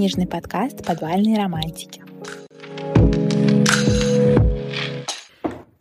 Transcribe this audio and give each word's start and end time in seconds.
книжный 0.00 0.26
подкаст 0.26 0.82
«Подвальные 0.86 1.36
романтики». 1.36 2.02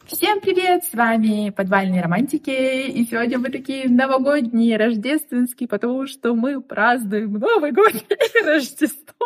Всем 0.07 0.41
привет! 0.41 0.83
С 0.83 0.93
вами 0.93 1.51
«Подвальные 1.51 2.01
романтики», 2.01 2.89
и 2.89 3.05
сегодня 3.05 3.39
мы 3.39 3.49
такие 3.49 3.87
новогодние, 3.87 4.75
рождественские, 4.75 5.69
потому 5.69 6.05
что 6.05 6.35
мы 6.35 6.59
празднуем 6.59 7.31
Новый 7.31 7.71
год 7.71 7.93
и 7.93 8.43
Рождество. 8.45 9.25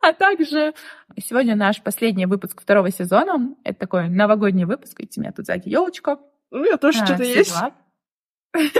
А 0.00 0.12
также 0.12 0.72
сегодня 1.18 1.56
наш 1.56 1.82
последний 1.82 2.26
выпуск 2.26 2.62
второго 2.62 2.92
сезона. 2.92 3.56
Это 3.64 3.80
такой 3.80 4.08
новогодний 4.08 4.66
выпуск. 4.66 5.00
Видите, 5.00 5.20
у 5.20 5.22
меня 5.24 5.32
тут 5.32 5.46
сзади 5.46 5.68
елочка. 5.68 6.20
У 6.52 6.58
меня 6.58 6.76
тоже 6.76 7.00
а, 7.00 7.06
что-то 7.06 7.24
есть. 7.24 7.56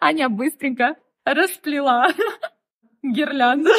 Аня 0.00 0.30
быстренько 0.30 0.96
расплела 1.26 2.08
гирлянду. 3.04 3.70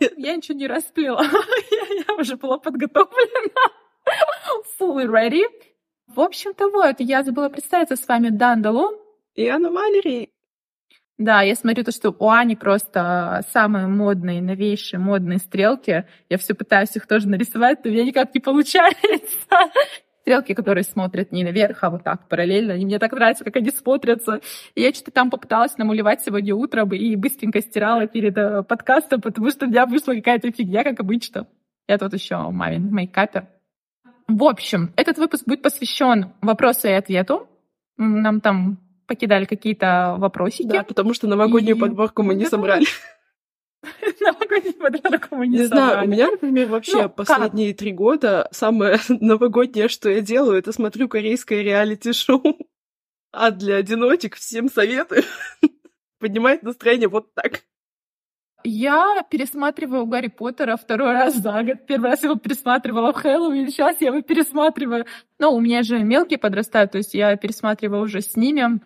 Я 0.16 0.36
ничего 0.36 0.58
не 0.58 0.66
расплела. 0.66 1.22
Я 2.08 2.14
уже 2.14 2.36
была 2.36 2.58
подготовлена. 2.58 3.72
Fully 4.78 5.06
ready. 5.06 5.44
В 6.06 6.20
общем-то, 6.20 6.68
вот, 6.68 7.00
я 7.00 7.24
забыла 7.24 7.48
представиться 7.48 7.96
с 7.96 8.06
вами 8.06 8.28
Дандалу. 8.28 8.92
И 9.34 9.46
Анна 9.48 9.70
Малери. 9.70 10.30
Да, 11.18 11.42
я 11.42 11.54
смотрю 11.54 11.82
то, 11.82 11.92
что 11.92 12.14
у 12.16 12.28
Ани 12.28 12.56
просто 12.56 13.44
самые 13.52 13.86
модные, 13.86 14.42
новейшие 14.42 15.00
модные 15.00 15.38
стрелки. 15.38 16.06
Я 16.28 16.38
все 16.38 16.54
пытаюсь 16.54 16.94
их 16.94 17.06
тоже 17.06 17.26
нарисовать, 17.28 17.84
но 17.84 17.90
у 17.90 17.94
меня 17.94 18.04
никак 18.04 18.34
не 18.34 18.40
получается. 18.40 19.00
Стрелки, 20.26 20.54
которые 20.54 20.82
смотрят 20.82 21.30
не 21.30 21.44
наверх, 21.44 21.84
а 21.84 21.90
вот 21.90 22.02
так 22.02 22.26
параллельно. 22.28 22.72
И 22.72 22.84
мне 22.84 22.98
так 22.98 23.12
нравится, 23.12 23.44
как 23.44 23.54
они 23.54 23.70
смотрятся. 23.70 24.40
И 24.74 24.82
я 24.82 24.92
что-то 24.92 25.12
там 25.12 25.30
попыталась 25.30 25.78
намалевать 25.78 26.20
сегодня 26.20 26.52
утром 26.52 26.92
и 26.92 27.14
быстренько 27.14 27.60
стирала 27.60 28.08
перед 28.08 28.36
э, 28.36 28.64
подкастом, 28.64 29.20
потому 29.20 29.50
что 29.50 29.66
у 29.66 29.68
меня 29.68 29.86
вышла 29.86 30.14
какая-то 30.14 30.50
фигня, 30.50 30.82
как 30.82 30.98
обычно. 30.98 31.46
Я 31.86 31.96
тут 31.98 32.12
еще 32.12 32.38
мамин 32.50 32.92
мейкапер. 32.92 33.46
В 34.26 34.42
общем, 34.42 34.92
этот 34.96 35.16
выпуск 35.18 35.44
будет 35.46 35.62
посвящен 35.62 36.32
вопросу 36.40 36.88
и 36.88 36.90
ответу. 36.90 37.46
Нам 37.96 38.40
там 38.40 38.78
покидали 39.06 39.44
какие-то 39.44 40.16
вопросики. 40.18 40.66
Да, 40.66 40.82
потому 40.82 41.14
что 41.14 41.28
новогоднюю 41.28 41.76
и... 41.76 41.78
подборку 41.78 42.24
мы 42.24 42.34
не 42.34 42.46
собрали. 42.46 42.86
Новогоднюю 44.20 45.50
не, 45.50 45.58
не 45.58 45.66
знаю, 45.66 46.04
у 46.04 46.08
меня, 46.08 46.30
например, 46.30 46.68
вообще 46.68 47.02
ну, 47.02 47.08
последние 47.08 47.74
три 47.74 47.92
года 47.92 48.48
самое 48.50 48.98
новогоднее, 49.08 49.88
что 49.88 50.10
я 50.10 50.20
делаю, 50.20 50.58
это 50.58 50.72
смотрю 50.72 51.08
корейское 51.08 51.62
реалити-шоу. 51.62 52.42
А 53.32 53.50
для 53.50 53.76
одиночек 53.76 54.36
всем 54.36 54.68
советую. 54.68 55.22
Поднимает 56.20 56.62
настроение 56.62 57.08
вот 57.08 57.34
так. 57.34 57.62
Я 58.64 59.22
пересматриваю 59.30 60.06
Гарри 60.06 60.28
Поттера 60.28 60.76
второй 60.76 61.12
раз 61.12 61.36
за 61.36 61.62
год. 61.62 61.86
Первый 61.86 62.10
раз 62.10 62.24
его 62.24 62.34
пересматривала 62.34 63.12
в 63.12 63.16
Хэллоуин, 63.16 63.68
сейчас 63.68 64.00
я 64.00 64.08
его 64.08 64.22
пересматриваю. 64.22 65.06
Ну, 65.38 65.52
у 65.52 65.60
меня 65.60 65.82
же 65.82 65.98
мелкие 66.00 66.38
подрастают, 66.38 66.92
то 66.92 66.98
есть 66.98 67.14
я 67.14 67.36
пересматриваю 67.36 68.02
уже 68.02 68.22
с 68.22 68.34
ними. 68.34 68.80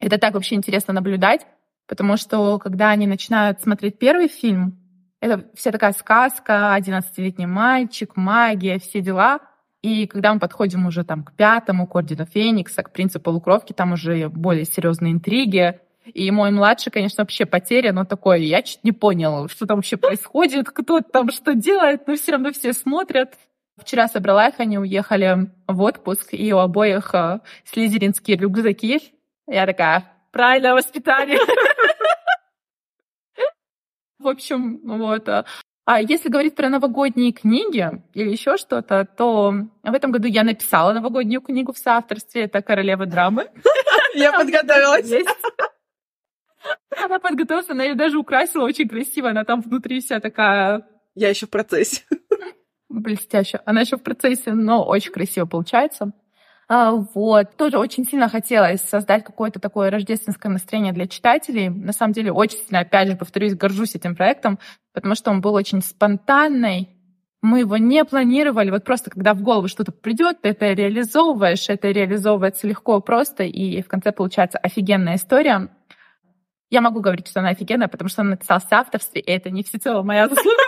Это 0.00 0.18
так 0.18 0.34
вообще 0.34 0.56
интересно 0.56 0.92
наблюдать, 0.92 1.46
потому 1.86 2.16
что 2.16 2.58
когда 2.58 2.90
они 2.90 3.06
начинают 3.06 3.60
смотреть 3.60 3.98
первый 3.98 4.28
фильм, 4.28 4.78
это 5.20 5.46
вся 5.54 5.72
такая 5.72 5.92
сказка, 5.92 6.76
11-летний 6.78 7.46
мальчик, 7.46 8.16
магия, 8.16 8.78
все 8.78 9.00
дела. 9.00 9.40
И 9.80 10.06
когда 10.06 10.34
мы 10.34 10.40
подходим 10.40 10.86
уже 10.86 11.04
там 11.04 11.24
к 11.24 11.32
пятому, 11.32 11.86
к 11.86 11.94
Ордену 11.94 12.26
Феникса, 12.26 12.82
к 12.82 12.92
принципу 12.92 13.24
полукровки, 13.24 13.72
там 13.72 13.92
уже 13.92 14.28
более 14.28 14.64
серьезные 14.64 15.12
интриги. 15.12 15.80
И 16.04 16.30
мой 16.30 16.50
младший, 16.50 16.92
конечно, 16.92 17.22
вообще 17.22 17.46
потерян, 17.46 17.94
но 17.94 18.04
такой, 18.04 18.44
я 18.44 18.60
чуть 18.60 18.84
не 18.84 18.92
понял, 18.92 19.48
что 19.48 19.66
там 19.66 19.78
вообще 19.78 19.96
происходит, 19.96 20.68
кто 20.68 21.00
там 21.00 21.30
что 21.30 21.54
делает, 21.54 22.06
но 22.06 22.16
все 22.16 22.32
равно 22.32 22.52
все 22.52 22.74
смотрят. 22.74 23.34
Вчера 23.78 24.08
собрала 24.08 24.48
их, 24.48 24.54
они 24.58 24.78
уехали 24.78 25.50
в 25.66 25.80
отпуск, 25.80 26.28
и 26.32 26.52
у 26.52 26.58
обоих 26.58 27.14
э, 27.14 27.40
слизеринские 27.64 28.36
рюкзаки. 28.36 29.00
Я 29.46 29.66
такая, 29.66 30.04
правильное 30.30 30.74
воспитание. 30.74 31.38
В 34.24 34.28
общем, 34.28 34.80
вот. 34.82 35.28
А 35.86 36.00
если 36.00 36.30
говорить 36.30 36.54
про 36.54 36.70
новогодние 36.70 37.32
книги 37.32 37.86
или 38.14 38.30
еще 38.30 38.56
что-то, 38.56 39.04
то 39.04 39.52
в 39.82 39.92
этом 39.92 40.12
году 40.12 40.26
я 40.28 40.44
написала 40.44 40.94
новогоднюю 40.94 41.42
книгу 41.42 41.74
в 41.74 41.78
соавторстве. 41.78 42.44
Это 42.44 42.62
«Королева 42.62 43.04
драмы». 43.04 43.50
Я 44.14 44.32
подготовилась. 44.32 45.12
Она 46.96 47.18
подготовилась, 47.18 47.68
она 47.68 47.84
ее 47.84 47.94
даже 47.94 48.16
украсила 48.16 48.64
очень 48.64 48.88
красиво. 48.88 49.28
Она 49.28 49.44
там 49.44 49.60
внутри 49.60 50.00
вся 50.00 50.20
такая... 50.20 50.86
Я 51.14 51.28
еще 51.28 51.46
в 51.46 51.50
процессе. 51.50 52.02
Блестяще. 52.88 53.60
Она 53.66 53.82
еще 53.82 53.96
в 53.98 54.02
процессе, 54.02 54.52
но 54.52 54.86
очень 54.86 55.12
красиво 55.12 55.44
получается. 55.46 56.12
А, 56.68 56.92
вот. 56.92 57.56
Тоже 57.56 57.78
очень 57.78 58.04
сильно 58.04 58.28
хотелось 58.28 58.80
создать 58.80 59.24
какое-то 59.24 59.60
такое 59.60 59.90
рождественское 59.90 60.50
настроение 60.50 60.92
для 60.92 61.06
читателей. 61.06 61.68
На 61.68 61.92
самом 61.92 62.12
деле, 62.12 62.32
очень 62.32 62.58
сильно, 62.58 62.80
опять 62.80 63.08
же, 63.08 63.16
повторюсь, 63.16 63.54
горжусь 63.54 63.94
этим 63.94 64.16
проектом, 64.16 64.58
потому 64.92 65.14
что 65.14 65.30
он 65.30 65.40
был 65.40 65.54
очень 65.54 65.82
спонтанный. 65.82 66.88
Мы 67.42 67.60
его 67.60 67.76
не 67.76 68.04
планировали. 68.06 68.70
Вот 68.70 68.84
просто 68.84 69.10
когда 69.10 69.34
в 69.34 69.42
голову 69.42 69.68
что-то 69.68 69.92
придет, 69.92 70.40
ты 70.40 70.48
это 70.50 70.72
реализовываешь, 70.72 71.68
это 71.68 71.90
реализовывается 71.90 72.66
легко, 72.66 73.00
просто, 73.00 73.44
и 73.44 73.82
в 73.82 73.88
конце 73.88 74.12
получается 74.12 74.58
офигенная 74.58 75.16
история. 75.16 75.68
Я 76.70 76.80
могу 76.80 77.00
говорить, 77.00 77.28
что 77.28 77.40
она 77.40 77.50
офигенная, 77.50 77.88
потому 77.88 78.08
что 78.08 78.22
она 78.22 78.30
написала 78.30 78.60
в 78.60 78.72
авторстве, 78.72 79.20
и 79.20 79.30
это 79.30 79.50
не 79.50 79.62
всецело 79.62 80.02
моя 80.02 80.26
заслуга. 80.26 80.62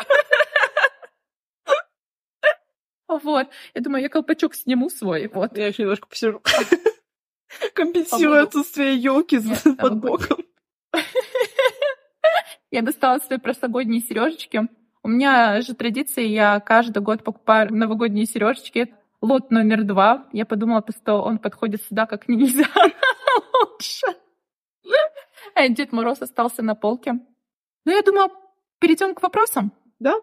Вот. 3.08 3.48
Я 3.74 3.80
думаю, 3.80 4.02
я 4.02 4.08
колпачок 4.08 4.54
сниму 4.54 4.90
свой. 4.90 5.28
Вот. 5.28 5.56
Я 5.56 5.68
еще 5.68 5.82
немножко 5.82 6.06
посижу. 6.08 6.42
Компенсирую 7.74 8.42
отсутствие 8.42 8.96
елки 8.96 9.40
под 9.78 9.98
боком. 9.98 10.44
Я 12.70 12.82
достала 12.82 13.18
свои 13.20 13.38
прошлогодние 13.38 14.00
сережечки. 14.00 14.68
У 15.02 15.08
меня 15.08 15.60
же 15.60 15.74
традиция, 15.74 16.24
я 16.24 16.58
каждый 16.58 17.00
год 17.00 17.22
покупаю 17.22 17.72
новогодние 17.72 18.26
сережечки. 18.26 18.92
Лот 19.22 19.50
номер 19.50 19.84
два. 19.84 20.28
Я 20.32 20.44
подумала, 20.44 20.84
что 20.90 21.22
он 21.22 21.38
подходит 21.38 21.82
сюда 21.84 22.06
как 22.06 22.28
нельзя 22.28 22.66
лучше. 23.54 24.06
Дед 25.70 25.92
Мороз 25.92 26.20
остался 26.22 26.62
на 26.62 26.74
полке. 26.74 27.14
Ну, 27.84 27.92
я 27.92 28.02
думаю, 28.02 28.30
перейдем 28.78 29.14
к 29.14 29.22
вопросам. 29.22 29.72
Да, 30.00 30.16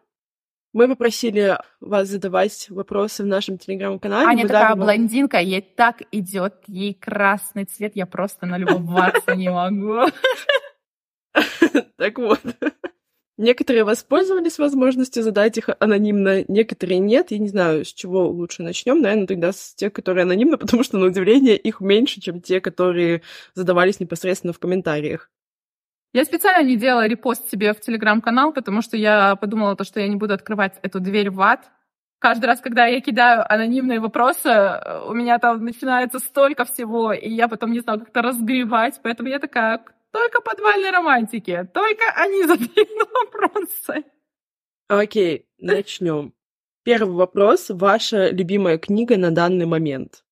мы 0.74 0.88
попросили 0.88 1.58
вас 1.80 2.10
задавать 2.10 2.68
вопросы 2.70 3.24
в 3.24 3.28
нашем 3.28 3.58
телеграм-канале. 3.58 4.28
Аня 4.28 4.48
такая 4.48 4.70
вам... 4.70 4.80
блондинка, 4.80 5.40
ей 5.40 5.62
так 5.62 6.02
идет, 6.12 6.56
ей 6.68 6.94
красный 6.94 7.66
цвет, 7.66 7.94
я 7.96 8.06
просто 8.06 8.46
налюбоваться 8.46 9.36
не 9.36 9.50
могу. 9.50 10.12
Так 11.98 12.20
вот. 12.20 12.40
Некоторые 13.38 13.84
воспользовались 13.84 14.60
возможностью 14.60 15.24
задать 15.24 15.58
их 15.58 15.70
анонимно, 15.80 16.44
некоторые 16.48 17.00
нет. 17.00 17.32
Я 17.32 17.40
не 17.40 17.48
знаю, 17.48 17.84
с 17.84 17.92
чего 17.92 18.30
лучше 18.30 18.62
начнем. 18.62 19.02
Наверное, 19.02 19.26
тогда 19.26 19.52
с 19.52 19.74
тех, 19.74 19.92
которые 19.92 20.24
анонимно, 20.24 20.58
потому 20.60 20.84
что, 20.84 21.00
на 21.00 21.08
удивление, 21.08 21.58
их 21.58 21.82
меньше, 21.82 22.22
чем 22.22 22.42
те, 22.42 22.62
которые 22.62 23.24
задавались 23.56 24.00
непосредственно 24.00 24.54
в 24.54 24.60
комментариях. 24.60 25.32
Я 26.14 26.26
специально 26.26 26.68
не 26.68 26.76
делала 26.76 27.08
репост 27.08 27.50
себе 27.50 27.74
в 27.74 27.80
телеграм-канал, 27.80 28.54
потому 28.54 28.84
что 28.84 28.96
я 28.96 29.36
подумала, 29.36 29.76
то, 29.76 29.84
что 29.84 30.00
я 30.00 30.08
не 30.08 30.16
буду 30.16 30.36
открывать 30.36 30.78
эту 30.84 31.00
дверь 31.00 31.32
в 31.32 31.42
ад. 31.42 31.72
Каждый 32.20 32.46
раз, 32.46 32.62
когда 32.62 32.86
я 32.86 33.02
кидаю 33.02 33.52
анонимные 33.52 34.00
вопросы, 34.00 34.48
у 35.08 35.14
меня 35.14 35.40
там 35.40 35.66
начинается 35.66 36.20
столько 36.20 36.66
всего, 36.66 37.12
и 37.14 37.28
я 37.30 37.48
потом 37.48 37.72
не 37.72 37.80
знаю, 37.80 38.00
как 38.00 38.10
это 38.10 38.22
разгребать. 38.22 39.00
Поэтому 39.02 39.28
я 39.28 39.40
такая, 39.40 39.84
только 40.12 40.40
подвальные 40.42 40.92
романтики, 40.92 41.68
только 41.74 42.04
они 42.16 42.44
задают 42.48 42.90
вопросы. 43.14 44.06
Окей, 44.88 45.48
начнем. 45.58 46.34
Первый 46.84 47.16
вопрос. 47.16 47.70
Ваша 47.70 48.30
любимая 48.30 48.78
книга 48.78 49.18
на 49.18 49.32
данный 49.32 49.66
момент? 49.66 50.23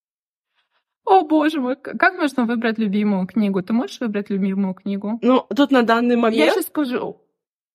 О, 1.05 1.23
боже 1.23 1.59
мой, 1.59 1.75
как 1.75 2.17
можно 2.17 2.45
выбрать 2.45 2.77
любимую 2.77 3.27
книгу? 3.27 3.61
Ты 3.61 3.73
можешь 3.73 3.99
выбрать 3.99 4.29
любимую 4.29 4.73
книгу? 4.73 5.19
Ну, 5.21 5.45
тут 5.55 5.71
на 5.71 5.83
данный 5.83 6.15
момент... 6.15 6.45
Я 6.45 6.51
сейчас 6.51 6.67
скажу. 6.67 7.21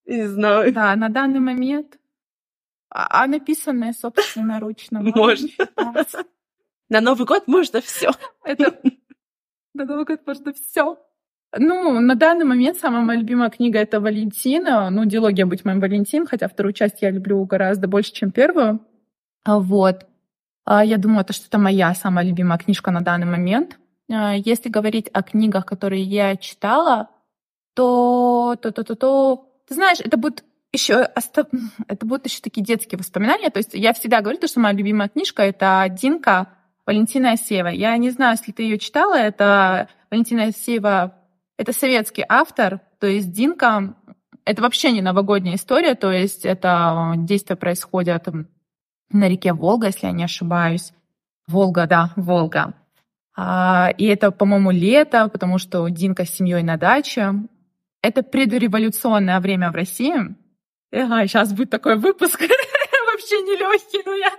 Не 0.07 0.27
знаю. 0.27 0.73
Да, 0.73 0.95
на 0.97 1.09
данный 1.09 1.41
момент. 1.41 1.99
А, 2.89 3.25
а 3.25 3.27
написанное 3.27 3.93
собственноручно. 3.93 5.03
Можно. 5.03 5.49
На 6.89 7.01
Новый 7.01 7.27
год 7.27 7.49
можно 7.49 7.81
все. 7.81 8.13
Это... 8.45 8.79
На 9.75 9.85
Новый 9.85 10.05
год 10.05 10.21
можно 10.25 10.53
все. 10.53 10.99
Ну, 11.59 12.01
на 12.01 12.15
данный 12.15 12.45
момент 12.45 12.79
самая 12.79 13.03
моя 13.03 13.21
любимая 13.21 13.51
книга— 13.51 13.79
это 13.81 14.01
«Валентина». 14.01 14.91
Ну, 14.91 15.05
«Диалогия 15.05 15.47
быть 15.47 15.65
моим 15.65 15.81
Валентин», 15.81 16.27
хотя 16.27 16.49
вторую 16.49 16.73
часть 16.73 17.03
я 17.03 17.11
люблю 17.11 17.45
гораздо 17.45 17.89
больше, 17.89 18.13
чем 18.13 18.31
первую. 18.31 18.81
А 19.45 19.59
Вот. 19.59 20.07
А, 20.67 20.85
я 20.85 20.99
думаю, 20.99 21.21
это 21.21 21.33
что-то 21.33 21.59
моя 21.59 21.95
самая 21.95 22.27
любимая 22.27 22.59
книжка 22.59 22.91
на 22.91 23.01
данный 23.01 23.27
момент. 23.27 23.79
А, 24.11 24.35
если 24.35 24.69
говорить 24.69 25.09
о 25.13 25.23
книгах, 25.23 25.65
которые 25.65 26.03
я 26.03 26.37
читала, 26.37 27.09
то, 27.75 28.57
то, 28.61 28.73
то, 28.73 28.83
то, 28.83 28.95
то, 28.97 29.49
ты 29.69 29.75
знаешь, 29.75 30.01
это 30.01 30.17
будет 30.17 30.45
еще 30.73 30.97
остав... 30.97 31.47
это 31.89 32.05
будут 32.05 32.27
еще 32.27 32.41
такие 32.41 32.65
детские 32.65 32.99
воспоминания. 32.99 33.51
То 33.51 33.59
есть 33.59 33.75
я 33.75 33.93
всегда 33.93 34.21
говорю, 34.21 34.39
что 34.45 34.61
моя 34.61 34.75
любимая 34.75 35.09
книжка— 35.09 35.43
это 35.45 35.87
«Динка» 35.89 36.49
Валентина 36.85 37.33
Асеева. 37.33 37.69
Я 37.69 37.97
не 37.97 38.11
знаю, 38.11 38.37
если 38.39 38.53
ты 38.53 38.65
ее 38.65 38.79
читала, 38.79 39.15
это 39.15 39.89
Валентина 40.11 40.45
Асеева, 40.45 41.15
это 41.57 41.73
советский 41.73 42.25
автор, 42.29 42.81
то 43.01 43.07
есть 43.07 43.33
Динка— 43.33 43.95
это 44.45 44.63
вообще 44.63 44.93
не 44.93 45.01
новогодняя 45.03 45.57
история, 45.57 45.95
то 45.95 46.13
есть 46.13 46.45
это 46.45 47.15
действия 47.17 47.57
происходят 47.57 48.29
на 49.11 49.29
реке 49.29 49.53
Волга, 49.53 49.89
если 49.89 50.07
я 50.07 50.13
не 50.13 50.25
ошибаюсь. 50.25 50.93
Волга, 51.47 51.87
да, 51.87 52.13
Волга. 52.17 52.75
А, 53.37 53.91
и 53.97 54.07
это, 54.07 54.31
по-моему, 54.31 54.71
лето, 54.71 55.29
потому 55.29 55.59
что 55.59 55.87
Динка 55.89 56.25
с 56.25 56.31
семьей 56.31 56.63
на 56.63 56.77
даче. 56.77 57.35
Это 58.03 58.23
предреволюционное 58.23 59.41
время 59.41 59.71
в 59.71 59.75
России. 59.75 60.15
Ага, 60.93 61.27
сейчас 61.27 61.53
будет 61.53 61.71
такой 61.71 61.97
выпуск 61.97 62.41
вообще 63.13 63.43
нелегкий, 63.43 64.03
но 64.07 64.15
я, 64.15 64.31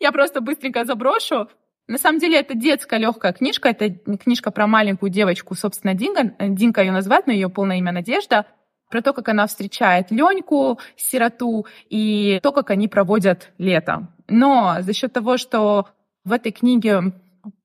я 0.00 0.12
просто 0.12 0.40
быстренько 0.40 0.84
заброшу. 0.84 1.48
На 1.88 1.98
самом 1.98 2.20
деле 2.20 2.38
это 2.38 2.54
детская 2.54 2.98
легкая 2.98 3.32
книжка, 3.32 3.70
это 3.70 3.90
книжка 3.90 4.50
про 4.50 4.66
маленькую 4.66 5.10
девочку, 5.10 5.54
собственно, 5.54 5.94
Динка. 5.94 6.34
Динка 6.38 6.82
ее 6.82 6.92
назвать, 6.92 7.26
но 7.26 7.32
ее 7.32 7.48
полное 7.48 7.78
имя 7.78 7.92
Надежда 7.92 8.46
про 8.92 9.00
то, 9.00 9.14
как 9.14 9.28
она 9.30 9.46
встречает 9.46 10.10
Леньку, 10.10 10.78
сироту, 10.96 11.66
и 11.88 12.38
то, 12.42 12.52
как 12.52 12.70
они 12.70 12.88
проводят 12.88 13.50
лето. 13.56 14.08
Но 14.32 14.78
за 14.80 14.94
счет 14.94 15.12
того, 15.12 15.36
что 15.36 15.88
в 16.24 16.32
этой 16.32 16.52
книге 16.52 17.12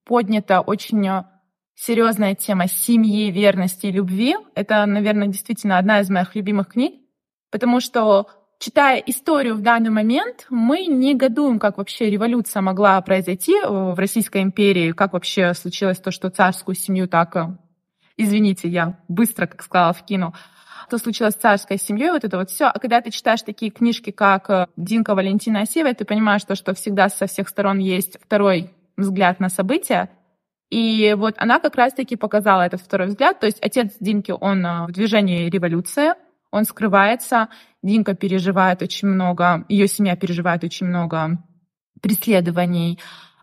поднята 0.04 0.60
очень 0.60 1.08
серьезная 1.74 2.34
тема 2.34 2.68
семьи, 2.68 3.30
верности 3.30 3.86
и 3.86 3.92
любви, 3.92 4.36
это, 4.54 4.84
наверное, 4.84 5.28
действительно 5.28 5.78
одна 5.78 6.00
из 6.00 6.10
моих 6.10 6.34
любимых 6.34 6.68
книг, 6.68 6.94
потому 7.50 7.80
что 7.80 8.28
читая 8.58 8.98
историю 8.98 9.54
в 9.54 9.62
данный 9.62 9.88
момент, 9.88 10.46
мы 10.50 10.84
не 10.84 11.14
гадуем, 11.14 11.58
как 11.58 11.78
вообще 11.78 12.10
революция 12.10 12.60
могла 12.60 13.00
произойти 13.00 13.54
в 13.64 13.98
Российской 13.98 14.42
империи, 14.42 14.92
как 14.92 15.14
вообще 15.14 15.54
случилось 15.54 15.98
то, 15.98 16.10
что 16.10 16.28
царскую 16.28 16.74
семью 16.74 17.08
так, 17.08 17.34
извините, 18.18 18.68
я 18.68 18.98
быстро, 19.08 19.46
как 19.46 19.62
сказала, 19.62 19.94
вкину, 19.94 20.34
что 20.88 20.96
случилось 20.96 21.34
с 21.34 21.36
царской 21.36 21.78
семьей, 21.78 22.10
вот 22.10 22.24
это 22.24 22.38
вот 22.38 22.50
все. 22.50 22.64
А 22.64 22.78
когда 22.78 23.02
ты 23.02 23.10
читаешь 23.10 23.42
такие 23.42 23.70
книжки, 23.70 24.10
как 24.10 24.48
э, 24.48 24.66
Динка 24.78 25.14
Валентина 25.14 25.60
Асеева, 25.60 25.92
ты 25.92 26.06
понимаешь, 26.06 26.40
что, 26.40 26.54
что 26.54 26.72
всегда 26.72 27.10
со 27.10 27.26
всех 27.26 27.50
сторон 27.50 27.78
есть 27.78 28.18
второй 28.18 28.70
взгляд 28.96 29.38
на 29.38 29.50
события. 29.50 30.08
И 30.70 31.14
вот 31.16 31.34
она 31.36 31.60
как 31.60 31.76
раз-таки 31.76 32.16
показала 32.16 32.62
этот 32.62 32.80
второй 32.80 33.08
взгляд. 33.08 33.38
То 33.38 33.46
есть 33.46 33.58
отец 33.60 33.92
Динки, 34.00 34.32
он 34.32 34.64
э, 34.64 34.86
в 34.86 34.92
движении 34.92 35.50
революции, 35.50 36.14
он 36.50 36.64
скрывается, 36.64 37.48
Динка 37.82 38.14
переживает 38.14 38.80
очень 38.80 39.08
много, 39.08 39.66
ее 39.68 39.88
семья 39.88 40.16
переживает 40.16 40.64
очень 40.64 40.86
много 40.86 41.38
преследований, 42.00 42.98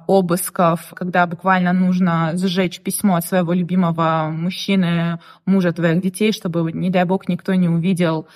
обысков, 0.07 0.93
когда 0.95 1.25
буквально 1.25 1.73
нужно 1.73 2.31
сжечь 2.35 2.81
письмо 2.81 3.15
от 3.15 3.25
своего 3.25 3.53
любимого 3.53 4.29
мужчины, 4.31 5.19
мужа 5.45 5.71
твоих 5.71 6.01
детей, 6.01 6.31
чтобы, 6.31 6.71
не 6.71 6.89
дай 6.89 7.05
бог, 7.05 7.27
никто 7.27 7.53
не 7.55 7.69
увидел 7.69 8.27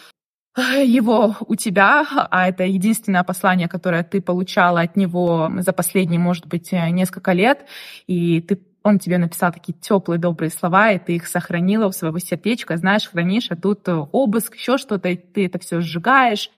его 0.58 1.36
у 1.48 1.56
тебя, 1.56 2.06
а 2.32 2.50
это 2.50 2.64
единственное 2.64 3.24
послание, 3.24 3.68
которое 3.68 4.04
ты 4.04 4.22
получала 4.22 4.82
от 4.82 4.96
него 4.96 5.50
за 5.60 5.74
последние, 5.74 6.20
может 6.20 6.48
быть, 6.48 6.72
несколько 6.72 7.34
лет, 7.34 7.66
и 8.08 8.42
ты 8.42 8.60
он 8.82 8.98
тебе 8.98 9.18
написал 9.18 9.52
такие 9.52 9.74
теплые, 9.74 10.20
добрые 10.20 10.50
слова, 10.50 10.92
и 10.92 11.00
ты 11.00 11.18
их 11.18 11.28
сохранила 11.28 11.92
в 11.92 11.96
своего 11.96 12.18
сердечка, 12.18 12.78
знаешь, 12.78 13.10
хранишь, 13.10 13.48
а 13.50 13.58
тут 13.58 13.88
обыск, 13.88 14.56
еще 14.56 14.78
что-то, 14.78 15.16
ты 15.16 15.46
это 15.46 15.60
все 15.60 15.82
сжигаешь, 15.82 16.50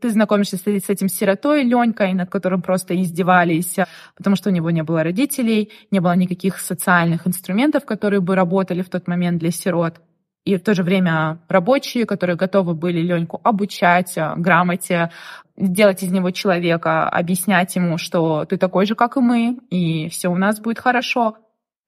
ты 0.00 0.10
знакомишься 0.10 0.56
с, 0.56 0.66
этим 0.66 1.08
сиротой 1.08 1.64
Ленькой, 1.64 2.12
над 2.12 2.30
которым 2.30 2.62
просто 2.62 3.00
издевались, 3.00 3.76
потому 4.16 4.36
что 4.36 4.50
у 4.50 4.52
него 4.52 4.70
не 4.70 4.82
было 4.82 5.02
родителей, 5.02 5.72
не 5.90 6.00
было 6.00 6.14
никаких 6.14 6.58
социальных 6.58 7.26
инструментов, 7.26 7.84
которые 7.84 8.20
бы 8.20 8.34
работали 8.34 8.82
в 8.82 8.90
тот 8.90 9.08
момент 9.08 9.38
для 9.38 9.50
сирот. 9.50 10.00
И 10.44 10.56
в 10.56 10.62
то 10.62 10.74
же 10.74 10.82
время 10.82 11.40
рабочие, 11.48 12.06
которые 12.06 12.36
готовы 12.36 12.74
были 12.74 13.00
Леньку 13.00 13.40
обучать 13.42 14.16
грамоте, 14.36 15.10
сделать 15.56 16.02
из 16.02 16.10
него 16.10 16.30
человека, 16.30 17.08
объяснять 17.08 17.74
ему, 17.76 17.98
что 17.98 18.44
ты 18.44 18.56
такой 18.56 18.86
же, 18.86 18.94
как 18.94 19.16
и 19.16 19.20
мы, 19.20 19.58
и 19.68 20.08
все 20.08 20.28
у 20.28 20.36
нас 20.36 20.60
будет 20.60 20.78
хорошо. 20.78 21.36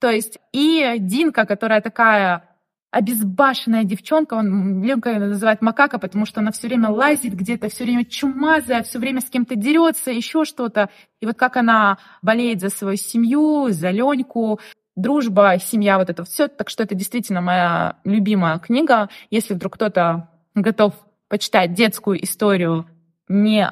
То 0.01 0.11
есть 0.11 0.39
и 0.53 0.97
Динка, 0.99 1.47
которая 1.47 1.81
такая 1.81 2.50
обезбашенная 2.91 3.85
девчонка, 3.85 4.35
он 4.35 4.83
Ленка 4.83 5.11
ее 5.11 5.21
называет 5.21 5.63
макака, 5.63 5.99
потому 5.99 6.27
что 6.27 6.41
она 6.41 6.51
все 6.51 6.67
время 6.67 6.91
лазит 6.91 7.35
где-то, 7.35 7.69
все 7.69 7.85
время 7.85 8.05
чумазая, 8.05 8.83
все 8.83 8.99
время 8.99 9.21
с 9.21 9.31
кем-то 9.31 9.55
дерется, 9.55 10.11
еще 10.11 10.45
что-то. 10.45 10.91
И 11.21 11.27
вот 11.27 11.37
как 11.37 11.57
она 11.57 11.99
болеет 12.23 12.61
за 12.61 12.69
свою 12.69 12.97
семью, 12.97 13.69
за 13.71 13.91
Леньку, 13.91 14.61
дружба, 14.97 15.59
семья, 15.59 15.99
вот 15.99 16.11
это 16.11 16.25
все. 16.25 16.49
Так 16.49 16.69
что 16.69 16.83
это 16.83 16.95
действительно 16.95 17.41
моя 17.41 17.97
любимая 18.05 18.59
книга. 18.59 19.09
Если 19.31 19.55
вдруг 19.55 19.75
кто-то 19.75 20.29
готов 20.55 20.95
почитать 21.29 21.75
детскую 21.75 22.23
историю 22.23 22.87
не 23.29 23.71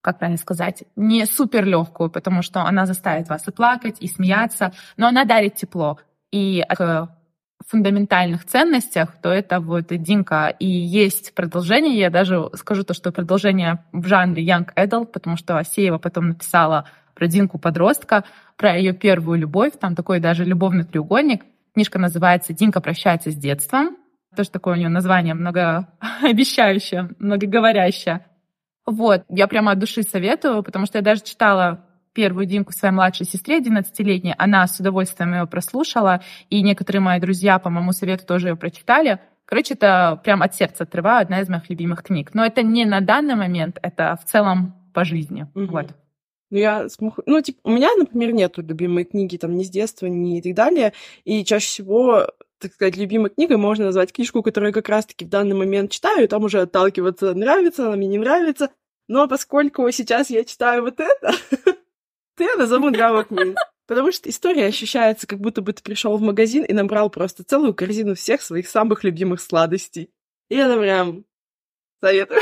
как 0.00 0.20
правильно 0.20 0.38
сказать, 0.38 0.84
не 0.94 1.26
супер 1.26 1.64
легкую, 1.64 2.10
потому 2.10 2.40
что 2.40 2.60
она 2.60 2.86
заставит 2.86 3.28
вас 3.28 3.48
и 3.48 3.50
плакать, 3.50 3.96
и 3.98 4.06
смеяться, 4.06 4.72
но 4.96 5.08
она 5.08 5.24
дарит 5.24 5.56
тепло. 5.56 5.98
И 6.30 6.62
фундаментальных 7.66 8.44
ценностях, 8.44 9.16
то 9.20 9.30
это 9.30 9.60
вот 9.60 9.86
Динка 9.88 10.48
и 10.48 10.66
есть 10.66 11.34
продолжение. 11.34 11.98
Я 11.98 12.10
даже 12.10 12.50
скажу 12.54 12.84
то, 12.84 12.94
что 12.94 13.12
продолжение 13.12 13.84
в 13.92 14.06
жанре 14.06 14.46
Young 14.46 14.68
Adult, 14.76 15.06
потому 15.06 15.36
что 15.36 15.58
Асеева 15.58 15.98
потом 15.98 16.28
написала 16.28 16.88
про 17.14 17.26
Динку 17.26 17.58
подростка, 17.58 18.24
про 18.56 18.76
ее 18.76 18.92
первую 18.92 19.38
любовь, 19.38 19.72
там 19.80 19.94
такой 19.94 20.20
даже 20.20 20.44
любовный 20.44 20.84
треугольник. 20.84 21.44
Книжка 21.74 21.98
называется 21.98 22.52
«Динка 22.52 22.80
прощается 22.80 23.30
с 23.30 23.34
детством». 23.34 23.96
Тоже 24.36 24.50
такое 24.50 24.74
у 24.74 24.76
нее 24.78 24.88
название 24.88 25.34
многообещающее, 25.34 27.10
многоговорящее. 27.18 28.26
Вот, 28.84 29.24
я 29.28 29.48
прямо 29.48 29.72
от 29.72 29.78
души 29.78 30.02
советую, 30.02 30.62
потому 30.62 30.86
что 30.86 30.98
я 30.98 31.02
даже 31.02 31.22
читала 31.22 31.85
первую 32.16 32.46
Димку 32.46 32.72
своей 32.72 32.94
младшей 32.94 33.26
сестре, 33.26 33.60
11-летней. 33.60 34.34
Она 34.38 34.66
с 34.66 34.80
удовольствием 34.80 35.34
ее 35.34 35.46
прослушала, 35.46 36.22
и 36.48 36.62
некоторые 36.62 37.02
мои 37.02 37.20
друзья 37.20 37.58
по 37.58 37.68
моему 37.68 37.92
совету 37.92 38.24
тоже 38.24 38.48
ее 38.48 38.56
прочитали. 38.56 39.20
Короче, 39.44 39.74
это 39.74 40.18
прям 40.24 40.42
от 40.42 40.54
сердца 40.54 40.84
отрываю, 40.84 41.20
одна 41.20 41.42
из 41.42 41.48
моих 41.50 41.68
любимых 41.68 42.02
книг. 42.02 42.30
Но 42.32 42.44
это 42.44 42.62
не 42.62 42.86
на 42.86 43.02
данный 43.02 43.34
момент, 43.34 43.78
это 43.82 44.18
в 44.20 44.24
целом 44.24 44.74
по 44.94 45.04
жизни. 45.04 45.46
Угу. 45.54 45.66
Вот. 45.66 45.88
Ну, 46.50 46.58
я 46.58 46.88
смог... 46.88 47.20
Ну, 47.26 47.38
типа, 47.42 47.58
у 47.64 47.70
меня, 47.70 47.90
например, 47.98 48.32
нету 48.32 48.62
любимой 48.62 49.04
книги 49.04 49.36
там 49.36 49.54
ни 49.54 49.62
с 49.62 49.68
детства, 49.68 50.06
ни 50.06 50.38
и 50.38 50.42
так 50.42 50.54
далее. 50.54 50.94
И 51.24 51.44
чаще 51.44 51.66
всего 51.66 52.26
так 52.58 52.72
сказать, 52.72 52.96
любимой 52.96 53.28
книгой 53.28 53.58
можно 53.58 53.84
назвать 53.84 54.14
книжку, 54.14 54.42
которую 54.42 54.70
я 54.70 54.72
как 54.72 54.88
раз-таки 54.88 55.26
в 55.26 55.28
данный 55.28 55.54
момент 55.54 55.90
читаю, 55.90 56.24
и 56.24 56.26
там 56.26 56.42
уже 56.42 56.62
отталкиваться 56.62 57.34
нравится, 57.34 57.88
она 57.88 57.96
мне 57.96 58.06
не 58.06 58.16
нравится. 58.16 58.70
Но 59.08 59.28
поскольку 59.28 59.90
сейчас 59.90 60.30
я 60.30 60.42
читаю 60.42 60.82
вот 60.82 60.98
это, 60.98 61.32
то 62.36 62.44
я 62.44 62.56
назову 62.56 62.90
Drama 62.90 63.26
Queen. 63.26 63.56
Потому 63.86 64.10
что 64.10 64.28
история 64.28 64.66
ощущается, 64.66 65.26
как 65.26 65.38
будто 65.38 65.62
бы 65.62 65.72
ты 65.72 65.82
пришел 65.82 66.16
в 66.16 66.20
магазин 66.20 66.64
и 66.64 66.72
набрал 66.72 67.08
просто 67.08 67.44
целую 67.44 67.72
корзину 67.72 68.14
всех 68.14 68.42
своих 68.42 68.68
самых 68.68 69.04
любимых 69.04 69.40
сладостей. 69.40 70.10
И 70.48 70.56
это 70.56 70.78
прям 70.78 71.24
советую. 72.00 72.40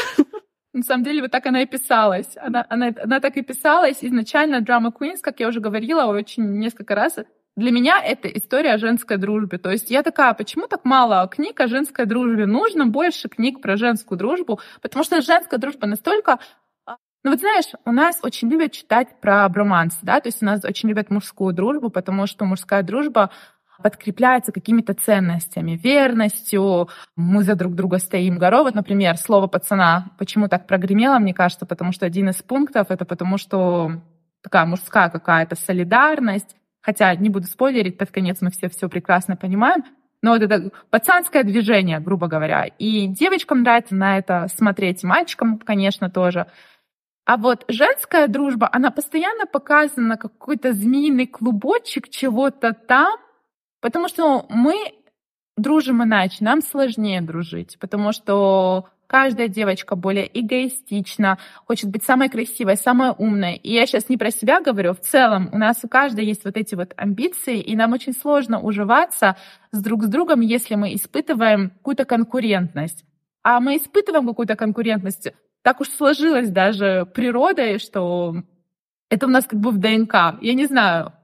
На 0.72 0.82
самом 0.82 1.04
деле, 1.04 1.22
вот 1.22 1.30
так 1.30 1.46
она 1.46 1.62
и 1.62 1.66
писалась. 1.66 2.36
Она, 2.36 2.66
она, 2.68 2.92
она 3.00 3.20
так 3.20 3.36
и 3.36 3.42
писалась. 3.42 3.98
Изначально 4.00 4.60
Drama 4.60 4.90
Queens, 4.90 5.18
как 5.20 5.38
я 5.38 5.48
уже 5.48 5.60
говорила 5.60 6.06
очень 6.06 6.58
несколько 6.58 6.96
раз, 6.96 7.18
для 7.56 7.70
меня 7.70 8.02
это 8.02 8.26
история 8.26 8.72
о 8.72 8.78
женской 8.78 9.16
дружбе. 9.16 9.58
То 9.58 9.70
есть 9.70 9.88
я 9.88 10.02
такая, 10.02 10.34
почему 10.34 10.66
так 10.66 10.84
мало 10.84 11.28
книг 11.28 11.60
о 11.60 11.68
женской 11.68 12.06
дружбе? 12.06 12.46
Нужно 12.46 12.86
больше 12.86 13.28
книг 13.28 13.60
про 13.60 13.76
женскую 13.76 14.18
дружбу, 14.18 14.58
потому 14.82 15.04
что 15.04 15.22
женская 15.22 15.58
дружба 15.58 15.86
настолько 15.86 16.40
ну 17.24 17.30
вот 17.30 17.40
знаешь, 17.40 17.64
у 17.86 17.92
нас 17.92 18.18
очень 18.22 18.50
любят 18.50 18.72
читать 18.72 19.08
про 19.20 19.48
броманс, 19.48 19.98
да, 20.02 20.20
то 20.20 20.28
есть 20.28 20.42
у 20.42 20.44
нас 20.44 20.62
очень 20.62 20.90
любят 20.90 21.10
мужскую 21.10 21.54
дружбу, 21.54 21.88
потому 21.88 22.26
что 22.26 22.44
мужская 22.44 22.82
дружба 22.82 23.30
подкрепляется 23.82 24.52
какими-то 24.52 24.94
ценностями, 24.94 25.72
верностью, 25.72 26.88
мы 27.16 27.42
за 27.42 27.56
друг 27.56 27.74
друга 27.74 27.98
стоим 27.98 28.38
горой. 28.38 28.62
Вот, 28.62 28.74
например, 28.74 29.16
слово 29.16 29.46
пацана 29.46 30.10
почему 30.18 30.48
так 30.48 30.66
прогремело, 30.66 31.18
мне 31.18 31.34
кажется, 31.34 31.66
потому 31.66 31.92
что 31.92 32.06
один 32.06 32.28
из 32.28 32.42
пунктов— 32.42 32.88
это 32.90 33.06
потому 33.06 33.38
что 33.38 34.02
такая 34.42 34.66
мужская 34.66 35.08
какая-то 35.08 35.56
солидарность, 35.56 36.54
хотя 36.82 37.14
не 37.14 37.30
буду 37.30 37.46
спойлерить, 37.46 37.96
под 37.96 38.10
конец 38.10 38.42
мы 38.42 38.50
все 38.50 38.68
все 38.68 38.88
прекрасно 38.88 39.34
понимаем, 39.34 39.82
но 40.20 40.32
вот 40.32 40.42
это 40.42 40.70
пацанское 40.90 41.42
движение, 41.42 42.00
грубо 42.00 42.28
говоря. 42.28 42.64
И 42.78 43.06
девочкам 43.08 43.62
нравится 43.62 43.94
на 43.94 44.18
это 44.18 44.46
смотреть, 44.54 45.02
мальчикам, 45.02 45.58
конечно, 45.58 46.08
тоже. 46.08 46.46
А 47.24 47.36
вот 47.38 47.64
женская 47.68 48.28
дружба, 48.28 48.68
она 48.70 48.90
постоянно 48.90 49.46
показана 49.46 50.16
как 50.16 50.32
какой-то 50.32 50.72
змеиный 50.72 51.26
клубочек 51.26 52.10
чего-то 52.10 52.74
там, 52.74 53.16
потому 53.80 54.08
что 54.08 54.46
мы 54.50 54.74
дружим 55.56 56.02
иначе, 56.02 56.44
нам 56.44 56.60
сложнее 56.60 57.22
дружить, 57.22 57.78
потому 57.80 58.12
что 58.12 58.88
каждая 59.06 59.48
девочка 59.48 59.96
более 59.96 60.28
эгоистична, 60.38 61.38
хочет 61.66 61.90
быть 61.90 62.02
самой 62.02 62.28
красивой, 62.28 62.76
самой 62.76 63.12
умной. 63.16 63.56
И 63.56 63.72
я 63.72 63.86
сейчас 63.86 64.08
не 64.08 64.16
про 64.16 64.30
себя 64.30 64.60
говорю, 64.60 64.92
в 64.92 65.00
целом 65.00 65.48
у 65.52 65.58
нас 65.58 65.78
у 65.82 65.88
каждой 65.88 66.24
есть 66.26 66.44
вот 66.44 66.56
эти 66.56 66.74
вот 66.74 66.92
амбиции, 66.96 67.60
и 67.60 67.76
нам 67.76 67.92
очень 67.92 68.12
сложно 68.12 68.60
уживаться 68.60 69.36
с 69.72 69.82
друг 69.82 70.04
с 70.04 70.08
другом, 70.08 70.40
если 70.40 70.74
мы 70.74 70.94
испытываем 70.94 71.70
какую-то 71.70 72.04
конкурентность. 72.04 73.04
А 73.42 73.60
мы 73.60 73.76
испытываем 73.76 74.26
какую-то 74.26 74.56
конкурентность, 74.56 75.28
так 75.64 75.80
уж 75.80 75.88
сложилось 75.88 76.50
даже 76.50 77.06
природой, 77.14 77.78
что 77.78 78.34
это 79.08 79.26
у 79.26 79.30
нас 79.30 79.46
как 79.46 79.58
бы 79.58 79.70
в 79.70 79.78
ДНК. 79.78 80.38
Я 80.42 80.52
не 80.52 80.66
знаю, 80.66 81.14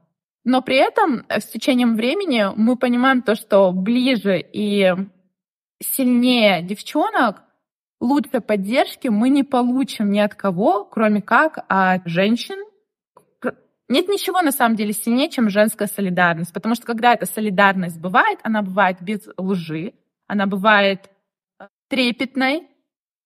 но 0.43 0.63
при 0.63 0.77
этом 0.77 1.25
с 1.29 1.45
течением 1.45 1.95
времени 1.95 2.47
мы 2.55 2.75
понимаем 2.75 3.21
то, 3.21 3.35
что 3.35 3.71
ближе 3.71 4.39
и 4.41 4.95
сильнее 5.79 6.63
девчонок 6.63 7.43
лучшей 7.99 8.41
поддержки 8.41 9.09
мы 9.09 9.29
не 9.29 9.43
получим 9.43 10.11
ни 10.11 10.19
от 10.19 10.33
кого, 10.33 10.85
кроме 10.85 11.21
как 11.21 11.63
от 11.67 12.07
женщин. 12.07 12.65
Нет 13.89 14.07
ничего 14.07 14.41
на 14.41 14.51
самом 14.51 14.75
деле 14.75 14.93
сильнее, 14.93 15.29
чем 15.29 15.51
женская 15.51 15.87
солидарность, 15.87 16.51
потому 16.51 16.73
что 16.73 16.87
когда 16.87 17.13
эта 17.13 17.27
солидарность 17.27 17.99
бывает, 17.99 18.39
она 18.41 18.63
бывает 18.63 18.97
без 19.01 19.19
лжи, 19.37 19.93
она 20.25 20.47
бывает 20.47 21.11
э, 21.59 21.67
трепетной, 21.89 22.70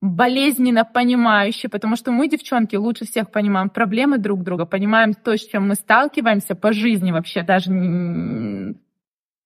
болезненно 0.01 0.85
понимающей, 0.85 1.69
потому 1.69 1.95
что 1.95 2.11
мы, 2.11 2.27
девчонки, 2.27 2.75
лучше 2.75 3.05
всех 3.05 3.31
понимаем 3.31 3.69
проблемы 3.69 4.17
друг 4.17 4.43
друга, 4.43 4.65
понимаем 4.65 5.13
то, 5.13 5.35
с 5.37 5.45
чем 5.45 5.67
мы 5.67 5.75
сталкиваемся 5.75 6.55
по 6.55 6.73
жизни 6.73 7.11
вообще, 7.11 7.43
даже 7.43 7.71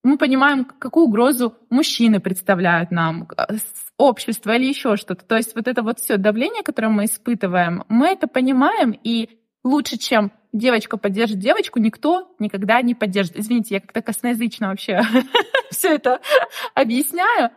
мы 0.04 0.18
понимаем, 0.18 0.66
какую 0.66 1.08
угрозу 1.08 1.56
мужчины 1.70 2.20
представляют 2.20 2.92
нам, 2.92 3.28
общество 3.98 4.56
или 4.56 4.66
еще 4.66 4.96
что-то. 4.96 5.26
То 5.26 5.36
есть 5.36 5.56
вот 5.56 5.68
это 5.68 5.84
вот 5.84 6.00
все 6.00 6.18
давление, 6.18 6.64
которое 6.64 6.90
мы 6.90 7.06
испытываем, 7.06 7.84
мы 7.90 8.08
это 8.08 8.28
понимаем, 8.28 8.98
и 9.04 9.40
лучше, 9.64 9.98
чем 9.98 10.32
девочка 10.54 10.98
поддержит 10.98 11.40
девочку, 11.40 11.80
никто 11.80 12.34
никогда 12.40 12.82
не 12.82 12.96
поддержит. 12.96 13.38
Извините, 13.38 13.76
я 13.76 13.82
как-то 13.82 14.02
косноязычно 14.02 14.70
вообще 14.70 15.02
все 15.70 15.96
это 15.96 16.22
объясняю. 16.74 17.52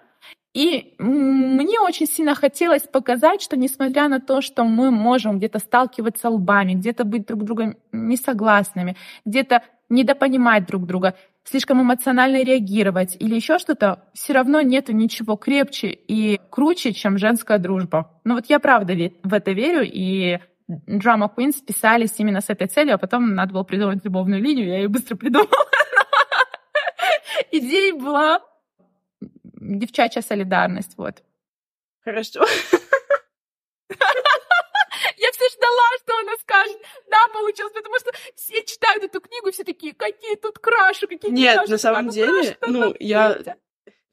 И 0.54 0.94
мне 0.99 1.80
очень 1.80 2.06
сильно 2.06 2.35
хотелось 2.35 2.82
показать, 2.82 3.40
что 3.40 3.56
несмотря 3.56 4.09
на 4.09 4.21
то, 4.21 4.42
что 4.42 4.64
мы 4.64 4.90
можем 4.90 5.38
где-то 5.38 5.59
сталкиваться 5.59 6.28
лбами, 6.28 6.75
где-то 6.75 7.04
быть 7.04 7.26
друг 7.26 7.44
другом 7.44 7.76
несогласными, 7.90 8.97
где-то 9.25 9.62
недопонимать 9.88 10.66
друг 10.66 10.87
друга, 10.87 11.14
слишком 11.44 11.80
эмоционально 11.80 12.42
реагировать 12.42 13.16
или 13.18 13.35
еще 13.35 13.59
что-то, 13.59 14.04
все 14.12 14.35
равно 14.35 14.61
нет 14.61 14.88
ничего 14.88 15.37
крепче 15.37 15.88
и 15.88 16.38
круче, 16.50 16.92
чем 16.92 17.16
женская 17.16 17.59
дружба. 17.59 18.21
Ну 18.25 18.35
вот 18.35 18.47
я 18.47 18.59
правда 18.59 18.94
в 19.23 19.32
это 19.32 19.52
верю, 19.52 19.82
и 19.85 20.38
Drama 20.68 21.30
Queens 21.35 21.64
писались 21.66 22.14
именно 22.18 22.42
с 22.42 22.50
этой 22.50 22.66
целью, 22.66 22.94
а 22.94 22.99
потом 22.99 23.35
надо 23.35 23.54
было 23.54 23.62
придумать 23.62 24.04
любовную 24.04 24.42
линию, 24.42 24.68
я 24.68 24.78
ее 24.78 24.88
быстро 24.88 25.16
придумала. 25.16 25.49
Идея 27.50 27.94
была 27.94 28.40
девчачья 29.62 30.23
солидарность, 30.23 30.97
вот. 30.97 31.23
Хорошо. 32.04 32.45
Я 35.16 35.31
все 35.33 35.49
ждала, 35.50 35.88
что 36.00 36.19
она 36.21 36.33
скажет. 36.40 36.76
Да, 37.11 37.19
получилось, 37.33 37.73
потому 37.73 37.99
что 37.99 38.11
все 38.35 38.64
читают 38.64 39.04
эту 39.04 39.21
книгу, 39.21 39.50
все 39.52 39.64
такие, 39.64 39.95
какие 39.95 40.37
тут 40.37 40.59
краши, 40.59 41.07
какие 41.07 41.31
Нет, 41.31 41.57
краши, 41.57 41.71
на 41.71 41.78
самом 41.78 42.09
деле, 42.09 42.57
ну, 42.66 42.95
я... 42.99 43.38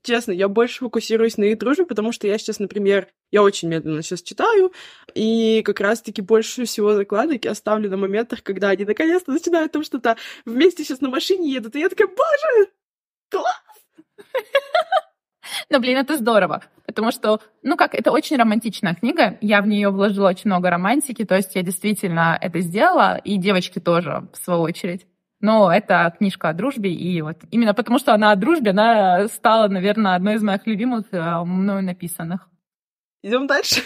Честно, 0.02 0.32
я 0.32 0.48
больше 0.48 0.80
фокусируюсь 0.80 1.38
на 1.38 1.44
их 1.44 1.58
дружбе, 1.58 1.86
потому 1.86 2.14
что 2.14 2.26
я 2.26 2.38
сейчас, 2.38 2.60
например, 2.60 3.10
я 3.32 3.44
очень 3.44 3.68
медленно 3.68 4.02
сейчас 4.02 4.22
читаю, 4.22 4.72
и 5.14 5.62
как 5.64 5.82
раз-таки 5.82 6.22
больше 6.22 6.64
всего 6.64 6.94
закладок 6.94 7.44
я 7.44 7.54
ставлю 7.54 7.90
на 7.90 7.98
моментах, 7.98 8.42
когда 8.42 8.70
они 8.70 8.86
наконец-то 8.86 9.34
начинают 9.34 9.74
там 9.74 9.84
что-то 9.84 10.16
вместе 10.46 10.86
сейчас 10.86 11.02
на 11.02 11.10
машине 11.10 11.52
едут, 11.52 11.76
и 11.76 11.82
я 11.82 11.90
такая, 11.90 12.08
боже, 12.08 12.72
класс! 13.30 13.62
Но, 15.70 15.80
блин, 15.80 15.98
это 15.98 16.18
здорово, 16.18 16.64
потому 16.86 17.12
что, 17.12 17.40
ну 17.64 17.78
как, 17.78 17.96
это 17.96 18.12
очень 18.12 18.38
романтичная 18.38 18.96
книга, 18.96 19.38
я 19.42 19.62
в 19.62 19.68
нее 19.68 19.90
вложила 19.90 20.30
очень 20.30 20.50
много 20.50 20.70
романтики, 20.70 21.26
то 21.26 21.36
есть 21.36 21.56
я 21.56 21.62
действительно 21.62 22.38
это 22.40 22.60
сделала, 22.60 23.18
и 23.18 23.38
девочки 23.38 23.80
тоже, 23.80 24.28
в 24.34 24.38
свою 24.38 24.62
очередь. 24.62 25.06
Но 25.42 25.72
это 25.72 26.14
книжка 26.18 26.50
о 26.50 26.54
дружбе, 26.54 26.92
и 26.92 27.22
вот 27.22 27.38
именно 27.52 27.74
потому, 27.74 27.98
что 27.98 28.14
она 28.14 28.32
о 28.32 28.36
дружбе, 28.36 28.72
она 28.72 29.28
стала, 29.30 29.70
наверное, 29.70 30.16
одной 30.16 30.36
из 30.36 30.44
моих 30.44 30.68
любимых 30.68 31.06
э, 31.12 31.44
мною 31.46 31.82
написанных. 31.82 32.50
Идем 33.24 33.48
дальше. 33.48 33.82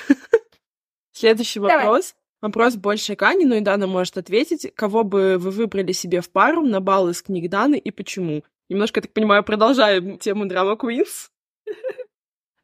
Следующий 1.11 1.59
вопрос. 1.59 2.15
Вопрос 2.41 2.75
больше 2.75 3.15
Кани, 3.15 3.45
но 3.45 3.55
и 3.55 3.61
Дана 3.61 3.87
может 3.87 4.17
ответить. 4.17 4.73
Кого 4.75 5.03
бы 5.03 5.37
вы 5.37 5.51
выбрали 5.51 5.93
себе 5.93 6.19
в 6.19 6.29
пару 6.29 6.61
на 6.63 6.81
бал 6.81 7.07
из 7.07 7.21
книг 7.21 7.49
Даны 7.49 7.77
и 7.77 7.89
почему? 7.89 8.43
Немножко, 8.67 8.97
я 8.97 9.03
так 9.03 9.13
понимаю, 9.13 9.43
продолжаем 9.43 10.17
тему 10.17 10.45
драма 10.45 10.73
Queens. 10.73 11.29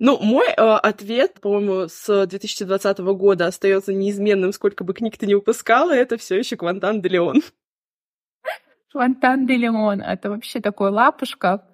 Ну, 0.01 0.17
мой 0.17 0.47
э, 0.47 0.53
ответ, 0.53 1.41
по-моему, 1.41 1.89
с 1.89 2.25
2020 2.25 2.99
года 2.99 3.47
остается 3.47 3.93
неизменным, 3.93 4.53
сколько 4.53 4.85
бы 4.85 4.93
книг 4.93 5.17
ты 5.17 5.27
не 5.27 5.35
выпускала, 5.35 5.91
это 5.91 6.17
все 6.17 6.37
еще 6.37 6.55
Квантан 6.55 7.01
де 7.01 7.09
Леон. 7.09 7.41
Квантан 8.91 9.45
де 9.45 9.57
Леон— 9.57 10.01
это 10.03 10.29
вообще 10.29 10.61
такой 10.61 10.89
лапушка. 10.89 11.67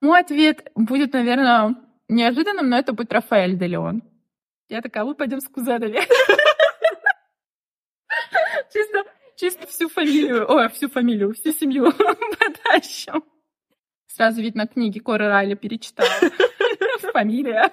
Мой 0.00 0.20
ответ 0.20 0.72
будет, 0.74 1.12
наверное, 1.12 1.76
неожиданным, 2.08 2.70
но 2.70 2.78
это 2.78 2.94
будет 2.94 3.12
Рафаэль 3.12 3.58
де 3.58 3.66
Леон. 3.66 4.02
Я 4.70 4.80
такая, 4.80 5.04
мы 5.04 5.14
пойдем 5.14 5.40
с 5.40 5.48
кузенами. 5.48 6.00
Чисто, 8.72 9.04
чисто 9.36 9.66
всю 9.66 9.88
фамилию, 9.88 10.46
ой, 10.48 10.68
всю 10.70 10.88
фамилию, 10.88 11.34
всю 11.34 11.52
семью 11.52 11.92
потащим. 11.92 13.22
Сразу 14.06 14.40
видно, 14.40 14.66
книги 14.66 14.98
Коры 14.98 15.28
Райли 15.28 15.54
перечитала. 15.54 16.08
Фамилия. 17.12 17.72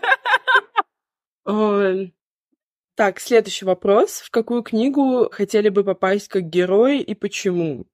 Так, 2.96 3.20
следующий 3.20 3.66
вопрос. 3.66 4.22
В 4.22 4.30
какую 4.30 4.62
книгу 4.62 5.28
хотели 5.32 5.70
бы 5.70 5.84
попасть 5.84 6.28
как 6.28 6.44
герои 6.44 7.02
и 7.02 7.16
почему? 7.16 7.88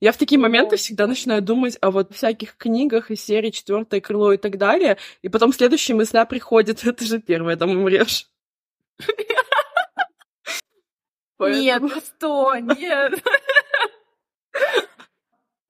Я 0.00 0.12
в 0.12 0.16
такие 0.16 0.38
моменты 0.38 0.76
всегда 0.76 1.06
начинаю 1.06 1.42
думать 1.42 1.76
о 1.80 1.90
вот 1.90 2.14
всяких 2.14 2.56
книгах 2.56 3.10
из 3.10 3.24
серии 3.24 3.50
«Четвертое 3.50 4.00
крыло» 4.00 4.32
и 4.32 4.36
так 4.36 4.56
далее, 4.56 4.96
и 5.22 5.28
потом 5.28 5.52
следующие 5.52 5.96
мысля 5.96 6.24
приходят, 6.24 6.84
это 6.84 7.04
же 7.04 7.20
первое, 7.20 7.56
там 7.56 7.70
умрешь. 7.70 8.28
Нет, 11.40 11.82
ну 11.82 12.00
что, 12.00 12.54
нет. 12.56 13.22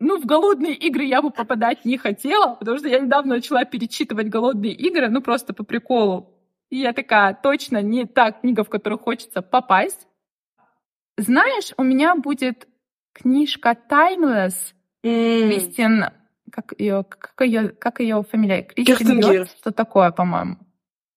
Ну, 0.00 0.20
в 0.20 0.26
голодные 0.26 0.74
игры 0.74 1.04
я 1.04 1.20
бы 1.22 1.30
попадать 1.30 1.84
не 1.84 1.98
хотела, 1.98 2.54
потому 2.54 2.78
что 2.78 2.88
я 2.88 3.00
недавно 3.00 3.36
начала 3.36 3.64
перечитывать 3.64 4.28
голодные 4.28 4.72
игры, 4.72 5.08
ну, 5.08 5.20
просто 5.20 5.52
по 5.52 5.64
приколу. 5.64 6.34
И 6.70 6.76
я 6.76 6.92
такая, 6.92 7.34
точно 7.34 7.82
не 7.82 8.06
та 8.06 8.32
книга, 8.32 8.62
в 8.62 8.68
которую 8.68 8.98
хочется 8.98 9.42
попасть. 9.42 10.06
Знаешь, 11.16 11.72
у 11.76 11.82
меня 11.82 12.14
будет 12.14 12.68
книжка 13.12 13.76
Timeless 13.90 14.54
mm. 15.02 15.48
Кристин, 15.48 16.04
как 16.52 16.74
ее, 16.78 17.04
как 17.04 17.40
ее, 17.40 17.70
как 17.70 18.00
ее 18.00 18.22
фамилия? 18.22 18.62
Кристин 18.62 19.20
Гир. 19.20 19.48
Что 19.48 19.72
такое, 19.72 20.12
по-моему? 20.12 20.58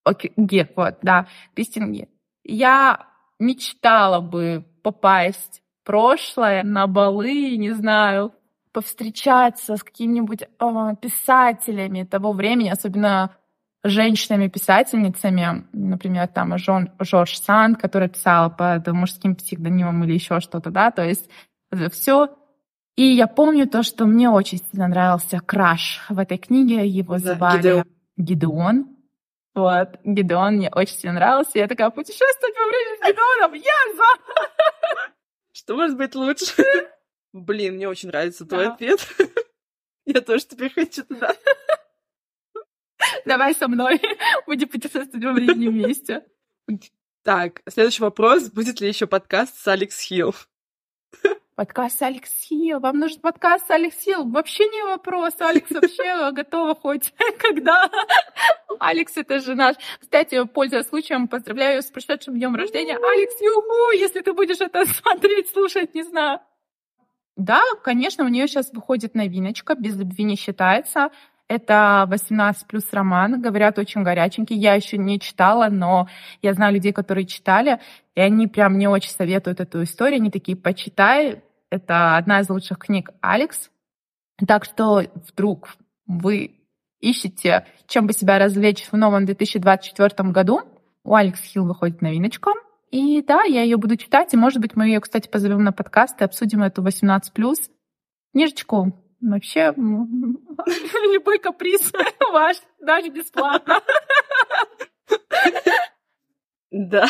Окей, 0.03 0.33
Гир, 0.35 0.69
вот, 0.75 0.97
да, 1.03 1.27
Кристин 1.53 1.91
Гир. 1.91 2.07
Я 2.43 3.07
мечтала 3.37 4.21
бы 4.21 4.65
попасть 4.81 5.61
в 5.81 5.85
прошлое 5.85 6.63
на 6.63 6.87
балы, 6.87 7.57
не 7.57 7.71
знаю, 7.71 8.33
повстречаться 8.71 9.75
с 9.75 9.83
какими-нибудь 9.83 10.43
э, 10.43 10.95
писателями 11.01 12.03
того 12.03 12.31
времени, 12.31 12.69
особенно 12.69 13.35
женщинами-писательницами, 13.83 15.65
например, 15.73 16.27
там 16.27 16.57
Жон, 16.57 16.91
Жорж 16.99 17.39
Санд, 17.39 17.81
которая 17.81 18.09
писала 18.09 18.49
под 18.49 18.87
мужским 18.87 19.35
псевдонимом 19.35 20.03
или 20.03 20.13
еще 20.13 20.39
что-то, 20.39 20.69
да, 20.69 20.91
то 20.91 21.03
есть 21.03 21.29
все. 21.91 22.29
И 22.95 23.03
я 23.03 23.27
помню 23.27 23.67
то, 23.67 23.83
что 23.83 24.05
мне 24.05 24.29
очень 24.29 24.59
сильно 24.59 24.87
нравился 24.87 25.39
краш 25.39 26.05
в 26.09 26.19
этой 26.19 26.37
книге, 26.37 26.85
его 26.85 27.17
звали 27.17 27.57
Гидеон. 27.57 27.85
Гидеон. 28.17 28.97
Вот, 29.55 29.99
Гидеон 30.03 30.57
мне 30.57 30.69
очень 30.69 30.97
сильно 30.97 31.15
нравился. 31.15 31.57
Я 31.57 31.67
такая, 31.67 31.89
путешествовать 31.89 32.55
во 32.57 32.65
время 32.65 32.97
с 32.97 33.07
Гидеоном, 33.07 33.53
я 33.53 33.95
за! 33.95 35.11
Что 35.53 35.75
может 35.75 35.97
быть 35.97 36.15
лучше? 36.15 36.63
Блин, 37.33 37.75
мне 37.75 37.87
очень 37.87 38.09
нравится 38.09 38.45
твой 38.45 38.65
да. 38.65 38.73
ответ. 38.73 39.07
Я 40.05 40.21
тоже 40.21 40.45
теперь 40.45 40.73
хочу 40.73 41.03
туда. 41.05 41.35
Давай 43.25 43.55
со 43.55 43.67
мной. 43.67 44.01
Будем 44.45 44.67
путешествовать 44.67 45.23
во 45.23 45.31
времени 45.31 45.67
вместе. 45.67 46.25
Так, 47.23 47.61
следующий 47.69 48.03
вопрос. 48.03 48.49
Будет 48.49 48.81
ли 48.81 48.87
еще 48.87 49.07
подкаст 49.07 49.57
с 49.57 49.67
Алекс 49.67 49.99
Хилл? 49.99 50.35
подкаст 51.55 52.01
Алекс 52.01 52.31
Хилл, 52.41 52.79
вам 52.79 52.97
нужен 52.97 53.19
подкаст 53.21 53.69
Алекс 53.69 53.95
Хилл. 54.01 54.27
Вообще 54.31 54.67
не 54.67 54.83
вопрос, 54.83 55.35
Алекс 55.39 55.69
вообще 55.69 56.31
готова 56.33 56.73
хоть 56.73 57.13
когда. 57.37 57.87
Алекс, 58.79 59.15
это 59.15 59.39
же 59.39 59.53
наш. 59.53 59.75
Кстати, 59.99 60.43
пользуясь 60.45 60.87
случаем, 60.87 61.27
поздравляю 61.27 61.83
с 61.83 61.85
прошедшим 61.85 62.33
днем 62.33 62.55
рождения. 62.55 62.97
Алекс, 62.97 63.39
юху, 63.39 63.91
если 63.91 64.21
ты 64.21 64.33
будешь 64.33 64.59
это 64.59 64.85
смотреть, 64.85 65.51
слушать, 65.51 65.93
не 65.93 66.01
знаю. 66.01 66.39
Да, 67.41 67.63
конечно, 67.83 68.23
у 68.23 68.27
нее 68.27 68.47
сейчас 68.47 68.71
выходит 68.71 69.15
новиночка, 69.15 69.73
без 69.73 69.97
любви 69.97 70.25
не 70.25 70.35
считается. 70.35 71.09
Это 71.47 72.05
18 72.07 72.67
плюс 72.67 72.83
роман, 72.93 73.41
говорят, 73.41 73.79
очень 73.79 74.03
горяченький. 74.03 74.55
Я 74.55 74.75
еще 74.75 74.99
не 74.99 75.19
читала, 75.19 75.69
но 75.69 76.07
я 76.43 76.53
знаю 76.53 76.75
людей, 76.75 76.93
которые 76.93 77.25
читали, 77.25 77.79
и 78.13 78.21
они 78.21 78.45
прям 78.45 78.73
мне 78.73 78.87
очень 78.87 79.09
советуют 79.09 79.59
эту 79.59 79.81
историю. 79.81 80.17
Они 80.17 80.29
такие, 80.29 80.55
почитай, 80.55 81.41
это 81.71 82.15
одна 82.15 82.41
из 82.41 82.49
лучших 82.49 82.77
книг 82.77 83.09
Алекс. 83.21 83.71
Так 84.47 84.63
что 84.63 85.01
вдруг 85.27 85.69
вы 86.05 86.59
ищете, 86.99 87.65
чем 87.87 88.05
бы 88.05 88.13
себя 88.13 88.37
развлечь 88.37 88.87
в 88.91 88.95
новом 88.95 89.25
2024 89.25 90.29
году, 90.29 90.61
у 91.03 91.15
Алекс 91.15 91.41
Хилл 91.41 91.65
выходит 91.65 92.03
новиночка. 92.03 92.51
И 92.91 93.21
да, 93.21 93.43
я 93.43 93.63
ее 93.63 93.77
буду 93.77 93.95
читать, 93.95 94.33
и, 94.33 94.37
может 94.37 94.59
быть, 94.59 94.75
мы 94.75 94.87
ее, 94.87 94.99
кстати, 94.99 95.27
позовем 95.27 95.63
на 95.63 95.71
подкаст 95.71 96.21
и 96.21 96.25
обсудим 96.25 96.61
эту 96.61 96.83
18+. 96.83 97.21
Книжечку 98.33 98.93
Вообще, 99.21 99.71
любой 99.77 101.37
каприз 101.37 101.91
ваш, 102.31 102.57
даже 102.79 103.09
бесплатно. 103.09 103.79
Да. 106.71 107.07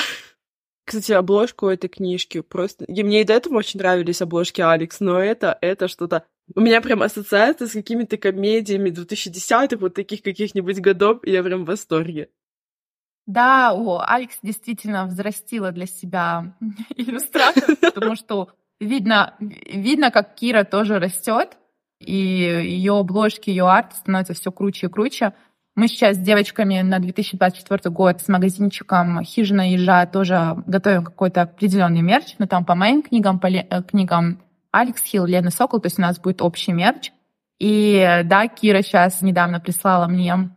Кстати, 0.83 1.13
обложку 1.13 1.67
этой 1.67 1.87
книжки 1.87 2.41
просто... 2.41 2.83
И 2.85 3.03
мне 3.03 3.21
и 3.21 3.23
до 3.23 3.33
этого 3.33 3.57
очень 3.57 3.79
нравились 3.79 4.21
обложки 4.21 4.59
Алекс, 4.59 4.99
но 4.99 5.19
это, 5.19 5.57
это 5.61 5.87
что-то... 5.87 6.25
У 6.53 6.59
меня 6.59 6.81
прям 6.81 7.01
ассоциация 7.01 7.67
с 7.67 7.71
какими-то 7.71 8.17
комедиями 8.17 8.89
2010-х, 8.89 9.77
вот 9.77 9.93
таких 9.93 10.21
каких-нибудь 10.21 10.81
годов, 10.81 11.19
и 11.23 11.31
я 11.31 11.43
прям 11.43 11.63
в 11.63 11.67
восторге. 11.67 12.29
Да, 13.27 13.73
о, 13.73 14.03
Алекс 14.05 14.37
действительно 14.41 15.05
взрастила 15.05 15.71
для 15.71 15.85
себя 15.85 16.55
иллюстратор, 16.95 17.75
потому 17.77 18.15
что 18.15 18.49
видно, 18.79 19.35
видно, 19.39 20.11
как 20.11 20.35
Кира 20.35 20.63
тоже 20.63 20.99
растет, 20.99 21.57
и 21.99 22.15
ее 22.15 22.97
обложки, 22.97 23.49
ее 23.49 23.69
арт 23.69 23.93
становятся 23.93 24.33
все 24.33 24.51
круче 24.51 24.87
и 24.87 24.89
круче. 24.89 25.33
Мы 25.75 25.87
сейчас 25.87 26.17
с 26.17 26.19
девочками 26.19 26.81
на 26.81 26.99
2024 26.99 27.93
год 27.93 28.21
с 28.21 28.27
магазинчиком 28.27 29.23
«Хижина 29.23 29.71
ежа» 29.71 30.05
тоже 30.05 30.61
готовим 30.65 31.05
какой-то 31.05 31.43
определенный 31.43 32.01
мерч, 32.01 32.35
но 32.39 32.47
там 32.47 32.65
по 32.65 32.75
моим 32.75 33.03
книгам, 33.03 33.39
по 33.39 33.47
э, 33.47 33.63
книгам 33.83 34.41
Алекс 34.71 35.03
Хилл, 35.03 35.25
Лена 35.25 35.51
Сокол, 35.51 35.79
то 35.79 35.85
есть 35.85 35.99
у 35.99 36.01
нас 36.01 36.19
будет 36.19 36.41
общий 36.41 36.73
мерч. 36.73 37.11
И 37.59 38.23
да, 38.25 38.47
Кира 38.47 38.81
сейчас 38.81 39.21
недавно 39.21 39.59
прислала 39.59 40.07
мне, 40.07 40.49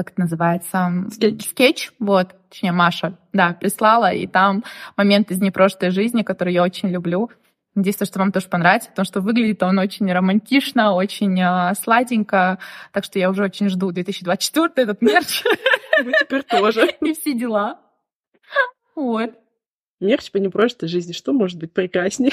как 0.00 0.12
это 0.12 0.22
называется? 0.22 0.90
Скетч. 1.10 1.48
Скетч, 1.48 1.90
вот, 1.98 2.34
точнее, 2.48 2.72
Маша, 2.72 3.18
да, 3.32 3.52
прислала, 3.52 4.12
и 4.12 4.26
там 4.26 4.64
момент 4.96 5.30
из 5.30 5.40
непрожитой 5.40 5.90
жизни, 5.90 6.22
который 6.22 6.54
я 6.54 6.62
очень 6.62 6.88
люблю. 6.88 7.30
Надеюсь, 7.74 7.96
что 7.96 8.18
вам 8.18 8.32
тоже 8.32 8.48
понравится, 8.48 8.88
потому 8.90 9.04
что 9.04 9.20
выглядит 9.20 9.62
он 9.62 9.78
очень 9.78 10.10
романтично, 10.10 10.92
очень 10.94 11.38
э, 11.40 11.74
сладенько. 11.80 12.58
Так 12.92 13.04
что 13.04 13.18
я 13.18 13.30
уже 13.30 13.44
очень 13.44 13.68
жду 13.68 13.92
2024 13.92 14.72
этот 14.76 15.02
мерч. 15.02 15.44
Мы 16.04 16.12
теперь 16.18 16.42
тоже. 16.42 16.86
И 17.00 17.12
все 17.12 17.32
дела. 17.34 17.78
Вот. 18.96 19.30
Мерч 20.00 20.32
по 20.32 20.38
непрожитой 20.38 20.88
жизни. 20.88 21.12
Что 21.12 21.32
может 21.32 21.58
быть 21.58 21.72
прекраснее? 21.72 22.32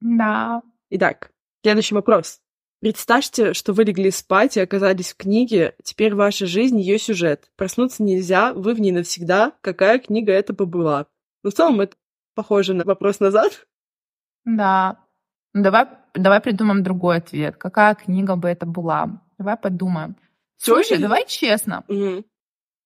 Да. 0.00 0.62
Итак, 0.90 1.30
следующий 1.62 1.94
вопрос. 1.94 2.40
Представьте, 2.80 3.54
что 3.54 3.72
вы 3.72 3.84
легли 3.84 4.10
спать 4.12 4.56
и 4.56 4.60
оказались 4.60 5.12
в 5.12 5.16
книге. 5.16 5.74
Теперь 5.82 6.14
ваша 6.14 6.46
жизнь— 6.46 6.78
ее 6.80 6.98
сюжет. 6.98 7.50
Проснуться 7.56 8.04
нельзя, 8.04 8.52
вы 8.54 8.74
в 8.74 8.80
ней 8.80 8.92
навсегда. 8.92 9.52
Какая 9.62 9.98
книга 9.98 10.32
это 10.32 10.52
бы 10.52 10.64
была? 10.66 11.06
Ну, 11.42 11.50
в 11.50 11.54
целом, 11.54 11.80
это 11.80 11.96
похоже 12.34 12.74
на 12.74 12.84
вопрос 12.84 13.18
назад. 13.18 13.66
Да. 14.44 15.04
Ну, 15.54 15.64
давай, 15.64 15.86
давай 16.14 16.40
придумаем 16.40 16.84
другой 16.84 17.16
ответ. 17.16 17.56
Какая 17.56 17.96
книга 17.96 18.36
бы 18.36 18.48
это 18.48 18.64
была? 18.64 19.22
Давай 19.38 19.56
подумаем. 19.56 20.14
Слушай, 20.56 20.90
Точно? 20.90 21.02
давай 21.02 21.26
честно. 21.26 21.84
Мгм. 21.88 22.24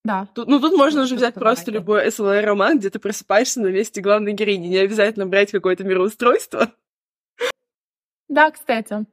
Да. 0.05 0.27
Тут, 0.35 0.49
ну, 0.49 0.59
тут 0.59 0.75
можно 0.77 1.03
уже 1.03 1.09
Что 1.11 1.17
взять 1.17 1.35
просто 1.35 1.67
давай. 1.67 1.81
любой 1.81 2.11
СЛР-роман, 2.11 2.79
где 2.79 2.89
ты 2.89 2.99
просыпаешься 2.99 3.61
на 3.61 3.69
месте 3.69 4.01
главной 4.01 4.33
героини. 4.33 4.69
Не 4.69 4.79
обязательно 4.79 5.27
брать 5.27 5.51
какое-то 5.51 5.85
мироустройство. 5.85 6.73
Да, 8.29 8.51
кстати. 8.51 9.05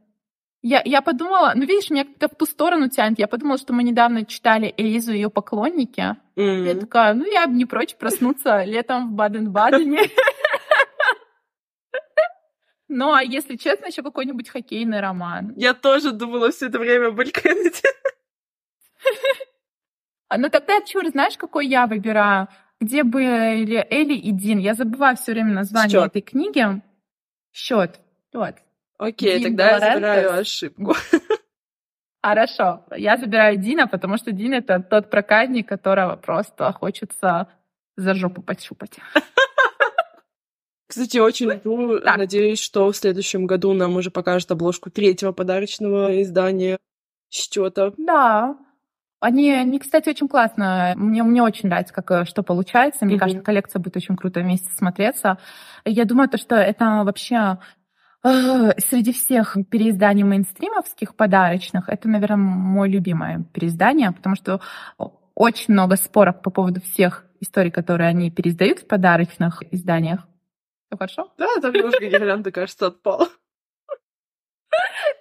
Я, 0.61 0.81
я 0.83 1.01
подумала, 1.01 1.53
ну 1.55 1.61
видишь, 1.65 1.89
меня 1.89 2.03
как-то 2.03 2.27
в 2.27 2.35
ту 2.35 2.45
сторону 2.45 2.89
тянет. 2.89 3.17
Я 3.17 3.27
подумала, 3.27 3.57
что 3.57 3.71
мы 3.73 3.83
недавно 3.83 4.25
читали 4.25 4.73
Элизу 4.75 5.13
и 5.13 5.15
ее 5.15 5.29
поклонники. 5.29 6.15
Я 6.35 6.71
М. 6.71 6.79
такая, 6.79 7.13
ну 7.13 7.25
я 7.25 7.47
бы 7.47 7.53
не 7.53 7.65
прочь 7.65 7.95
проснуться 7.95 8.63
летом 8.65 9.09
в 9.11 9.13
Баден-Бадене. 9.13 10.01
Ну, 12.91 13.13
а 13.13 13.21
если 13.21 13.55
честно, 13.55 13.85
еще 13.85 14.01
какой-нибудь 14.01 14.49
хоккейный 14.49 14.99
роман. 14.99 15.53
Я 15.55 15.75
тоже 15.75 16.11
думала 16.11 16.49
все 16.51 16.67
это 16.67 16.79
время 16.79 17.09
об 17.09 17.21
Кеннеди. 17.21 17.83
А, 20.27 20.37
Ну, 20.39 20.49
тогда, 20.49 20.81
чур, 20.81 21.07
знаешь, 21.07 21.37
какой 21.37 21.67
я 21.67 21.85
выбираю? 21.85 22.47
Где 22.79 23.03
были 23.03 23.85
Элли 23.91 24.15
и 24.15 24.31
Дин? 24.31 24.57
Я 24.57 24.73
забываю 24.73 25.15
все 25.17 25.33
время 25.33 25.53
название 25.53 26.03
этой 26.03 26.21
книги. 26.23 26.81
Счет. 27.51 27.99
Вот. 28.33 28.55
Окей, 28.99 29.39
Дин 29.39 29.43
тогда 29.57 29.65
я 29.69 29.73
Лорентес. 29.77 29.93
забираю 29.95 30.39
ошибку. 30.39 30.93
Хорошо. 32.23 32.85
Я 32.95 33.17
забираю 33.17 33.57
Дина, 33.57 33.87
потому 33.87 34.17
что 34.17 34.31
Дин— 34.31 34.53
это 34.55 34.79
тот 34.81 35.09
проказник, 35.09 35.67
которого 35.69 36.17
просто 36.17 36.71
хочется 36.73 37.47
за 37.95 38.13
жопу 38.13 38.41
пощупать. 38.41 38.97
Кстати, 40.87 41.17
очень 41.19 41.51
жду, 41.51 41.99
Так. 42.03 42.17
надеюсь, 42.17 42.59
что 42.59 42.91
в 42.91 42.95
следующем 42.97 43.45
году 43.45 43.73
нам 43.73 43.95
уже 43.95 44.11
покажут 44.11 44.51
обложку 44.51 44.89
третьего 44.89 45.31
подарочного 45.31 46.21
издания 46.21 46.79
счета. 47.29 47.93
Да. 47.97 48.57
Они, 49.21 49.51
они, 49.51 49.79
кстати, 49.79 50.09
очень 50.09 50.27
классно. 50.29 50.93
Мне, 50.95 51.23
мне 51.23 51.43
очень 51.43 51.67
нравится, 51.69 51.93
как, 51.93 52.09
э, 52.11 52.25
что 52.25 52.41
получается. 52.41 53.05
Мне 53.05 53.15
Мгм. 53.15 53.19
кажется, 53.19 53.43
коллекция 53.43 53.79
будет 53.81 53.97
очень 53.97 54.15
круто 54.15 54.39
вместе 54.39 54.69
смотреться. 54.71 55.37
Я 55.85 56.05
думаю, 56.05 56.29
то, 56.29 56.37
что 56.37 56.55
это 56.55 57.03
вообще 57.05 57.57
среди 58.23 59.13
всех 59.13 59.57
переизданий 59.69 60.23
мейнстримовских 60.23 61.15
подарочных, 61.15 61.87
это, 61.87 62.09
наверное, 62.09 62.37
мое 62.37 62.89
любимое 62.89 63.45
переиздание, 63.53 64.11
потому 64.11 64.35
что 64.35 64.61
очень 65.35 65.73
много 65.73 65.95
споров 65.95 66.41
по 66.41 66.49
поводу 66.49 66.81
всех 66.81 67.25
историй, 67.39 67.71
которые 67.71 68.09
они 68.09 68.29
переиздают 68.29 68.79
в 68.79 68.87
подарочных 68.87 69.63
изданиях. 69.71 70.27
Все 70.87 70.97
хорошо? 70.97 71.33
Да, 71.37 71.47
там 71.61 71.71
немножко 71.71 72.05
гирлянда, 72.05 72.51
кажется, 72.51 72.87
отпала. 72.87 73.29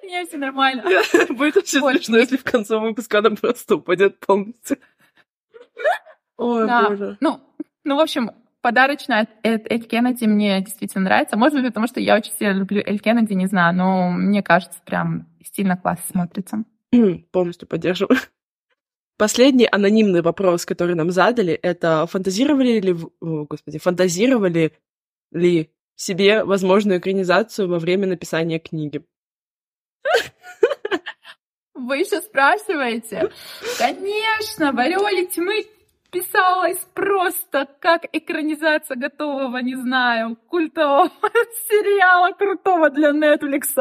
Не, 0.03 0.25
все 0.25 0.39
нормально. 0.39 0.83
Будет 1.31 1.59
очень 1.59 1.81
смешно, 1.81 2.19
если 2.19 2.37
в 2.37 2.45
конце 2.45 2.79
выпуска 2.79 3.19
она 3.19 3.31
просто 3.31 3.77
упадет 3.77 4.19
полностью. 4.19 4.79
Ой, 6.37 6.67
боже. 6.67 7.17
Ну, 7.21 7.41
ну, 7.85 7.97
в 7.97 8.01
общем, 8.01 8.31
подарочная 8.69 9.27
Эль 9.43 9.63
Эль 9.71 9.85
Кеннеди 9.85 10.27
мне 10.27 10.61
действительно 10.61 11.05
нравится. 11.05 11.39
Может 11.39 11.59
быть, 11.59 11.69
потому 11.69 11.87
что 11.87 12.01
я 12.01 12.17
очень 12.17 12.35
сильно 12.39 12.53
люблю 12.53 12.83
Эль 12.85 12.99
Кеннеди, 12.99 13.33
не 13.33 13.47
знаю, 13.47 13.75
но 13.75 14.11
мне 14.11 14.43
кажется, 14.43 14.79
прям 14.85 15.27
стильно 15.43 15.79
классно 15.79 16.05
смотрится. 16.11 16.65
Полностью 17.33 17.67
поддерживаю. 17.67 18.19
Последний 19.17 19.67
анонимный 19.73 20.21
вопрос, 20.21 20.67
который 20.67 20.95
нам 20.95 21.11
задали, 21.11 21.55
это 21.55 22.07
фантазировали 22.07 22.79
ли, 22.79 22.95
о, 23.21 23.47
господи, 23.47 23.79
фантазировали 23.79 24.75
ли 25.33 25.71
себе 25.97 26.45
возможную 26.45 26.99
экранизацию 26.99 27.71
во 27.71 27.79
время 27.79 28.07
написания 28.07 28.59
книги? 28.59 29.03
Вы 31.75 32.01
еще 32.01 32.21
спрашиваете? 32.21 33.31
Конечно, 33.79 34.73
в 34.73 34.79
«Ореоле 34.79 35.27
тьмы» 35.27 35.65
писалась 36.11 36.79
просто 36.95 37.69
как 37.81 38.05
экранизация 38.13 38.97
готового, 38.97 39.59
не 39.59 39.77
знаю, 39.77 40.37
культового 40.49 41.11
сериала 41.69 42.33
крутого 42.33 42.91
для 42.91 43.11
Netflix. 43.11 43.75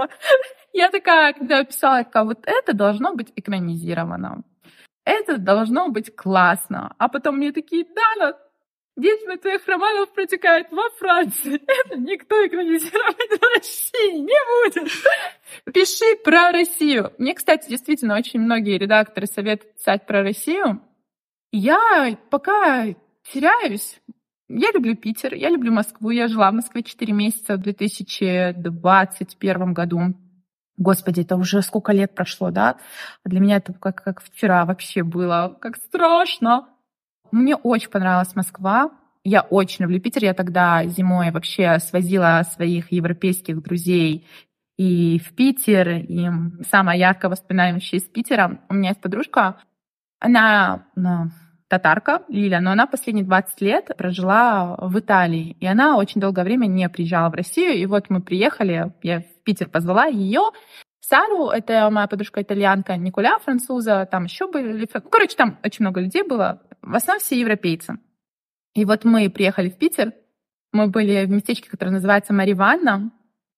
Я 0.73 0.89
такая, 0.89 1.33
когда 1.33 1.63
писала, 1.63 2.03
такая, 2.03 2.23
вот 2.23 2.39
это 2.45 2.73
должно 2.73 3.13
быть 3.13 3.31
экранизировано. 3.35 4.43
Это 5.05 5.37
должно 5.37 5.89
быть 5.89 6.15
классно. 6.15 6.93
А 6.97 7.07
потом 7.07 7.37
мне 7.37 7.53
такие, 7.53 7.85
Дана, 7.85 8.37
действие 8.97 9.37
твоих 9.37 9.65
романов 9.65 10.11
протекает 10.13 10.67
во 10.71 10.89
Франции. 10.99 11.61
Это 11.85 11.97
никто 11.97 12.35
экранизировать 12.45 13.39
в 13.39 13.55
России 13.55 14.17
не 14.17 14.81
будет. 14.81 14.91
Пиши 15.73 16.17
про 16.23 16.51
Россию. 16.51 17.13
Мне, 17.17 17.35
кстати, 17.35 17.69
действительно 17.69 18.17
очень 18.17 18.41
многие 18.41 18.77
редакторы 18.77 19.27
советуют 19.27 19.75
писать 19.75 20.05
про 20.05 20.23
Россию. 20.23 20.81
Я 21.59 22.15
пока 22.29 22.85
теряюсь. 23.33 23.99
Я 24.47 24.69
люблю 24.75 24.95
Питер, 24.95 25.33
я 25.33 25.49
люблю 25.49 25.73
Москву. 25.73 26.11
Я 26.11 26.27
жила 26.27 26.51
в 26.51 26.53
Москве 26.53 26.83
4 26.83 27.11
месяца 27.11 27.55
в 27.55 27.61
2021 27.61 29.73
году. 29.73 30.13
Господи, 30.77 31.21
это 31.21 31.35
уже 31.35 31.63
сколько 31.63 31.93
лет 31.93 32.13
прошло, 32.13 32.51
да? 32.51 32.77
Для 33.25 33.39
меня 33.39 33.55
это 33.55 33.73
как, 33.73 34.03
как 34.03 34.21
вчера 34.21 34.65
вообще 34.65 35.01
было. 35.01 35.57
Как 35.59 35.77
страшно. 35.77 36.67
Мне 37.31 37.55
очень 37.55 37.89
понравилась 37.89 38.35
Москва. 38.35 38.91
Я 39.23 39.41
очень 39.41 39.85
люблю 39.85 39.99
Питер. 39.99 40.25
Я 40.25 40.35
тогда 40.35 40.85
зимой 40.85 41.31
вообще 41.31 41.79
свозила 41.79 42.43
своих 42.53 42.91
европейских 42.91 43.63
друзей 43.63 44.27
и 44.77 45.19
в 45.25 45.33
Питер. 45.33 45.89
И 45.89 46.29
самое 46.69 46.99
яркое 46.99 47.31
воспоминание 47.31 47.81
из 47.81 48.03
Питера. 48.03 48.59
У 48.69 48.75
меня 48.75 48.89
есть 48.89 49.01
подружка, 49.01 49.59
она 50.19 50.85
ну, 50.95 51.29
татарка 51.67 52.23
Лиля, 52.27 52.59
но 52.61 52.71
она 52.71 52.87
последние 52.87 53.25
20 53.25 53.61
лет 53.61 53.91
прожила 53.97 54.75
в 54.79 54.97
Италии. 54.99 55.57
И 55.59 55.65
она 55.65 55.97
очень 55.97 56.21
долгое 56.21 56.43
время 56.43 56.67
не 56.67 56.87
приезжала 56.89 57.29
в 57.29 57.33
Россию. 57.33 57.73
И 57.73 57.85
вот 57.85 58.09
мы 58.09 58.21
приехали, 58.21 58.93
я 59.03 59.21
в 59.21 59.43
Питер 59.43 59.69
позвала 59.69 60.05
ее. 60.05 60.51
Сару, 60.99 61.49
это 61.49 61.89
моя 61.89 62.07
подружка 62.07 62.41
итальянка, 62.41 62.97
Николя, 62.97 63.39
француза, 63.39 64.07
там 64.09 64.25
еще 64.25 64.49
были... 64.51 64.87
Ну, 64.93 65.01
короче, 65.09 65.37
там 65.37 65.57
очень 65.63 65.83
много 65.85 66.01
людей 66.01 66.23
было. 66.23 66.61
В 66.81 66.95
основном 66.95 67.21
все 67.21 67.39
европейцы. 67.39 67.97
И 68.73 68.83
вот 68.85 69.05
мы 69.05 69.29
приехали 69.29 69.69
в 69.69 69.77
Питер, 69.77 70.13
мы 70.73 70.87
были 70.87 71.25
в 71.25 71.29
местечке, 71.29 71.69
которое 71.69 71.91
называется 71.91 72.33
Мариванна. 72.33 73.11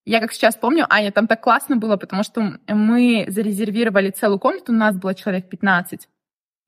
Я 0.05 0.21
как 0.21 0.31
сейчас 0.31 0.55
помню, 0.55 0.85
Аня, 0.89 1.11
там 1.11 1.27
так 1.27 1.41
классно 1.41 1.75
было, 1.75 1.97
потому 1.97 2.23
что 2.23 2.59
мы 2.67 3.25
зарезервировали 3.27 4.11
целую 4.11 4.39
комнату, 4.39 4.71
у 4.71 4.75
нас 4.75 4.95
было 4.95 5.13
человек 5.13 5.49
15. 5.49 6.07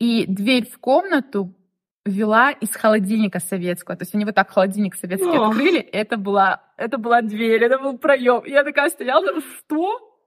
И 0.01 0.25
дверь 0.25 0.67
в 0.67 0.79
комнату 0.79 1.53
вела 2.05 2.49
из 2.49 2.75
холодильника 2.75 3.39
советского. 3.39 3.95
То 3.95 4.01
есть 4.01 4.15
они 4.15 4.25
вот 4.25 4.33
так 4.33 4.49
холодильник 4.49 4.95
советский 4.95 5.37
О. 5.37 5.49
открыли, 5.49 5.77
это 5.77 6.17
была, 6.17 6.63
это 6.75 6.97
была 6.97 7.21
дверь, 7.21 7.63
это 7.63 7.77
был 7.77 7.99
проем. 7.99 8.43
я 8.47 8.63
такая 8.63 8.89
стояла, 8.89 9.39
что? 9.41 10.17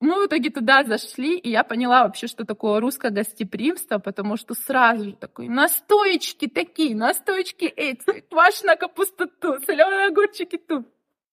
Мы 0.00 0.24
в 0.24 0.26
итоге 0.26 0.50
туда 0.50 0.82
зашли, 0.82 1.38
и 1.38 1.48
я 1.48 1.62
поняла 1.62 2.02
вообще, 2.02 2.26
что 2.26 2.44
такое 2.44 2.80
русское 2.80 3.12
гостеприимство, 3.12 3.98
потому 3.98 4.36
что 4.36 4.54
сразу 4.54 5.04
же 5.04 5.12
такой, 5.12 5.46
настоечки 5.46 6.48
такие, 6.48 6.96
настоечки 6.96 7.66
эти, 7.66 8.24
квашеная 8.28 8.74
капуста 8.74 9.28
тут, 9.28 9.64
соленые 9.64 10.08
огурчики 10.08 10.58
тут. 10.58 10.88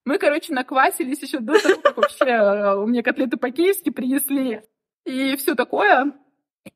Мы, 0.05 0.19
короче, 0.19 0.53
наквасились 0.53 1.23
еще 1.23 1.39
до 1.39 1.59
того, 1.59 1.81
как 1.81 1.97
вообще 1.97 2.25
э, 2.25 2.75
у 2.75 2.85
меня 2.85 3.01
котлеты 3.01 3.37
по-киевски 3.37 3.89
принесли. 3.89 4.61
И 5.03 5.35
все 5.37 5.55
такое. 5.55 6.13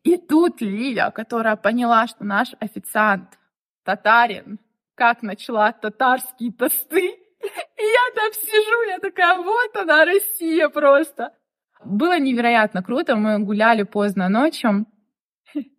И 0.03 0.17
тут 0.17 0.61
Лиля, 0.61 1.11
которая 1.11 1.55
поняла, 1.55 2.07
что 2.07 2.23
наш 2.23 2.53
официант 2.59 3.37
татарин, 3.83 4.59
как 4.95 5.21
начала 5.23 5.71
татарские 5.71 6.51
тосты, 6.51 6.99
и 7.01 7.83
я 7.83 8.15
там 8.15 8.31
сижу, 8.33 8.89
я 8.89 8.99
такая, 8.99 9.37
вот 9.37 9.75
она, 9.75 10.05
Россия 10.05 10.69
просто. 10.69 11.33
Было 11.83 12.19
невероятно 12.19 12.83
круто, 12.83 13.15
мы 13.15 13.39
гуляли 13.39 13.83
поздно 13.83 14.29
ночью. 14.29 14.85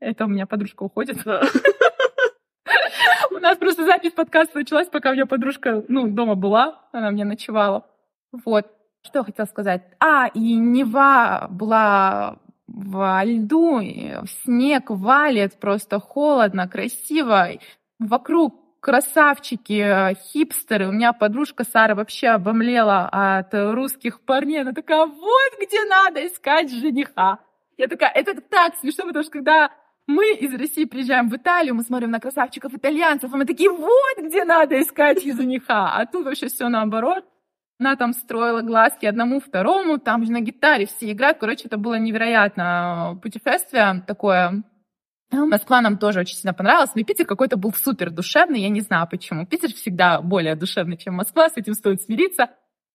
Это 0.00 0.24
у 0.24 0.28
меня 0.28 0.46
подружка 0.46 0.82
уходит. 0.82 1.18
У 3.30 3.38
нас 3.38 3.56
просто 3.56 3.84
запись 3.84 4.12
подкаста 4.12 4.58
началась, 4.58 4.88
пока 4.88 5.10
у 5.10 5.12
меня 5.14 5.26
подружка, 5.26 5.84
ну, 5.88 6.08
дома 6.08 6.34
была, 6.34 6.88
она 6.92 7.10
мне 7.10 7.24
ночевала. 7.24 7.86
Вот. 8.44 8.66
Что 9.04 9.20
я 9.20 9.24
хотела 9.24 9.46
сказать? 9.46 9.82
А, 9.98 10.28
и 10.28 10.54
Нева 10.54 11.48
была 11.50 12.38
во 12.72 13.22
льду, 13.24 13.80
снег 14.44 14.84
валит, 14.88 15.60
просто 15.60 16.00
холодно, 16.00 16.68
красиво. 16.68 17.50
Вокруг 17.98 18.80
красавчики, 18.80 20.14
хипстеры. 20.32 20.88
У 20.88 20.92
меня 20.92 21.12
подружка 21.12 21.64
Сара 21.64 21.94
вообще 21.94 22.28
обомлела 22.28 23.08
от 23.12 23.52
русских 23.52 24.20
парней. 24.20 24.62
Она 24.62 24.72
такая, 24.72 25.06
вот 25.06 25.52
где 25.60 25.84
надо 25.84 26.26
искать 26.26 26.72
жениха. 26.72 27.38
Я 27.76 27.88
такая, 27.88 28.10
это 28.10 28.40
так 28.40 28.74
смешно, 28.76 29.06
потому 29.06 29.22
что 29.22 29.32
когда 29.32 29.70
мы 30.06 30.32
из 30.34 30.52
России 30.54 30.84
приезжаем 30.84 31.28
в 31.28 31.36
Италию, 31.36 31.74
мы 31.74 31.82
смотрим 31.82 32.10
на 32.10 32.20
красавчиков 32.20 32.74
итальянцев, 32.74 33.32
и 33.32 33.36
мы 33.36 33.44
такие, 33.44 33.70
вот 33.70 34.18
где 34.18 34.44
надо 34.44 34.80
искать 34.80 35.22
жениха. 35.22 35.94
А 35.94 36.06
тут 36.06 36.24
вообще 36.24 36.48
все 36.48 36.68
наоборот. 36.68 37.24
Она 37.78 37.96
там 37.96 38.12
строила 38.12 38.62
глазки 38.62 39.06
одному, 39.06 39.40
второму, 39.40 39.98
там 39.98 40.24
же 40.24 40.32
на 40.32 40.40
гитаре 40.40 40.86
все 40.86 41.10
играют. 41.10 41.38
Короче, 41.38 41.64
это 41.66 41.76
было 41.78 41.98
невероятно 41.98 43.18
путешествие 43.22 44.04
такое. 44.06 44.62
Москва 45.32 45.80
нам 45.80 45.96
тоже 45.96 46.20
очень 46.20 46.36
сильно 46.36 46.52
понравилась, 46.52 46.94
но 46.94 47.02
Питер 47.02 47.24
какой-то 47.24 47.56
был 47.56 47.72
супер 47.72 48.10
душевный, 48.10 48.60
я 48.60 48.68
не 48.68 48.82
знаю 48.82 49.08
почему. 49.10 49.46
Питер 49.46 49.72
всегда 49.72 50.20
более 50.20 50.54
душевный, 50.54 50.98
чем 50.98 51.14
Москва, 51.14 51.48
с 51.48 51.56
этим 51.56 51.74
стоит 51.74 52.02
смириться. 52.02 52.50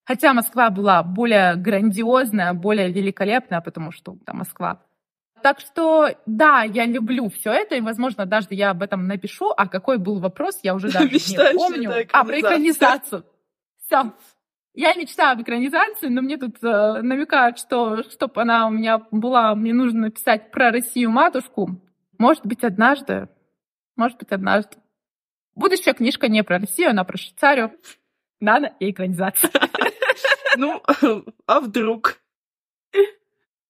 Хотя 0.05 0.33
Москва 0.33 0.69
была 0.69 1.03
более 1.03 1.55
грандиозная, 1.55 2.53
более 2.53 2.91
великолепная, 2.91 3.59
потому 3.59 3.91
что 3.91 4.15
там 4.25 4.37
Москва. 4.37 4.83
Так 5.41 5.59
что, 5.59 6.09
да, 6.25 6.63
я 6.63 6.85
люблю 6.85 7.29
все 7.29 7.51
это, 7.51 7.75
и, 7.75 7.81
возможно, 7.81 8.25
даже 8.25 8.47
я 8.51 8.71
об 8.71 8.81
этом 8.81 9.07
напишу. 9.07 9.51
А 9.55 9.67
какой 9.67 9.97
был 9.97 10.19
вопрос, 10.19 10.59
я 10.63 10.75
уже 10.75 10.91
даже 10.91 11.09
не 11.09 11.53
помню. 11.53 11.91
А, 12.11 12.23
про 12.23 12.39
экранизацию. 12.39 13.25
Все. 13.85 14.13
Я 14.77 14.93
мечтаю 14.93 15.31
об 15.31 15.41
экранизации, 15.41 16.07
но 16.07 16.21
мне 16.21 16.37
тут 16.37 16.63
э, 16.63 17.01
намекают, 17.01 17.57
что 17.57 18.03
чтобы 18.11 18.43
она 18.43 18.67
у 18.67 18.69
меня 18.69 18.99
была, 19.09 19.55
мне 19.55 19.73
нужно 19.73 20.01
написать 20.01 20.51
про 20.51 20.69
Россию 20.69 21.09
матушку. 21.09 21.81
Может 22.19 22.45
быть, 22.45 22.63
однажды. 22.63 23.27
Может 23.95 24.19
быть, 24.19 24.31
однажды. 24.31 24.77
Будущая 25.55 25.95
книжка 25.95 26.27
не 26.27 26.43
про 26.43 26.59
Россию, 26.59 26.91
она 26.91 27.03
про 27.05 27.17
Швейцарию. 27.17 27.71
Надо 28.39 28.75
и 28.79 28.91
экранизация. 28.91 29.49
Ну, 30.59 30.81
а 31.45 31.59
вдруг? 31.59 32.19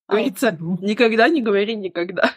А 0.07 0.13
Говорится, 0.13 0.57
никогда 0.81 1.27
не 1.27 1.41
говори 1.41 1.75
никогда. 1.75 2.31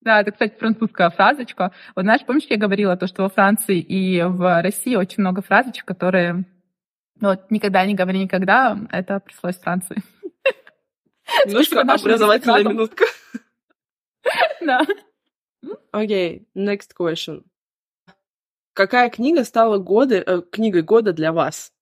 Да, 0.00 0.20
это, 0.20 0.32
кстати, 0.32 0.58
французская 0.58 1.10
фразочка. 1.10 1.72
Вот 1.94 2.02
знаешь, 2.04 2.24
помнишь, 2.24 2.46
я 2.48 2.56
говорила 2.56 2.96
то, 2.96 3.06
что 3.06 3.22
во 3.22 3.28
Франции 3.28 3.80
и 3.80 4.22
в 4.22 4.62
России 4.62 4.96
очень 4.96 5.20
много 5.20 5.42
фразочек, 5.42 5.84
которые 5.84 6.44
ну, 7.20 7.28
вот 7.30 7.50
никогда 7.50 7.84
не 7.86 7.94
говори 7.94 8.20
никогда, 8.20 8.78
это 8.90 9.20
пришлось 9.20 9.56
Франции. 9.56 10.02
Немножко 11.46 11.80
образовательная 11.80 12.64
минутка. 12.64 13.04
Да. 14.60 14.80
Окей, 15.92 16.48
next 16.56 16.92
question. 16.98 17.44
Какая 18.72 19.10
книга 19.10 19.44
стала 19.44 19.76
годы, 19.76 20.22
э, 20.26 20.40
книгой 20.50 20.80
года 20.80 21.12
для 21.12 21.30
вас? 21.30 21.72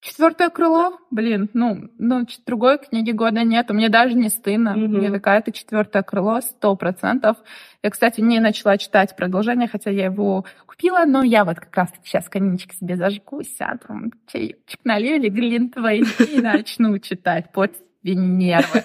Четвертое 0.00 0.48
крыло, 0.48 0.98
блин, 1.10 1.50
ну, 1.52 1.90
ну, 1.98 2.26
другой 2.46 2.78
книги 2.78 3.10
года 3.10 3.44
нет, 3.44 3.68
мне 3.68 3.90
даже 3.90 4.14
не 4.14 4.30
стыдно. 4.30 4.70
Mm-hmm. 4.70 4.88
Мне 4.88 5.10
какая-то 5.10 5.52
четвертое 5.52 6.02
крыло, 6.02 6.40
сто 6.40 6.74
процентов. 6.74 7.36
Я, 7.82 7.90
кстати, 7.90 8.22
не 8.22 8.40
начала 8.40 8.78
читать 8.78 9.14
продолжение, 9.14 9.68
хотя 9.68 9.90
я 9.90 10.06
его 10.06 10.46
купила, 10.64 11.04
но 11.04 11.22
я 11.22 11.44
вот 11.44 11.60
как 11.60 11.76
раз 11.76 11.90
сейчас 12.02 12.30
каминчик 12.30 12.72
себе 12.72 12.96
зажгу, 12.96 13.42
сяду, 13.42 14.10
чаечек 14.32 14.80
налью 14.84 15.16
или 15.16 15.28
глинтвейн 15.28 16.06
и 16.32 16.40
начну 16.40 16.98
читать 16.98 17.52
под 17.52 17.72
нервы. 18.02 18.84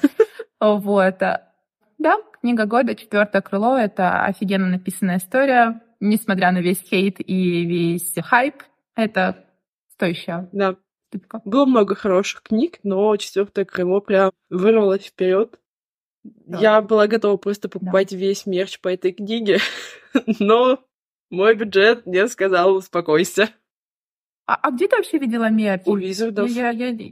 Вот. 0.59 1.19
Да, 1.97 2.17
книга 2.41 2.65
года, 2.65 2.93
четвертое 2.93 3.41
крыло, 3.41 3.77
это 3.77 4.25
офигенно 4.25 4.67
написанная 4.67 5.17
история, 5.19 5.81
несмотря 6.01 6.51
на 6.51 6.57
весь 6.57 6.81
хейт 6.81 7.17
и 7.19 7.65
весь 7.65 8.13
хайп, 8.21 8.63
это 8.95 9.45
стоящая 9.93 10.49
да. 10.51 10.75
Было 11.45 11.65
много 11.65 11.95
хороших 11.95 12.43
книг, 12.43 12.79
но 12.83 13.15
четвертое 13.17 13.65
крыло 13.65 14.01
прям 14.01 14.31
вырвалось 14.49 15.05
вперед. 15.05 15.59
Да. 16.23 16.59
Я 16.59 16.81
была 16.81 17.07
готова 17.07 17.37
просто 17.37 17.69
покупать 17.69 18.09
да. 18.09 18.17
весь 18.17 18.45
мерч 18.45 18.79
по 18.79 18.87
этой 18.87 19.11
книге, 19.11 19.59
но 20.39 20.79
мой 21.29 21.55
бюджет 21.55 22.05
мне 22.05 22.27
сказал 22.27 22.75
успокойся. 22.75 23.49
А, 24.47 24.55
а 24.55 24.71
где 24.71 24.87
ты 24.87 24.95
вообще 24.97 25.17
видела 25.17 25.49
мерч? 25.49 25.83
У 25.85 25.95
Визардов. 25.95 26.49
Я, 26.49 26.69
я, 26.69 26.89
я... 26.89 27.11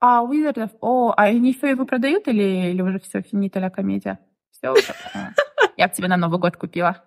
А, 0.00 0.22
у 0.22 0.32
Визардов. 0.32 0.70
О, 0.80 1.12
а 1.16 1.24
они 1.24 1.52
все 1.52 1.68
его 1.68 1.84
продают 1.86 2.28
или, 2.28 2.70
или 2.70 2.82
уже 2.82 3.00
все 3.00 3.22
финита 3.22 3.58
ля 3.60 3.70
комедия? 3.70 4.20
Все 4.50 4.72
уже. 4.72 4.94
Я 5.76 5.88
тебе 5.88 6.08
на 6.08 6.16
Новый 6.16 6.38
год 6.38 6.56
купила. 6.56 7.04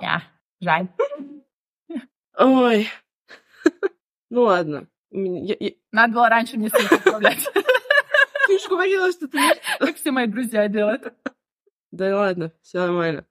Я. 0.00 0.22
Жаль. 0.60 0.88
Ой. 2.38 2.88
Ну 4.30 4.42
ладно. 4.42 4.88
Я, 5.14 5.56
я... 5.60 5.70
Надо 5.92 6.14
было 6.14 6.28
раньше 6.28 6.56
мне 6.56 6.68
ссылку 6.68 6.96
отправлять. 6.96 7.38
Ты 8.46 8.58
же 8.58 8.68
говорила, 8.68 9.10
что 9.12 9.26
ты... 9.28 9.38
Как 9.78 9.96
все 9.96 10.10
мои 10.10 10.26
друзья 10.26 10.68
делают. 10.68 11.14
Да 11.92 12.14
ладно, 12.16 12.52
все 12.62 12.78
нормально. 12.78 13.24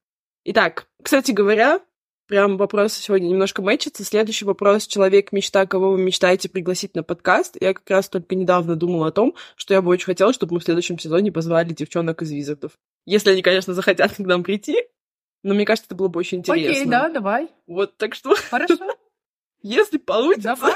Итак, 0.45 0.87
кстати 1.03 1.31
говоря, 1.31 1.81
прям 2.27 2.57
вопросы 2.57 2.99
сегодня 2.99 3.27
немножко 3.27 3.61
мэчатся. 3.61 4.03
Следующий 4.03 4.45
вопрос. 4.45 4.87
Человек-мечта, 4.87 5.67
кого 5.67 5.91
вы 5.91 6.01
мечтаете 6.01 6.49
пригласить 6.49 6.95
на 6.95 7.03
подкаст? 7.03 7.57
Я 7.61 7.73
как 7.73 7.87
раз 7.89 8.09
только 8.09 8.33
недавно 8.33 8.75
думала 8.75 9.09
о 9.09 9.11
том, 9.11 9.35
что 9.55 9.73
я 9.73 9.81
бы 9.81 9.91
очень 9.91 10.05
хотела, 10.05 10.33
чтобы 10.33 10.55
мы 10.55 10.61
в 10.61 10.63
следующем 10.63 10.97
сезоне 10.97 11.31
позвали 11.31 11.73
девчонок 11.73 12.21
из 12.21 12.31
Визардов. 12.31 12.71
Если 13.05 13.29
они, 13.29 13.41
конечно, 13.41 13.73
захотят 13.73 14.15
к 14.15 14.19
нам 14.19 14.43
прийти. 14.43 14.77
Но 15.43 15.53
мне 15.53 15.65
кажется, 15.65 15.87
это 15.89 15.95
было 15.95 16.07
бы 16.07 16.21
очень 16.21 16.39
интересно. 16.39 16.71
Окей, 16.71 16.85
да, 16.85 17.09
давай. 17.09 17.49
Вот, 17.67 17.97
так 17.97 18.15
что, 18.15 18.33
Хорошо. 18.49 18.77
если 19.61 19.97
получится, 19.97 20.55
Давай. 20.55 20.73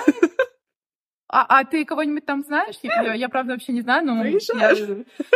А, 1.29 1.59
а 1.59 1.65
ты 1.65 1.83
кого-нибудь 1.85 2.25
там 2.25 2.41
знаешь? 2.41 2.75
Я, 2.83 3.13
я, 3.13 3.29
правда, 3.29 3.53
вообще 3.53 3.73
не 3.73 3.81
знаю, 3.81 4.05
но 4.05 4.23
я, 4.23 4.77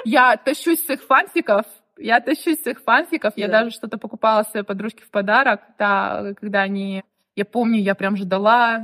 я 0.06 0.38
тащусь 0.38 0.86
с 0.86 0.89
их 0.89 1.04
фанфиков. 1.04 1.65
Я 1.97 2.19
тащусь 2.21 2.62
с 2.63 2.67
их 2.67 2.82
фанфиков. 2.82 3.34
Я 3.36 3.47
Да. 3.47 3.60
даже 3.60 3.71
что-то 3.71 3.97
покупала 3.97 4.43
своей 4.43 4.65
подружке 4.65 5.04
в 5.04 5.10
подарок. 5.12 5.62
Да, 5.77 6.34
когда 6.39 6.62
они... 6.62 7.04
Я 7.36 7.45
помню, 7.45 7.80
я 7.80 7.95
прям 7.95 8.15
ждала 8.17 8.84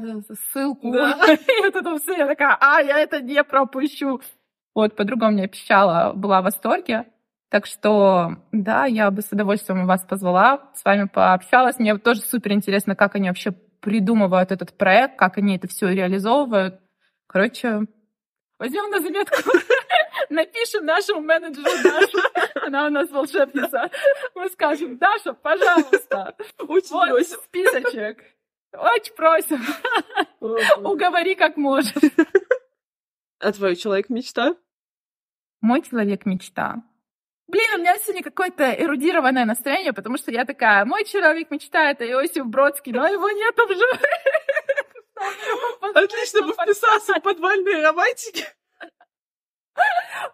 ссылку. 0.52 0.91
Да. 0.91 1.12
И 1.34 1.62
вот 1.62 1.76
это 1.76 1.98
все. 2.00 2.17
Я 2.17 2.28
такая, 2.28 2.58
а, 2.60 2.82
я 2.82 3.00
это 3.00 3.22
не 3.22 3.43
пропущу. 3.43 4.22
Вот, 4.76 4.96
подруга 4.96 5.26
у 5.26 5.32
меня 5.32 5.48
пищала, 5.48 6.13
была 6.13 6.41
в 6.41 6.46
восторге. 6.46 7.06
Так 7.50 7.65
что, 7.65 8.36
да, 8.52 8.86
я 8.86 9.10
бы 9.10 9.22
с 9.22 9.32
удовольствием 9.32 9.88
вас 9.88 10.04
позвала, 10.04 10.70
с 10.76 10.84
вами 10.84 11.06
пообщалась. 11.08 11.80
Мне 11.80 11.98
тоже 11.98 12.20
супер 12.22 12.52
интересно, 12.52 12.96
как 12.96 13.15
они 13.15 13.30
вообще 13.30 13.52
придумывают 13.80 14.52
этот 14.52 14.78
проект, 14.78 15.17
как 15.17 15.38
они 15.38 15.56
это 15.56 15.67
все 15.67 15.88
реализовывают. 15.93 16.82
Короче, 17.28 17.82
возьмем 18.58 18.90
на 18.90 19.00
заметку, 19.02 19.38
напишем 20.30 20.86
нашему 20.86 21.22
менеджеру 21.22 21.70
Даше. 21.84 22.18
Она 22.66 22.88
у 22.88 22.90
нас 22.90 23.10
волшебница. 23.10 23.90
Мы 24.36 24.50
скажем, 24.50 24.98
Даша, 24.98 25.34
пожалуйста, 25.34 26.36
очень 26.60 26.90
вот 26.90 27.10
просим. 27.10 27.40
списочек. 27.44 28.24
Очень 28.74 29.13
просим, 29.16 29.62
уговори 30.40 31.36
как 31.36 31.58
можешь. 31.58 31.94
А 33.40 33.52
твой 33.52 33.76
человек 33.76 34.10
мечта? 34.10 34.56
Мой 35.62 35.82
человек 35.82 36.26
мечта. 36.26 36.84
Блин, 37.48 37.76
у 37.76 37.78
меня 37.80 37.98
сегодня 38.00 38.24
какое-то 38.24 38.74
эрудированное 38.74 39.46
настроение, 39.46 39.94
потому 39.94 40.18
что 40.18 40.32
я 40.32 40.44
такая, 40.44 40.84
мой 40.86 41.06
человек 41.06 41.50
мечта 41.50 41.92
это 41.92 42.06
Иосиф 42.10 42.46
Бродский, 42.46 42.92
но 42.92 43.08
его 43.08 43.30
нету 43.32 43.66
в 43.66 43.70
живых. 43.70 44.02
Отлично 45.93 46.41
бы 46.43 46.53
вписался 46.53 47.13
в 47.15 47.21
подвальные 47.21 47.82
романтики. 47.82 48.45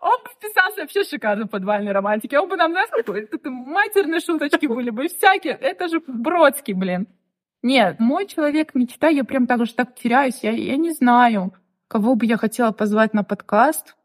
Он 0.02 0.24
бы 0.24 0.30
вписался 0.30 0.82
вообще 0.82 1.04
шикарно 1.04 1.46
в 1.46 1.50
подвальной 1.50 1.91
романтике. 1.91 2.39
Он 2.39 2.48
бы 2.48 2.56
нам, 2.56 2.72
знаешь, 2.72 2.89
какой 2.89 3.26
тут 3.26 3.46
матерные 3.46 4.19
шуточки 4.22 4.67
были 4.67 4.89
бы 4.89 5.08
всякие. 5.08 5.54
Это 5.54 5.88
же 5.88 6.02
Бродский, 6.08 6.74
блин. 6.74 7.08
Нет, 7.62 8.00
мой 8.00 8.26
человек 8.26 8.76
мечта, 8.76 9.08
я 9.08 9.24
прям 9.24 9.48
так 9.48 9.65
же 9.65 9.74
так 9.74 9.96
теряюсь. 9.96 10.43
Я, 10.43 10.52
я 10.52 10.78
не 10.78 10.91
знаю, 10.91 11.54
кого 11.88 12.15
бы 12.15 12.26
я 12.26 12.38
хотела 12.38 12.72
позвать 12.72 13.13
на 13.13 13.24
подкаст. 13.24 13.96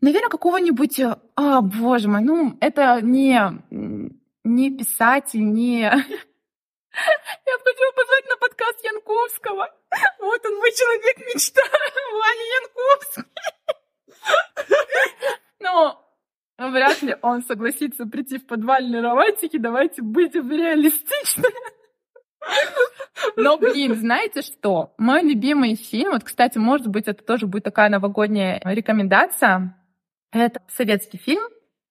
Наверное, 0.00 0.28
какого-нибудь... 0.28 1.00
э, 1.00 1.16
А, 1.36 1.60
боже 1.60 2.08
мой, 2.08 2.20
ну, 2.20 2.56
это 2.60 3.00
не, 3.00 3.40
не 4.44 4.70
писатель, 4.76 5.44
не... 5.44 5.90
Я 7.46 7.58
хотела 7.58 7.92
позвать 7.92 8.28
на 8.28 8.36
подкаст 8.36 8.84
Янковского. 8.84 9.70
Вот 10.20 10.46
он, 10.46 10.56
мой 10.56 10.72
человек 10.72 11.18
мечта. 11.34 11.60
Ваня 12.12 12.46
Янковский. 12.60 13.24
Но 15.60 16.02
вряд 16.58 17.02
ли 17.02 17.16
он 17.22 17.42
согласится 17.42 18.06
прийти 18.06 18.38
в 18.38 18.46
подвальные 18.46 19.02
романтики. 19.02 19.58
Давайте 19.58 20.02
будем 20.02 20.50
реалистичны. 20.50 21.48
Но, 23.36 23.58
блин, 23.58 23.94
знаете 23.96 24.42
что? 24.42 24.94
Мой 24.98 25.22
любимый 25.22 25.74
фильм, 25.74 26.12
вот, 26.12 26.24
кстати, 26.24 26.58
может 26.58 26.86
быть, 26.86 27.08
это 27.08 27.22
тоже 27.24 27.46
будет 27.46 27.64
такая 27.64 27.90
новогодняя 27.90 28.60
рекомендация. 28.64 29.76
Это 30.32 30.62
советский 30.68 31.18
фильм 31.18 31.42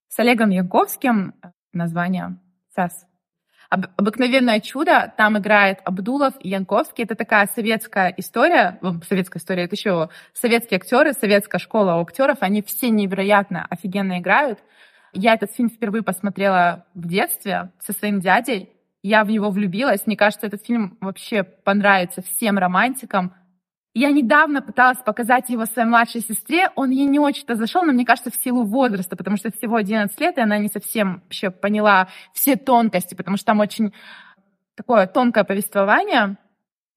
с 0.08 0.18
Олегом 0.18 0.50
Янковским. 0.50 1.34
Название 1.72 2.40
сейчас. 2.70 3.06
«Об- 3.70 3.86
Обыкновенное 3.96 4.60
чудо. 4.60 5.12
Там 5.16 5.38
играет 5.38 5.80
Абдулов 5.84 6.34
и 6.40 6.50
Янковский. 6.50 7.04
Это 7.04 7.14
такая 7.14 7.48
советская 7.54 8.12
история. 8.16 8.78
Советская 9.08 9.40
история. 9.40 9.64
Это 9.64 9.74
еще 9.74 10.08
советские 10.34 10.78
актеры, 10.78 11.12
советская 11.12 11.58
школа 11.58 12.00
актеров. 12.00 12.38
Они 12.40 12.62
все 12.62 12.90
невероятно 12.90 13.66
офигенно 13.68 14.18
играют. 14.18 14.60
Я 15.12 15.34
этот 15.34 15.50
фильм 15.52 15.70
впервые 15.70 16.02
посмотрела 16.02 16.86
в 16.94 17.08
детстве 17.08 17.70
со 17.80 17.92
своим 17.92 18.20
дядей. 18.20 18.70
Я 19.02 19.24
в 19.24 19.30
него 19.30 19.50
влюбилась. 19.50 20.06
Мне 20.06 20.16
кажется, 20.16 20.46
этот 20.46 20.64
фильм 20.64 20.98
вообще 21.00 21.42
понравится 21.42 22.22
всем 22.22 22.58
романтикам. 22.58 23.34
Я 23.98 24.10
недавно 24.10 24.60
пыталась 24.60 24.98
показать 24.98 25.48
его 25.48 25.64
своей 25.64 25.88
младшей 25.88 26.20
сестре. 26.20 26.68
Он 26.74 26.90
ей 26.90 27.06
не 27.06 27.18
очень-то 27.18 27.54
зашел, 27.54 27.82
но 27.82 27.94
мне 27.94 28.04
кажется, 28.04 28.30
в 28.30 28.36
силу 28.36 28.62
возраста, 28.62 29.16
потому 29.16 29.38
что 29.38 29.50
всего 29.50 29.76
11 29.76 30.20
лет, 30.20 30.36
и 30.36 30.42
она 30.42 30.58
не 30.58 30.68
совсем 30.68 31.22
вообще 31.22 31.50
поняла 31.50 32.08
все 32.34 32.56
тонкости, 32.56 33.14
потому 33.14 33.38
что 33.38 33.46
там 33.46 33.60
очень 33.60 33.94
такое 34.74 35.06
тонкое 35.06 35.44
повествование. 35.44 36.36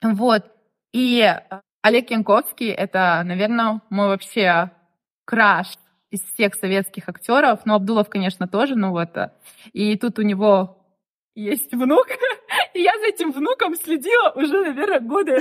Вот. 0.01 0.51
И 0.91 1.33
Олег 1.81 2.11
Янковский— 2.11 2.67
это, 2.69 3.21
наверное, 3.23 3.79
мой 3.89 4.09
вообще 4.09 4.69
краш 5.23 5.67
из 6.11 6.19
всех 6.33 6.53
советских 6.53 7.07
актеров. 7.07 7.61
Ну, 7.63 7.75
Абдулов, 7.75 8.09
конечно, 8.09 8.45
тоже, 8.45 8.75
ну 8.75 8.89
вот. 8.89 9.15
И 9.71 9.95
тут 9.95 10.19
у 10.19 10.23
него 10.23 10.85
есть 11.33 11.71
внук. 11.71 12.07
И 12.73 12.81
я 12.81 12.91
за 12.99 13.05
этим 13.05 13.31
внуком 13.31 13.75
следила 13.75 14.33
уже, 14.35 14.65
наверное, 14.65 14.99
годы 14.99 15.39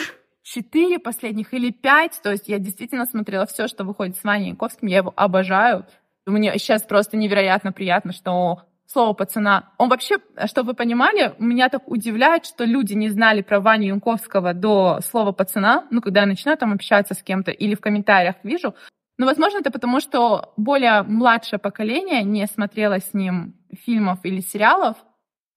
четыре 0.48 0.98
последних 0.98 1.52
или 1.54 1.70
пять. 1.70 2.20
То 2.22 2.30
есть 2.30 2.48
я 2.48 2.58
действительно 2.58 3.06
смотрела 3.06 3.46
все, 3.46 3.68
что 3.68 3.84
выходит 3.84 4.16
с 4.16 4.24
Ваней 4.24 4.48
Янковским. 4.48 4.88
Я 4.88 4.98
его 4.98 5.12
обожаю. 5.14 5.86
Мне 6.26 6.52
сейчас 6.58 6.82
просто 6.82 7.16
невероятно 7.16 7.72
приятно, 7.72 8.12
что 8.12 8.62
слово 8.86 9.12
пацана. 9.12 9.70
Он 9.78 9.88
вообще, 9.88 10.16
чтобы 10.46 10.68
вы 10.68 10.74
понимали, 10.74 11.34
меня 11.38 11.68
так 11.68 11.88
удивляет, 11.88 12.46
что 12.46 12.64
люди 12.64 12.94
не 12.94 13.10
знали 13.10 13.42
про 13.42 13.60
Ваню 13.60 13.88
Янковского 13.88 14.54
до 14.54 15.00
слова 15.02 15.32
пацана. 15.32 15.86
Ну, 15.90 16.00
когда 16.00 16.20
я 16.20 16.26
начинаю 16.26 16.56
там 16.56 16.72
общаться 16.72 17.14
с 17.14 17.22
кем-то 17.22 17.50
или 17.50 17.74
в 17.74 17.80
комментариях 17.80 18.36
вижу. 18.42 18.74
Но, 19.18 19.26
возможно, 19.26 19.58
это 19.58 19.70
потому, 19.70 20.00
что 20.00 20.54
более 20.56 21.02
младшее 21.02 21.58
поколение 21.58 22.22
не 22.22 22.46
смотрело 22.46 23.00
с 23.00 23.12
ним 23.12 23.54
фильмов 23.84 24.20
или 24.22 24.40
сериалов. 24.40 24.96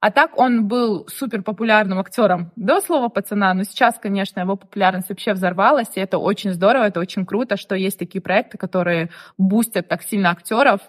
А 0.02 0.10
так 0.10 0.36
он 0.40 0.68
был 0.68 1.08
супер 1.08 1.44
популярным 1.44 2.00
актером 2.00 2.52
до 2.56 2.82
слова 2.82 3.08
пацана, 3.10 3.54
но 3.54 3.64
сейчас, 3.64 4.00
конечно, 4.00 4.40
его 4.40 4.56
популярность 4.56 5.10
вообще 5.10 5.34
взорвалась, 5.34 5.96
и 5.96 6.00
это 6.00 6.18
очень 6.18 6.54
здорово, 6.54 6.86
это 6.86 7.00
очень 7.00 7.24
круто, 7.24 7.56
что 7.56 7.76
есть 7.76 8.00
такие 8.00 8.20
проекты, 8.20 8.58
которые 8.58 9.12
бустят 9.38 9.88
так 9.88 10.02
сильно 10.02 10.32
актеров. 10.32 10.82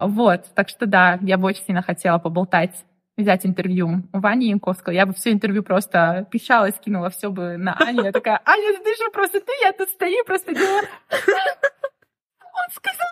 Вот, 0.00 0.46
так 0.54 0.70
что 0.70 0.86
да, 0.86 1.18
я 1.20 1.36
бы 1.36 1.46
очень 1.46 1.62
сильно 1.64 1.82
хотела 1.82 2.18
поболтать, 2.18 2.86
взять 3.18 3.44
интервью 3.44 4.02
у 4.14 4.18
Вани 4.18 4.48
Янковского. 4.48 4.94
Я 4.94 5.04
бы 5.04 5.12
все 5.12 5.30
интервью 5.32 5.62
просто 5.62 6.26
пищала 6.30 6.70
скинула 6.70 7.10
все 7.10 7.30
бы 7.30 7.58
на 7.58 7.74
Аню. 7.74 8.02
Я 8.02 8.12
такая, 8.12 8.40
Аня, 8.46 8.78
ты 8.82 8.94
что, 8.94 9.10
просто 9.10 9.40
ты, 9.40 9.52
я 9.62 9.74
тут 9.74 9.90
стою, 9.90 10.24
просто 10.24 10.54
делаю. 10.54 10.88
Он 11.10 12.70
сказал, 12.72 13.08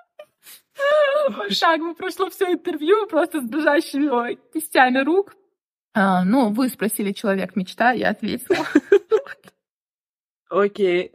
бы 1.79 1.95
прошло 1.95 2.31
все 2.31 2.53
интервью 2.53 3.07
просто 3.07 3.43
с 3.43 3.45
дрожащими 3.45 4.38
кистями 4.55 5.05
рук. 5.05 5.35
А, 5.95 6.25
ну, 6.25 6.53
вы 6.53 6.69
спросили 6.69 7.13
человек 7.13 7.55
мечта, 7.57 7.93
я 7.93 8.11
ответила. 8.11 8.67
Окей. 10.49 11.13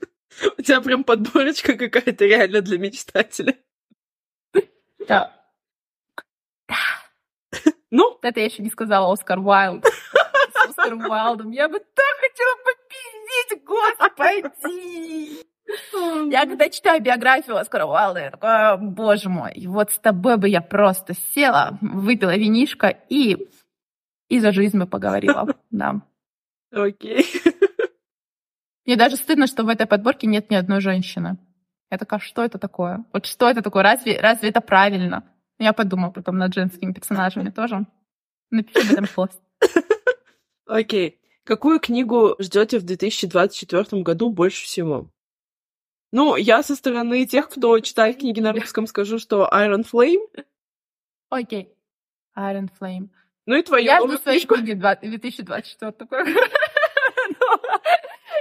У 0.58 0.62
тебя 0.62 0.80
прям 0.80 1.04
подборочка 1.04 1.76
какая-то 1.76 2.24
реально 2.24 2.60
для 2.60 2.78
мечтателя. 2.78 3.56
Да. 5.06 5.36
Ну, 7.92 8.20
Это 8.22 8.38
я 8.38 8.46
еще 8.46 8.62
не 8.62 8.70
сказала 8.70 9.12
Оскар 9.12 9.40
Уайлд. 9.40 9.84
С 9.84 10.68
Оскаром 10.68 11.00
Уайлдом. 11.10 11.50
Я 11.50 11.68
бы 11.68 11.80
так 11.80 12.16
хотела 12.20 12.54
попиздить, 12.64 13.64
господи! 13.64 15.44
Я 16.30 16.46
когда 16.46 16.68
читаю 16.68 17.00
биографию 17.02 17.56
Оскара 17.56 17.86
Уайлда, 17.86 18.20
я 18.20 18.30
такая, 18.30 18.76
боже 18.76 19.28
мой, 19.28 19.52
вот 19.66 19.90
с 19.92 19.98
тобой 19.98 20.36
бы 20.36 20.48
я 20.48 20.60
просто 20.60 21.14
села, 21.34 21.78
выпила 21.80 22.36
винишко 22.36 22.88
и, 23.08 23.48
и 24.30 24.38
за 24.38 24.52
жизнь 24.52 24.78
бы 24.78 24.86
поговорила. 24.86 25.46
Да. 25.70 26.00
окей. 26.72 27.26
Мне 28.86 28.96
даже 28.96 29.16
стыдно, 29.16 29.46
что 29.46 29.64
в 29.64 29.68
этой 29.68 29.86
подборке 29.86 30.26
нет 30.26 30.50
ни 30.50 30.54
одной 30.54 30.80
женщины. 30.80 31.36
Я 31.90 31.98
такая, 31.98 32.20
что 32.20 32.42
это 32.42 32.58
такое? 32.58 33.04
Вот 33.12 33.26
что 33.26 33.48
это 33.48 33.62
такое? 33.62 33.82
Разве, 33.82 34.18
разве 34.20 34.48
это 34.48 34.60
правильно? 34.60 35.24
Я 35.58 35.72
подумала 35.72 36.10
потом 36.10 36.38
над 36.38 36.54
женскими 36.54 36.92
персонажами 36.92 37.50
тоже. 37.50 37.86
Напиши 38.50 38.86
об 38.86 38.92
этом 38.92 39.06
пост. 39.14 39.40
Окей. 40.66 41.20
Какую 41.44 41.80
книгу 41.80 42.36
ждете 42.38 42.78
в 42.78 42.84
2024 42.84 44.02
году 44.02 44.30
больше 44.30 44.64
всего? 44.64 45.10
Ну, 46.12 46.36
я 46.36 46.62
со 46.62 46.74
стороны 46.74 47.26
тех, 47.26 47.48
кто 47.48 47.78
читает 47.80 48.18
книги 48.18 48.40
на 48.40 48.52
русском, 48.52 48.86
скажу, 48.86 49.18
что 49.18 49.48
Iron 49.52 49.84
Flame. 49.88 50.44
Окей. 51.28 51.72
Iron 52.36 52.68
Flame. 52.80 53.10
Ну 53.50 53.56
и 53.56 53.62
твою 53.62 53.84
Я 53.84 54.00
жду 54.00 54.16
своей 54.18 54.46
книги 54.46 54.74
два- 54.74 54.94
2024 54.94 55.90
такой. 55.90 56.24
Ну, 57.40 57.58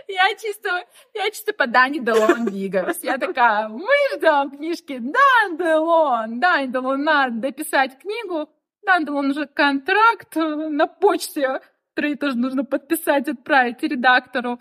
Я 0.08 0.36
чисто, 0.36 0.70
я 1.16 1.30
чисто 1.32 1.52
по 1.54 1.66
Дани 1.66 1.98
Делон 2.00 2.46
двигаюсь. 2.46 3.00
Я 3.02 3.18
такая, 3.18 3.70
мы 3.70 3.96
ждем 4.16 4.52
книжки 4.52 5.00
Дани 5.00 5.58
Делон. 5.58 6.40
Дани 6.40 6.68
Делон 6.68 7.04
надо 7.04 7.40
дописать 7.40 7.98
книгу. 7.98 8.50
Там 8.86 9.06
был 9.06 9.18
уже 9.18 9.48
контракт 9.48 10.36
на 10.36 10.86
почте, 10.86 11.60
который 11.96 12.16
тоже 12.16 12.38
нужно 12.38 12.64
подписать, 12.64 13.28
отправить 13.28 13.82
редактору. 13.82 14.60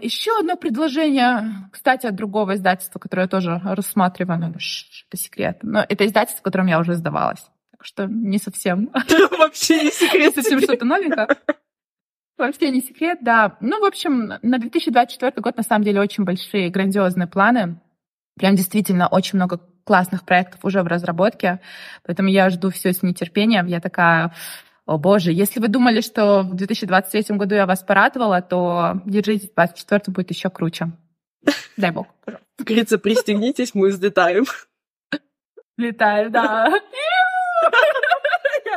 Еще 0.00 0.36
одно 0.40 0.56
предложение, 0.56 1.68
кстати, 1.70 2.06
от 2.06 2.16
другого 2.16 2.54
издательства, 2.54 2.98
которое 2.98 3.22
я 3.22 3.28
тоже 3.28 3.60
рассматриваю, 3.64 4.40
но 4.40 4.48
это 4.48 5.16
секрет. 5.16 5.58
Но 5.62 5.86
это 5.88 6.04
издательство, 6.04 6.42
которым 6.42 6.66
я 6.66 6.80
уже 6.80 6.94
сдавалась. 6.94 7.46
Что 7.84 8.06
не 8.06 8.38
совсем. 8.38 8.90
Вообще 9.38 9.84
не 9.84 9.90
секрет. 9.90 10.34
Совсем 10.34 10.60
что-то 10.60 10.86
новенькое. 10.86 11.28
Вообще 12.38 12.70
не 12.70 12.80
секрет, 12.80 13.18
да. 13.20 13.58
Ну, 13.60 13.78
в 13.78 13.84
общем, 13.84 14.32
на 14.40 14.58
2024 14.58 15.32
год 15.36 15.56
на 15.56 15.62
самом 15.62 15.84
деле 15.84 16.00
очень 16.00 16.24
большие, 16.24 16.70
грандиозные 16.70 17.28
планы. 17.28 17.78
Прям 18.36 18.56
действительно 18.56 19.06
очень 19.06 19.36
много 19.36 19.60
классных 19.84 20.24
проектов 20.24 20.64
уже 20.64 20.82
в 20.82 20.86
разработке. 20.86 21.60
Поэтому 22.04 22.30
я 22.30 22.48
жду 22.48 22.70
все 22.70 22.94
с 22.94 23.02
нетерпением. 23.02 23.66
Я 23.66 23.80
такая, 23.80 24.34
о 24.86 24.96
боже, 24.96 25.30
если 25.30 25.60
вы 25.60 25.68
думали, 25.68 26.00
что 26.00 26.40
в 26.40 26.54
2023 26.54 27.36
году 27.36 27.54
я 27.54 27.66
вас 27.66 27.82
порадовала, 27.82 28.40
то 28.40 29.02
держитесь, 29.04 29.50
2024 29.50 30.14
будет 30.14 30.30
еще 30.30 30.48
круче. 30.48 30.90
Дай 31.76 31.90
бог. 31.90 32.06
Как 32.24 32.40
говорится, 32.66 32.98
пристегнитесь, 32.98 33.74
мы 33.74 33.88
взлетаем. 33.88 34.46
Летаю, 35.76 36.30
да. 36.30 36.72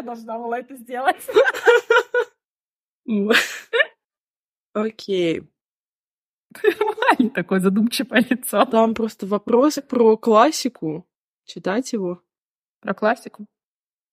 Должна 0.08 0.39
была 0.39 0.60
это 0.60 0.74
сделать. 0.78 1.28
Окей. 4.74 5.43
Ваня 6.63 7.30
такое 7.32 7.60
задумчивое 7.60 8.26
лицо. 8.30 8.63
Там 8.63 8.93
просто 8.93 9.26
вопросы 9.26 9.82
про 9.82 10.15
классику. 10.15 11.06
Читать 11.43 11.91
его. 11.91 12.22
Про 12.80 12.93
классику? 12.93 13.48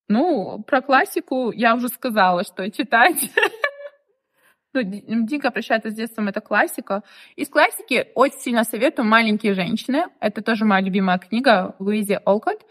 Ну, 0.08 0.64
про 0.66 0.82
классику 0.82 1.52
я 1.52 1.76
уже 1.76 1.88
сказала, 1.88 2.42
что 2.42 2.68
читать. 2.70 3.30
Ну, 4.76 4.82
Дика 4.82 5.52
прощается 5.52 5.90
с 5.90 5.94
детством, 5.94 6.26
это 6.26 6.40
классика. 6.40 7.04
Из 7.36 7.48
классики 7.48 8.08
очень 8.16 8.40
сильно 8.40 8.64
советую 8.64 9.06
«Маленькие 9.06 9.54
женщины». 9.54 10.06
Это 10.18 10.42
тоже 10.42 10.64
моя 10.64 10.84
любимая 10.84 11.18
книга 11.18 11.76
Луизи 11.78 12.18
Олкот. 12.24 12.66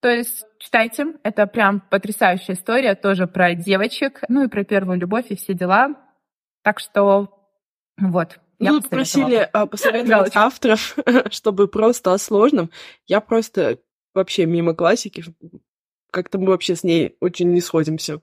То 0.00 0.08
есть 0.08 0.44
читайте, 0.58 1.14
это 1.22 1.46
прям 1.46 1.80
потрясающая 1.80 2.54
история, 2.54 2.94
тоже 2.94 3.26
про 3.26 3.54
девочек, 3.54 4.22
ну 4.28 4.44
и 4.44 4.48
про 4.48 4.64
первую 4.64 4.98
любовь 4.98 5.26
и 5.30 5.36
все 5.36 5.54
дела. 5.54 5.94
Так 6.62 6.80
что 6.80 7.32
вот. 7.98 8.38
Я 8.58 8.70
Тут 8.70 8.88
просили 8.88 9.48
а, 9.52 9.66
посоветовать 9.66 10.34
авторов, 10.34 10.96
чтобы 11.30 11.68
просто 11.68 12.12
о 12.14 12.18
сложном. 12.18 12.70
Я 13.06 13.20
просто 13.20 13.78
вообще 14.14 14.46
мимо 14.46 14.74
классики, 14.74 15.24
как-то 16.10 16.38
мы 16.38 16.46
вообще 16.48 16.74
с 16.74 16.82
ней 16.82 17.16
очень 17.20 17.52
не 17.52 17.60
сходимся. 17.60 18.20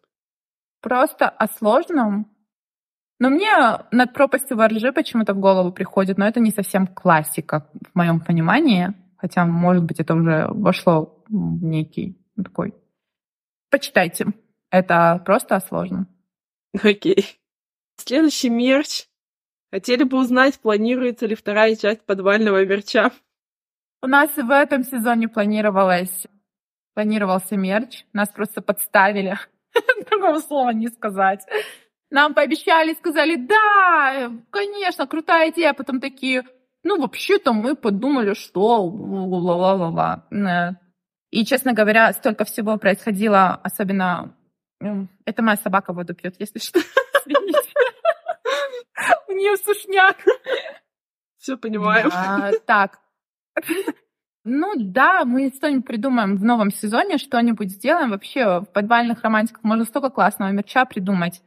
Просто 0.82 1.30
о 1.30 1.48
сложном? 1.48 2.32
Но 3.20 3.30
мне 3.30 3.52
над 3.92 4.14
пропастью 4.14 4.58
воржи 4.58 4.92
почему-то 4.92 5.34
в 5.34 5.40
голову 5.40 5.72
приходит, 5.72 6.18
но 6.18 6.28
это 6.28 6.40
не 6.40 6.52
совсем 6.52 6.88
классика 6.88 7.70
в 7.94 7.96
моем 7.96 8.20
понимании, 8.20 8.94
хотя, 9.18 9.46
может 9.46 9.84
быть, 9.84 10.00
это 10.00 10.16
уже 10.16 10.48
вошло 10.50 11.13
некий 11.30 12.18
такой... 12.36 12.74
Почитайте. 13.70 14.28
Это 14.70 15.22
просто 15.26 15.56
о 15.56 15.62
сложном. 15.62 16.08
Окей. 16.74 17.40
Следующий 17.98 18.50
мерч. 18.50 19.08
Хотели 19.72 20.04
бы 20.04 20.20
узнать, 20.20 20.60
планируется 20.60 21.26
ли 21.26 21.36
вторая 21.36 21.76
часть 21.76 22.02
подвального 22.06 22.64
мерча? 22.66 23.12
У 24.02 24.08
нас 24.08 24.36
в 24.36 24.52
этом 24.52 24.84
сезоне 24.84 25.28
планировалось 25.28 26.28
планировался 26.94 27.58
мерч, 27.58 28.06
нас 28.14 28.30
просто 28.30 28.62
подставили. 28.62 29.38
Другого 30.10 30.40
слова 30.40 30.70
не 30.70 30.88
сказать. 30.88 31.46
Нам 32.10 32.34
пообещали, 32.34 32.94
сказали, 32.94 33.36
да, 33.36 34.32
конечно, 34.52 35.08
крутая 35.08 35.50
идея. 35.50 35.72
А 35.72 35.74
потом 35.74 36.00
такие, 36.00 36.44
ну, 36.84 37.02
вообще-то 37.02 37.54
мы 37.54 37.76
подумали, 37.76 38.36
что 38.36 38.84
ла-ла-ла-ла. 38.86 40.28
И, 41.34 41.46
честно 41.46 41.74
говоря, 41.74 42.14
столько 42.14 42.46
всего 42.46 42.78
происходило, 42.78 43.56
особенно... 43.64 44.36
Это 45.26 45.42
моя 45.42 45.58
собака 45.58 45.92
воду 45.92 46.14
пьет, 46.14 46.36
если 46.38 46.60
что. 46.60 46.80
У 49.28 49.32
нее 49.32 49.58
сушняк. 49.58 50.18
Все 51.40 51.58
понимаем. 51.58 52.12
Так. 52.68 53.00
Ну 54.44 54.74
да, 54.78 55.26
мы 55.26 55.52
что-нибудь 55.52 55.88
придумаем 55.88 56.38
в 56.38 56.44
новом 56.44 56.70
сезоне, 56.70 57.18
что-нибудь 57.18 57.72
сделаем. 57.72 58.12
Вообще 58.12 58.60
в 58.60 58.66
подвальных 58.66 59.24
романтиках 59.24 59.64
можно 59.64 59.86
столько 59.86 60.12
классного 60.12 60.52
мерча 60.52 60.86
придумать. 60.86 61.42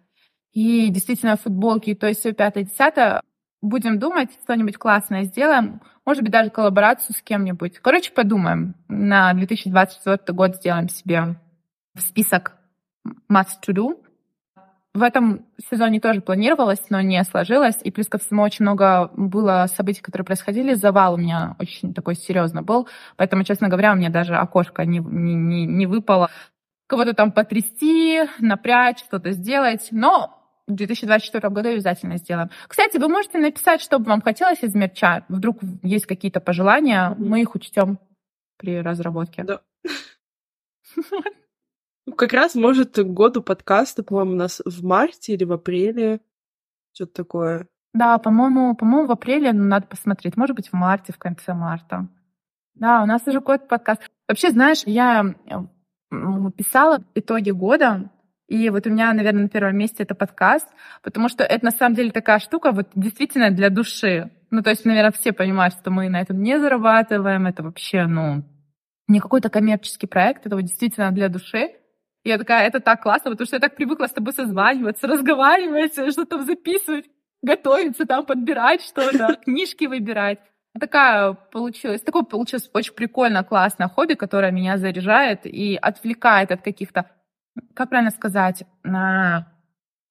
И 0.51 0.89
действительно 0.89 1.37
футболки, 1.37 1.95
то 1.95 2.09
есть 2.09 2.19
все 2.21 2.33
пятое-десятое. 2.33 3.23
Будем 3.63 3.99
думать, 3.99 4.31
что-нибудь 4.45 4.77
классное 4.77 5.25
сделаем. 5.25 5.81
Может 6.05 6.23
быть, 6.23 6.33
даже 6.33 6.51
коллаборацию 6.51 7.17
с 7.17 7.23
кем-нибудь. 7.23 7.79
Короче, 7.81 8.13
подумаем. 8.13 8.75
На 8.89 9.33
2024 9.33 10.19
год 10.37 10.57
сделаем 10.57 10.89
себе 10.89 11.37
список 11.99 12.57
must 13.31 13.61
to 13.67 13.75
do. 13.75 14.03
В 14.95 15.03
этом 15.03 15.45
сезоне 15.71 16.01
тоже 16.01 16.23
планировалось, 16.23 16.89
но 16.89 17.03
не 17.03 17.23
сложилось. 17.25 17.77
И 17.83 17.91
плюс 17.91 18.09
ко 18.09 18.19
всему 18.19 18.43
очень 18.43 18.63
много 18.63 19.11
было 19.15 19.67
событий, 19.69 20.01
которые 20.01 20.25
происходили. 20.25 20.73
Завал 20.73 21.15
у 21.15 21.17
меня 21.19 21.55
очень 21.59 21.93
такой 21.93 22.15
серьезно 22.15 22.63
был. 22.63 22.89
Поэтому, 23.17 23.45
честно 23.45 23.69
говоря, 23.69 23.93
у 23.93 23.97
меня 23.97 24.09
даже 24.09 24.37
окошко 24.37 24.87
не, 24.87 25.01
не, 25.01 25.67
не 25.67 25.87
выпало. 25.87 26.31
Кого-то 26.87 27.13
там 27.13 27.31
потрясти, 27.33 28.23
напрячь, 28.39 29.01
что-то 29.01 29.33
сделать. 29.33 29.89
Но 29.91 30.36
в 30.67 30.75
2024 30.75 31.49
году 31.51 31.69
обязательно 31.71 32.17
сделаем. 32.17 32.51
Кстати, 32.67 32.99
вы 32.99 33.09
можете 33.09 33.39
написать, 33.39 33.81
что 33.81 33.99
бы 33.99 34.07
вам 34.07 34.21
хотелось 34.21 34.63
из 34.63 34.75
мерча. 34.75 35.25
Вдруг 35.29 35.59
есть 35.83 36.07
какие-то 36.07 36.41
пожелания, 36.41 37.15
мы 37.19 37.43
их 37.43 37.55
учтем 37.55 37.99
при 38.57 38.81
разработке. 38.81 39.45
Да. 39.45 39.61
Ну, 42.09 42.15
как 42.15 42.33
раз, 42.33 42.55
может, 42.55 42.95
к 42.95 43.03
году 43.03 43.43
подкаста, 43.43 44.05
по-моему, 44.05 44.33
у 44.35 44.37
нас 44.37 44.63
в 44.65 44.85
марте 44.85 45.35
или 45.35 45.43
в 45.43 45.51
апреле. 45.51 46.21
Что-то 46.93 47.13
такое. 47.13 47.69
Да, 47.95 48.19
по-моему, 48.19 48.77
по-моему, 48.77 49.09
в 49.09 49.11
апреле 49.11 49.53
ну, 49.53 49.65
надо 49.65 49.89
посмотреть. 49.89 50.37
Может 50.37 50.55
быть, 50.55 50.69
в 50.69 50.73
марте, 50.73 51.13
в 51.13 51.19
конце 51.19 51.53
марта. 51.53 52.07
Да, 52.75 53.03
у 53.03 53.07
нас 53.07 53.27
уже 53.27 53.41
год 53.41 53.67
подкаст. 53.67 54.03
Вообще, 54.29 54.51
знаешь, 54.51 54.85
я 54.87 55.35
писала 56.57 57.03
итоги 57.15 57.51
года, 57.51 58.11
и 58.49 58.71
вот 58.71 58.87
у 58.87 58.91
меня, 58.91 59.13
наверное, 59.13 59.43
на 59.43 59.49
первом 59.49 59.77
месте 59.77 60.05
это 60.05 60.15
подкаст, 60.15 60.69
потому 61.03 61.29
что 61.29 61.43
это 61.43 61.65
на 61.65 61.71
самом 61.73 61.97
деле 61.97 62.11
такая 62.13 62.39
штука 62.39 62.71
вот 62.71 62.89
действительно 62.95 63.51
для 63.51 63.71
души. 63.71 64.31
Ну, 64.51 64.63
то 64.63 64.71
есть, 64.71 64.85
наверное, 64.85 65.11
все 65.13 65.33
понимают, 65.33 65.75
что 65.75 65.91
мы 65.91 66.09
на 66.09 66.21
этом 66.21 66.41
не 66.41 66.59
зарабатываем, 66.59 67.47
это 67.47 67.65
вообще, 67.65 68.07
ну, 68.07 68.45
не 69.09 69.21
какой-то 69.21 69.51
коммерческий 69.51 70.07
проект, 70.07 70.47
это 70.47 70.57
вот 70.57 70.63
действительно 70.63 71.11
для 71.11 71.29
души. 71.29 71.73
Я 72.25 72.39
такая, 72.39 72.67
это 72.67 72.81
так 72.81 73.03
классно, 73.03 73.31
потому 73.33 73.47
что 73.47 73.57
я 73.57 73.61
так 73.61 73.77
привыкла 73.77 74.07
с 74.07 74.13
тобой 74.13 74.33
созваниваться, 74.33 75.07
разговаривать, 75.09 75.95
что-то 76.13 76.45
записывать, 76.45 77.07
готовиться, 77.43 78.07
там 78.07 78.27
подбирать 78.27 78.83
что-то, 78.83 79.37
книжки 79.45 79.87
выбирать. 79.87 80.39
Такая 80.79 81.33
получилась, 81.33 82.03
такое 82.03 82.23
получилось 82.23 82.69
очень 82.75 82.95
прикольно, 82.95 83.43
классное 83.45 83.89
хобби, 83.89 84.15
которое 84.15 84.53
меня 84.53 84.77
заряжает 84.77 85.47
и 85.47 85.77
отвлекает 85.81 86.53
от 86.53 86.63
каких-то, 86.63 87.11
как 87.75 87.91
правильно 87.91 88.11
сказать, 88.11 88.65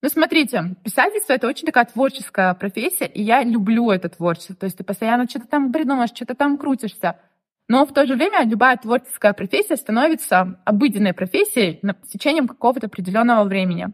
ну, 0.06 0.10
смотрите, 0.10 0.76
писательство— 0.84 1.34
это 1.34 1.48
очень 1.48 1.66
такая 1.66 1.86
творческая 1.86 2.54
профессия, 2.54 3.08
и 3.08 3.24
я 3.24 3.44
люблю 3.44 3.90
это 3.90 4.08
творчество. 4.08 4.56
То 4.56 4.66
есть 4.66 4.78
ты 4.78 4.84
постоянно 4.84 5.28
что-то 5.28 5.48
там 5.48 5.72
придумаешь, 5.72 6.12
что-то 6.12 6.36
там 6.36 6.58
крутишься. 6.58 7.20
Но 7.68 7.86
в 7.86 7.94
то 7.94 8.06
же 8.06 8.16
время 8.16 8.46
любая 8.46 8.78
творческая 8.78 9.34
профессия 9.34 9.76
становится 9.76 10.62
обыденной 10.66 11.14
профессией 11.14 11.80
с 12.04 12.10
течением 12.10 12.48
какого-то 12.48 12.86
определенного 12.86 13.46
времени. 13.46 13.88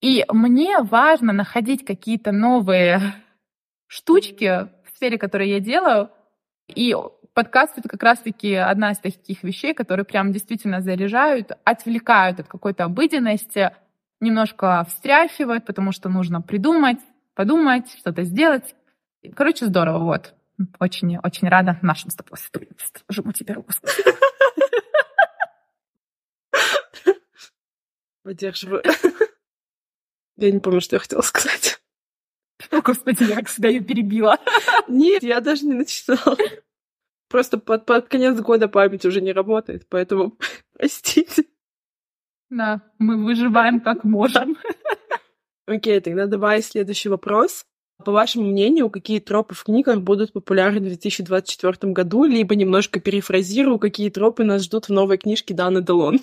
И 0.00 0.24
мне 0.30 0.78
важно 0.78 1.32
находить 1.32 1.84
какие-то 1.84 2.32
новые 2.32 3.00
штучки 3.86 4.68
в 4.84 4.96
сфере, 4.96 5.18
которую 5.18 5.50
я 5.50 5.60
делаю. 5.60 6.10
И 6.66 6.96
подкаст— 7.34 7.74
это 7.78 7.88
как 7.88 8.02
раз-таки 8.02 8.54
одна 8.54 8.92
из 8.92 8.98
таких 8.98 9.42
вещей, 9.42 9.74
которые 9.74 10.04
прям 10.04 10.32
действительно 10.32 10.80
заряжают, 10.80 11.52
отвлекают 11.64 12.40
от 12.40 12.48
какой-то 12.48 12.84
обыденности, 12.84 13.70
немножко 14.20 14.84
встряхивают, 14.88 15.66
потому 15.66 15.92
что 15.92 16.08
нужно 16.08 16.40
придумать, 16.40 16.98
подумать, 17.34 17.90
что-то 17.98 18.24
сделать. 18.24 18.74
Короче, 19.34 19.66
здорово, 19.66 19.98
вот. 19.98 20.34
Очень, 20.78 21.18
очень 21.18 21.48
рада 21.48 21.78
нашему 21.82 22.10
с 22.10 22.14
тобой 22.14 22.38
сотрудничеству. 22.38 23.04
Жму 23.10 23.32
тебе 23.32 23.54
руку. 23.54 23.72
Поддерживаю. 28.22 28.82
Я 30.36 30.50
не 30.50 30.60
помню, 30.60 30.80
что 30.80 30.96
я 30.96 31.00
хотела 31.00 31.22
сказать. 31.22 31.80
О, 32.70 32.80
Господи, 32.80 33.24
я 33.24 33.36
как 33.36 33.48
всегда 33.48 33.68
ее 33.68 33.80
перебила. 33.80 34.38
Нет, 34.88 35.22
я 35.22 35.40
даже 35.40 35.66
не 35.66 35.74
начинала. 35.74 36.36
Просто 37.32 37.56
под, 37.56 37.86
под 37.86 38.08
конец 38.08 38.38
года 38.40 38.68
память 38.68 39.06
уже 39.06 39.22
не 39.22 39.32
работает, 39.32 39.86
поэтому 39.88 40.36
простите. 40.78 41.44
Да, 42.50 42.82
мы 42.98 43.24
выживаем 43.24 43.80
как 43.80 44.04
можем. 44.04 44.58
Окей, 45.66 45.98
тогда 46.00 46.26
давай 46.26 46.60
следующий 46.60 47.08
вопрос. 47.08 47.64
По 48.04 48.12
вашему 48.12 48.44
мнению, 48.48 48.90
какие 48.90 49.18
тропы 49.18 49.54
в 49.54 49.64
книгах 49.64 50.02
будут 50.02 50.34
популярны 50.34 50.80
в 50.80 50.82
2024 50.82 51.92
году? 51.94 52.24
Либо 52.24 52.54
немножко 52.54 53.00
перефразирую, 53.00 53.78
какие 53.78 54.10
тропы 54.10 54.44
нас 54.44 54.64
ждут 54.64 54.88
в 54.88 54.92
новой 54.92 55.16
книжке 55.16 55.54
Даны 55.54 55.82
Делон? 55.82 56.20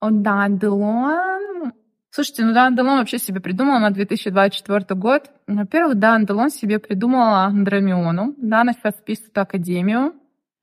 О, 0.00 0.10
да, 0.10 0.50
Делон... 0.50 1.72
Слушайте, 2.14 2.44
ну 2.44 2.54
Дан 2.54 2.76
Делон 2.76 2.98
вообще 2.98 3.18
себе 3.18 3.40
придумала 3.40 3.80
на 3.80 3.90
2024 3.90 4.84
год. 4.90 5.32
Во-первых, 5.48 5.96
Дан 5.96 6.24
Делон 6.26 6.48
себе 6.48 6.78
придумала 6.78 7.40
Андромиону. 7.46 8.36
Да, 8.36 8.60
она 8.60 8.72
сейчас 8.72 8.94
пишет 9.04 9.36
Академию. 9.36 10.14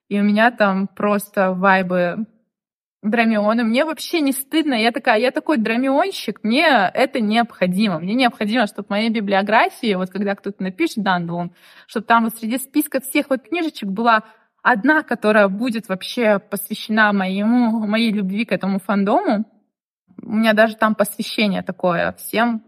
И 0.08 0.18
у 0.18 0.24
меня 0.24 0.52
там 0.52 0.88
просто 0.88 1.52
вайбы 1.52 2.26
драмиона. 3.04 3.66
Мне 3.66 3.84
вообще 3.84 4.22
не 4.22 4.32
стыдно. 4.32 4.76
Я 4.76 4.94
такая, 4.94 5.20
я 5.20 5.32
такой 5.32 5.58
драмионщик, 5.58 6.40
мне 6.42 6.90
это 6.94 7.20
необходимо. 7.20 8.00
Мне 8.00 8.14
необходимо, 8.14 8.66
чтобы 8.66 8.86
в 8.86 8.90
моей 8.90 9.10
библиографии, 9.10 9.96
вот 9.96 10.10
когда 10.10 10.36
кто-то 10.36 10.64
напишет 10.64 11.04
Дандлон, 11.04 11.52
чтобы 11.86 12.06
там 12.06 12.24
вот 12.24 12.36
среди 12.36 12.60
списка 12.60 13.02
всех 13.02 13.30
вот 13.30 13.42
книжечек 13.42 13.90
была 13.90 14.24
одна, 14.64 15.04
которая 15.04 15.50
будет 15.50 15.90
вообще 15.90 16.40
посвящена 16.40 17.12
моему, 17.12 17.86
моей 17.86 18.14
любви 18.14 18.46
к 18.46 18.54
этому 18.54 18.80
фандому. 18.80 19.44
У 20.24 20.34
меня 20.34 20.54
даже 20.54 20.76
там 20.76 20.96
посвящение 20.96 21.62
такое 21.62 22.14
всем 22.14 22.64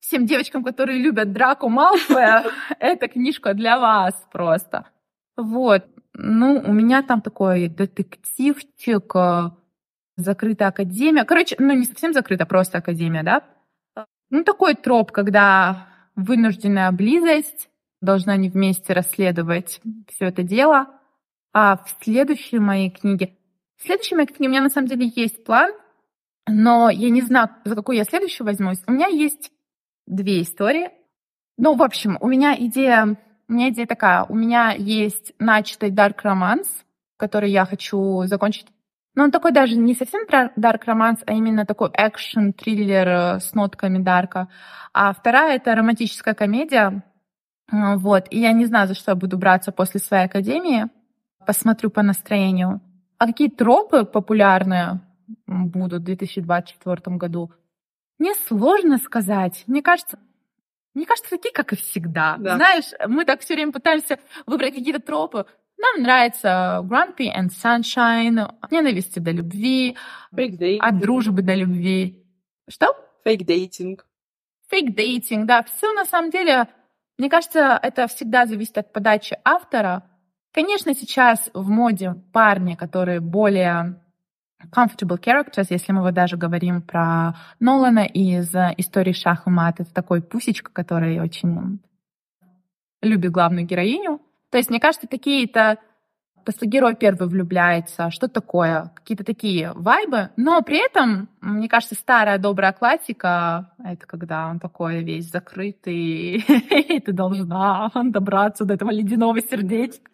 всем 0.00 0.26
девочкам, 0.26 0.64
которые 0.64 0.98
любят 0.98 1.32
Драку 1.32 1.68
Малфоя, 1.68 2.44
эта 2.80 3.06
книжка 3.06 3.54
для 3.54 3.78
вас 3.78 4.14
просто. 4.32 4.86
Вот. 5.36 5.84
Ну, 6.14 6.60
у 6.64 6.72
меня 6.72 7.02
там 7.02 7.20
такой 7.20 7.68
детективчик, 7.68 9.14
э, 9.14 9.50
закрытая 10.16 10.68
академия. 10.68 11.24
Короче, 11.24 11.56
ну 11.58 11.72
не 11.74 11.84
совсем 11.84 12.12
закрыта, 12.12 12.46
просто 12.46 12.78
академия, 12.78 13.22
да? 13.22 13.44
Ну, 14.30 14.44
такой 14.44 14.74
троп, 14.74 15.12
когда 15.12 15.88
вынужденная 16.14 16.90
близость, 16.92 17.68
должна 18.00 18.34
они 18.34 18.48
вместе 18.48 18.92
расследовать 18.92 19.80
все 20.08 20.26
это 20.26 20.42
дело. 20.42 20.86
А 21.52 21.76
в 21.78 21.96
следующей 22.02 22.58
моей 22.58 22.90
книге... 22.90 23.36
В 23.76 23.82
следующей 23.82 24.14
моей 24.14 24.28
книге 24.28 24.46
у 24.46 24.50
меня 24.50 24.62
на 24.62 24.70
самом 24.70 24.88
деле 24.88 25.10
есть 25.14 25.44
план, 25.44 25.72
но 26.50 26.90
я 26.90 27.10
не 27.10 27.22
знаю, 27.22 27.50
за 27.64 27.74
какую 27.74 27.96
я 27.96 28.04
следующую 28.04 28.46
возьмусь. 28.46 28.82
У 28.86 28.92
меня 28.92 29.06
есть 29.06 29.50
две 30.06 30.42
истории. 30.42 30.90
Ну, 31.56 31.74
в 31.74 31.82
общем, 31.82 32.18
у 32.20 32.28
меня 32.28 32.54
идея, 32.56 33.16
у 33.48 33.52
меня 33.52 33.70
идея 33.70 33.86
такая. 33.86 34.24
У 34.24 34.34
меня 34.34 34.72
есть 34.72 35.32
начатый 35.38 35.90
Dark 35.90 36.22
Romance, 36.24 36.68
который 37.16 37.50
я 37.50 37.64
хочу 37.64 38.24
закончить 38.24 38.66
но 39.14 39.24
он 39.24 39.30
такой 39.30 39.52
даже 39.52 39.76
не 39.76 39.94
совсем 39.94 40.22
дарк 40.56 40.84
романс, 40.84 41.20
а 41.26 41.32
именно 41.32 41.66
такой 41.66 41.90
экшен, 41.92 42.52
триллер 42.52 43.08
э, 43.08 43.40
с 43.40 43.54
нотками 43.54 43.98
дарка. 43.98 44.48
А 44.92 45.12
вторая— 45.12 45.56
это 45.56 45.74
романтическая 45.74 46.34
комедия. 46.34 47.02
Вот. 47.70 48.26
И 48.30 48.40
я 48.40 48.52
не 48.52 48.66
знаю, 48.66 48.88
за 48.88 48.94
что 48.94 49.12
я 49.12 49.16
буду 49.16 49.36
браться 49.36 49.72
после 49.72 50.00
своей 50.00 50.26
академии. 50.26 50.86
Посмотрю 51.44 51.90
по 51.90 52.02
настроению. 52.02 52.80
А 53.18 53.26
какие 53.26 53.50
тропы 53.50 54.04
популярные 54.04 55.00
будут 55.46 56.02
в 56.02 56.04
2024 56.04 57.16
году? 57.16 57.52
Мне 58.18 58.34
сложно 58.46 58.98
сказать. 58.98 59.64
Мне 59.66 59.82
кажется, 59.82 60.18
мне 60.94 61.06
кажется, 61.06 61.30
такие, 61.30 61.52
как 61.52 61.72
и 61.72 61.76
всегда. 61.76 62.36
Да. 62.38 62.56
Знаешь, 62.56 62.90
мы 63.08 63.24
так 63.24 63.40
все 63.40 63.54
время 63.54 63.72
пытаемся 63.72 64.18
выбрать 64.46 64.74
какие-то 64.74 65.00
тропы. 65.00 65.46
Нам 65.78 66.02
нравится 66.02 66.80
Grumpy 66.84 67.28
and 67.34 67.48
Sunshine, 67.48 68.40
от 68.60 68.70
ненависти 68.70 69.18
до 69.18 69.30
любви, 69.30 69.96
от 70.32 70.98
дружбы 70.98 71.42
до 71.42 71.54
любви. 71.54 72.22
Что? 72.68 72.94
Фейк-дейтинг. 73.24 74.04
Фейк-дейтинг, 74.68 75.46
да. 75.46 75.62
Все 75.62 75.92
на 75.92 76.04
самом 76.04 76.30
деле, 76.30 76.68
мне 77.16 77.30
кажется, 77.30 77.78
это 77.82 78.06
всегда 78.08 78.46
зависит 78.46 78.76
от 78.78 78.92
подачи 78.92 79.38
автора. 79.44 80.02
Конечно, 80.52 80.94
сейчас 80.94 81.48
в 81.54 81.68
моде 81.68 82.14
парни, 82.32 82.74
которые 82.74 83.20
более 83.20 84.02
comfortable 84.70 85.18
characters, 85.18 85.66
если 85.70 85.92
мы 85.92 86.02
вот 86.02 86.14
даже 86.14 86.36
говорим 86.36 86.82
про 86.82 87.34
Нолана 87.58 88.04
из 88.04 88.54
истории 88.76 89.12
Шах 89.12 89.46
и 89.46 89.50
Мат, 89.50 89.80
это 89.80 89.92
такой 89.92 90.22
пусечка, 90.22 90.70
который 90.72 91.20
очень 91.20 91.80
любит 93.02 93.32
главную 93.32 93.66
героиню. 93.66 94.20
То 94.50 94.58
есть, 94.58 94.70
мне 94.70 94.80
кажется, 94.80 95.06
такие-то 95.06 95.78
просто 96.44 96.66
герой 96.66 96.96
первый 96.96 97.28
влюбляется, 97.28 98.10
что 98.10 98.28
такое, 98.28 98.92
какие-то 98.94 99.24
такие 99.24 99.72
вайбы, 99.74 100.30
но 100.36 100.62
при 100.62 100.84
этом, 100.84 101.28
мне 101.40 101.68
кажется, 101.68 101.94
старая 101.94 102.38
добрая 102.38 102.72
классика, 102.72 103.72
это 103.84 104.06
когда 104.06 104.48
он 104.48 104.58
такой 104.58 105.02
весь 105.02 105.30
закрытый, 105.30 106.36
и 106.38 107.00
ты 107.00 107.12
должна 107.12 107.90
добраться 107.94 108.64
до 108.64 108.74
этого 108.74 108.90
ледяного 108.90 109.40
сердечка. 109.40 110.10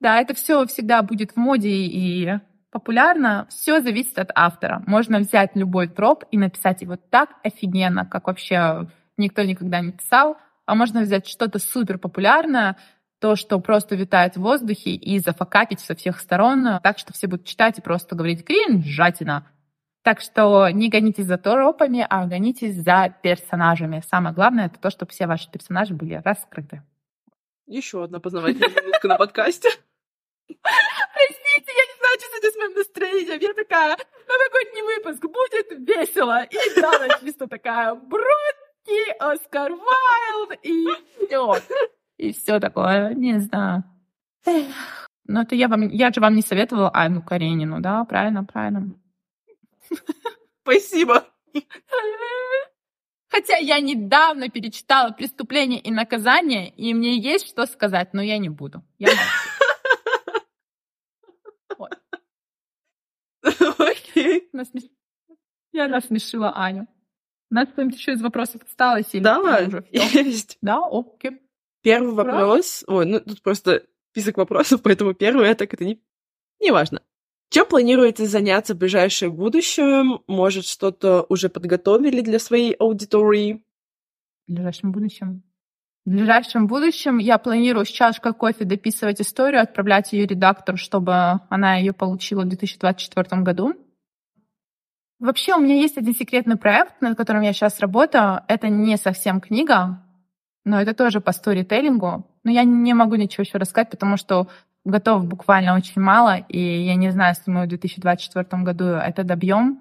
Да, 0.00 0.20
это 0.20 0.34
все 0.34 0.66
всегда 0.66 1.02
будет 1.02 1.32
в 1.32 1.36
моде 1.36 1.70
и 1.70 2.38
популярно. 2.78 3.46
Все 3.48 3.80
зависит 3.80 4.18
от 4.18 4.30
автора. 4.34 4.82
Можно 4.86 5.18
взять 5.18 5.54
любой 5.54 5.88
троп 5.88 6.24
и 6.30 6.38
написать 6.38 6.82
его 6.82 6.96
так 6.96 7.30
офигенно, 7.42 8.06
как 8.06 8.26
вообще 8.26 8.88
никто 9.16 9.42
никогда 9.42 9.80
не 9.80 9.92
писал 9.92 10.36
а 10.66 10.74
можно 10.74 11.00
взять 11.00 11.26
что-то 11.26 11.58
супер 11.58 11.96
популярное, 11.96 12.76
то, 13.20 13.34
что 13.36 13.58
просто 13.60 13.94
витает 13.94 14.36
в 14.36 14.42
воздухе, 14.42 14.90
и 14.90 15.18
зафакапить 15.20 15.80
со 15.80 15.94
всех 15.94 16.20
сторон, 16.20 16.80
так 16.82 16.98
что 16.98 17.14
все 17.14 17.28
будут 17.28 17.46
читать 17.46 17.78
и 17.78 17.82
просто 17.82 18.14
говорить 18.14 18.44
«кринжатина». 18.44 19.50
Так 20.02 20.20
что 20.20 20.68
не 20.68 20.88
гонитесь 20.88 21.24
за 21.24 21.36
торопами, 21.38 22.06
а 22.08 22.26
гонитесь 22.26 22.76
за 22.76 23.12
персонажами. 23.22 24.02
Самое 24.08 24.34
главное— 24.34 24.66
это 24.66 24.78
то, 24.78 24.90
чтобы 24.90 25.10
все 25.10 25.26
ваши 25.26 25.50
персонажи 25.50 25.94
были 25.94 26.22
раскрыты. 26.24 26.82
Еще 27.66 28.04
одна 28.04 28.20
познавательная 28.20 28.68
минутка 28.68 29.08
на 29.08 29.16
подкасте. 29.16 29.68
Простите, 30.46 31.72
я 31.72 31.94
не 31.94 31.95
сегодня 32.18 32.50
с 32.50 32.56
моим 32.56 32.74
настроением. 32.74 33.40
Я 33.40 33.54
такая, 33.54 33.96
новогодний 34.28 34.82
выпуск 34.82 35.22
будет 35.22 35.88
весело. 35.88 36.44
И 36.44 36.80
Дана 36.80 37.18
чисто 37.20 37.46
такая, 37.46 37.94
и 38.86 39.10
Оскар 39.18 39.72
Вайлд, 39.72 40.58
и 40.62 40.86
все. 41.26 41.56
И 42.16 42.32
все 42.32 42.60
такое, 42.60 43.14
не 43.14 43.38
знаю. 43.40 43.84
Ну, 45.28 45.40
это 45.40 45.54
я 45.54 45.68
вам, 45.68 45.88
я 45.88 46.12
же 46.12 46.20
вам 46.20 46.36
не 46.36 46.42
советовала 46.42 46.90
Анну 46.94 47.22
Каренину, 47.22 47.80
да? 47.80 48.04
Правильно, 48.04 48.44
правильно. 48.44 48.94
Спасибо. 50.62 51.26
Хотя 53.28 53.56
я 53.56 53.80
недавно 53.80 54.48
перечитала 54.48 55.10
«Преступление 55.10 55.80
и 55.80 55.90
наказание», 55.90 56.70
и 56.70 56.94
мне 56.94 57.18
есть 57.18 57.48
что 57.48 57.66
сказать, 57.66 58.14
но 58.14 58.22
я 58.22 58.38
не 58.38 58.48
буду. 58.48 58.82
Я. 58.98 59.10
Окей. 64.52 64.90
Я 65.72 65.88
насмешила 65.88 66.52
Аню. 66.52 66.86
У 67.50 67.54
нас 67.54 67.68
кто-нибудь 67.68 67.96
еще 67.96 68.12
из 68.12 68.22
вопросов 68.22 68.62
осталось? 68.64 69.06
Или 69.12 69.22
да, 69.22 69.40
уже 69.40 69.84
есть. 69.90 70.58
Да, 70.62 70.80
окей. 70.90 71.40
Первый 71.82 72.14
вопрос. 72.14 72.82
Ой, 72.88 73.06
ну 73.06 73.20
тут 73.20 73.42
просто 73.42 73.84
список 74.10 74.38
вопросов, 74.38 74.80
поэтому 74.84 75.14
первый, 75.14 75.54
так 75.54 75.72
это 75.72 75.84
не... 75.84 76.00
Неважно. 76.60 77.02
Чем 77.50 77.66
планируете 77.66 78.26
заняться 78.26 78.74
в 78.74 78.78
ближайшее 78.78 79.30
будущее? 79.30 80.02
Может, 80.26 80.66
что-то 80.66 81.24
уже 81.28 81.48
подготовили 81.48 82.20
для 82.22 82.38
своей 82.38 82.72
аудитории? 82.72 83.64
В 84.48 84.52
ближайшем 84.52 84.90
будущем? 84.90 85.42
В 86.04 86.10
ближайшем 86.10 86.66
будущем 86.66 87.18
я 87.18 87.38
планирую 87.38 87.84
с 87.84 87.88
чашкой 87.88 88.32
кофе 88.32 88.64
дописывать 88.64 89.20
историю, 89.20 89.60
отправлять 89.62 90.12
ее 90.12 90.26
редактору, 90.26 90.76
чтобы 90.76 91.40
она 91.48 91.76
ее 91.76 91.92
получила 91.92 92.42
в 92.42 92.48
2024 92.48 93.42
году. 93.42 93.74
Вообще 95.18 95.54
у 95.54 95.60
меня 95.60 95.76
есть 95.76 95.96
один 95.96 96.14
секретный 96.14 96.56
проект, 96.56 97.00
над 97.00 97.16
которым 97.16 97.42
я 97.42 97.52
сейчас 97.52 97.80
работаю. 97.80 98.42
Это 98.48 98.68
не 98.68 98.96
совсем 98.96 99.40
книга, 99.40 100.02
но 100.64 100.80
это 100.80 100.94
тоже 100.94 101.20
по 101.20 101.32
сторителлингу. 101.32 102.26
Но 102.44 102.50
я 102.50 102.64
не 102.64 102.92
могу 102.92 103.14
ничего 103.14 103.42
еще 103.42 103.56
рассказать, 103.56 103.90
потому 103.90 104.18
что 104.18 104.48
готов 104.84 105.26
буквально 105.26 105.74
очень 105.74 106.00
мало, 106.00 106.36
и 106.36 106.60
я 106.60 106.94
не 106.94 107.10
знаю, 107.10 107.34
если 107.36 107.50
мы 107.50 107.64
в 107.64 107.68
2024 107.68 108.62
году 108.62 108.84
это 108.84 109.24
добьем. 109.24 109.80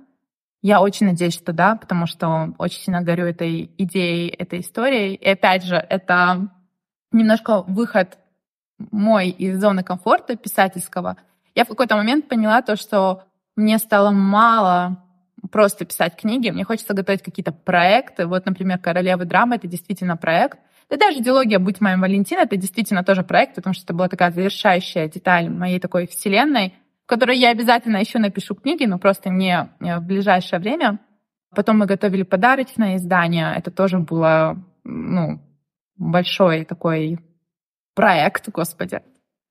Я 0.62 0.82
очень 0.82 1.06
надеюсь, 1.06 1.36
что 1.36 1.54
да, 1.54 1.76
потому 1.76 2.08
что 2.08 2.54
очень 2.58 2.82
сильно 2.82 3.02
горю 3.02 3.26
этой 3.26 3.70
идеей, 3.78 4.30
этой 4.30 4.62
историей. 4.62 5.14
И 5.14 5.30
опять 5.30 5.64
же, 5.64 5.76
это 5.76 6.50
немножко 7.12 7.62
выход 7.62 8.18
мой 8.80 9.30
из 9.30 9.60
зоны 9.60 9.84
комфорта 9.84 10.36
писательского. 10.36 11.18
Я 11.54 11.66
в 11.66 11.68
какой-то 11.68 11.96
момент 11.96 12.28
поняла 12.28 12.62
то, 12.62 12.76
что 12.76 13.24
мне 13.56 13.78
стало 13.78 14.12
мало 14.12 15.05
просто 15.52 15.86
писать 15.86 16.16
книги, 16.16 16.50
мне 16.50 16.64
хочется 16.64 16.94
готовить 16.94 17.22
какие-то 17.22 17.52
проекты. 17.52 18.28
Вот, 18.28 18.46
например, 18.46 18.80
«Королевы 18.80 19.26
драмы»— 19.26 19.56
это 19.58 19.68
действительно 19.68 20.18
проект. 20.18 20.60
Да 20.90 20.98
даже 20.98 21.22
дилогия 21.22 21.60
«Будь 21.60 21.82
моим 21.82 22.02
Валентин»— 22.02 22.40
это 22.40 22.58
действительно 22.58 23.04
тоже 23.04 23.24
проект, 23.24 23.56
потому 23.56 23.74
что 23.74 23.84
это 23.84 23.94
была 23.94 24.08
такая 24.08 24.32
завершающая 24.32 25.08
деталь 25.08 25.50
моей 25.50 25.80
такой 25.80 26.08
вселенной. 26.08 26.74
в 27.04 27.08
которой 27.08 27.38
я 27.38 27.52
обязательно 27.52 27.98
еще 27.98 28.18
напишу 28.18 28.56
книги, 28.56 28.86
но 28.86 28.98
просто 28.98 29.30
не 29.30 29.70
в 29.80 30.00
ближайшее 30.02 30.60
время. 30.60 31.00
Потом 31.56 31.78
мы 31.78 31.86
готовили 31.86 32.24
подарочное 32.24 32.98
издание. 32.98 33.54
Это 33.56 33.70
тоже 33.70 34.00
было 34.00 34.58
ну, 34.84 35.40
большой 35.98 36.66
такой 36.66 37.20
проект, 37.94 38.50
господи. 38.50 39.02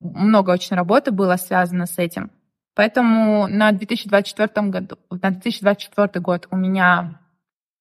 Много 0.00 0.50
очень 0.50 0.76
работы 0.76 1.10
было 1.10 1.36
связано 1.36 1.86
с 1.86 1.98
этим. 1.98 2.30
Поэтому 2.74 3.46
на 3.46 3.72
2024 3.72 4.68
году, 4.68 4.98
на 5.10 5.30
2024 5.30 6.20
год 6.20 6.48
у 6.50 6.56
меня, 6.56 7.20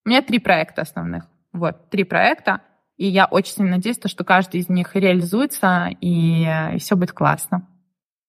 у 0.06 0.10
меня 0.10 0.22
три 0.22 0.40
проекта 0.40 0.84
основных. 0.84 1.26
Вот, 1.52 1.90
три 1.90 2.04
проекта. 2.04 2.62
И 2.98 3.08
я 3.08 3.26
очень 3.26 3.54
сильно 3.54 3.72
надеюсь, 3.72 4.00
что 4.06 4.24
каждый 4.24 4.60
из 4.60 4.70
них 4.70 4.96
реализуется, 4.96 5.90
и, 6.00 6.44
и 6.44 6.78
все 6.78 6.96
будет 6.96 7.12
классно. 7.12 7.68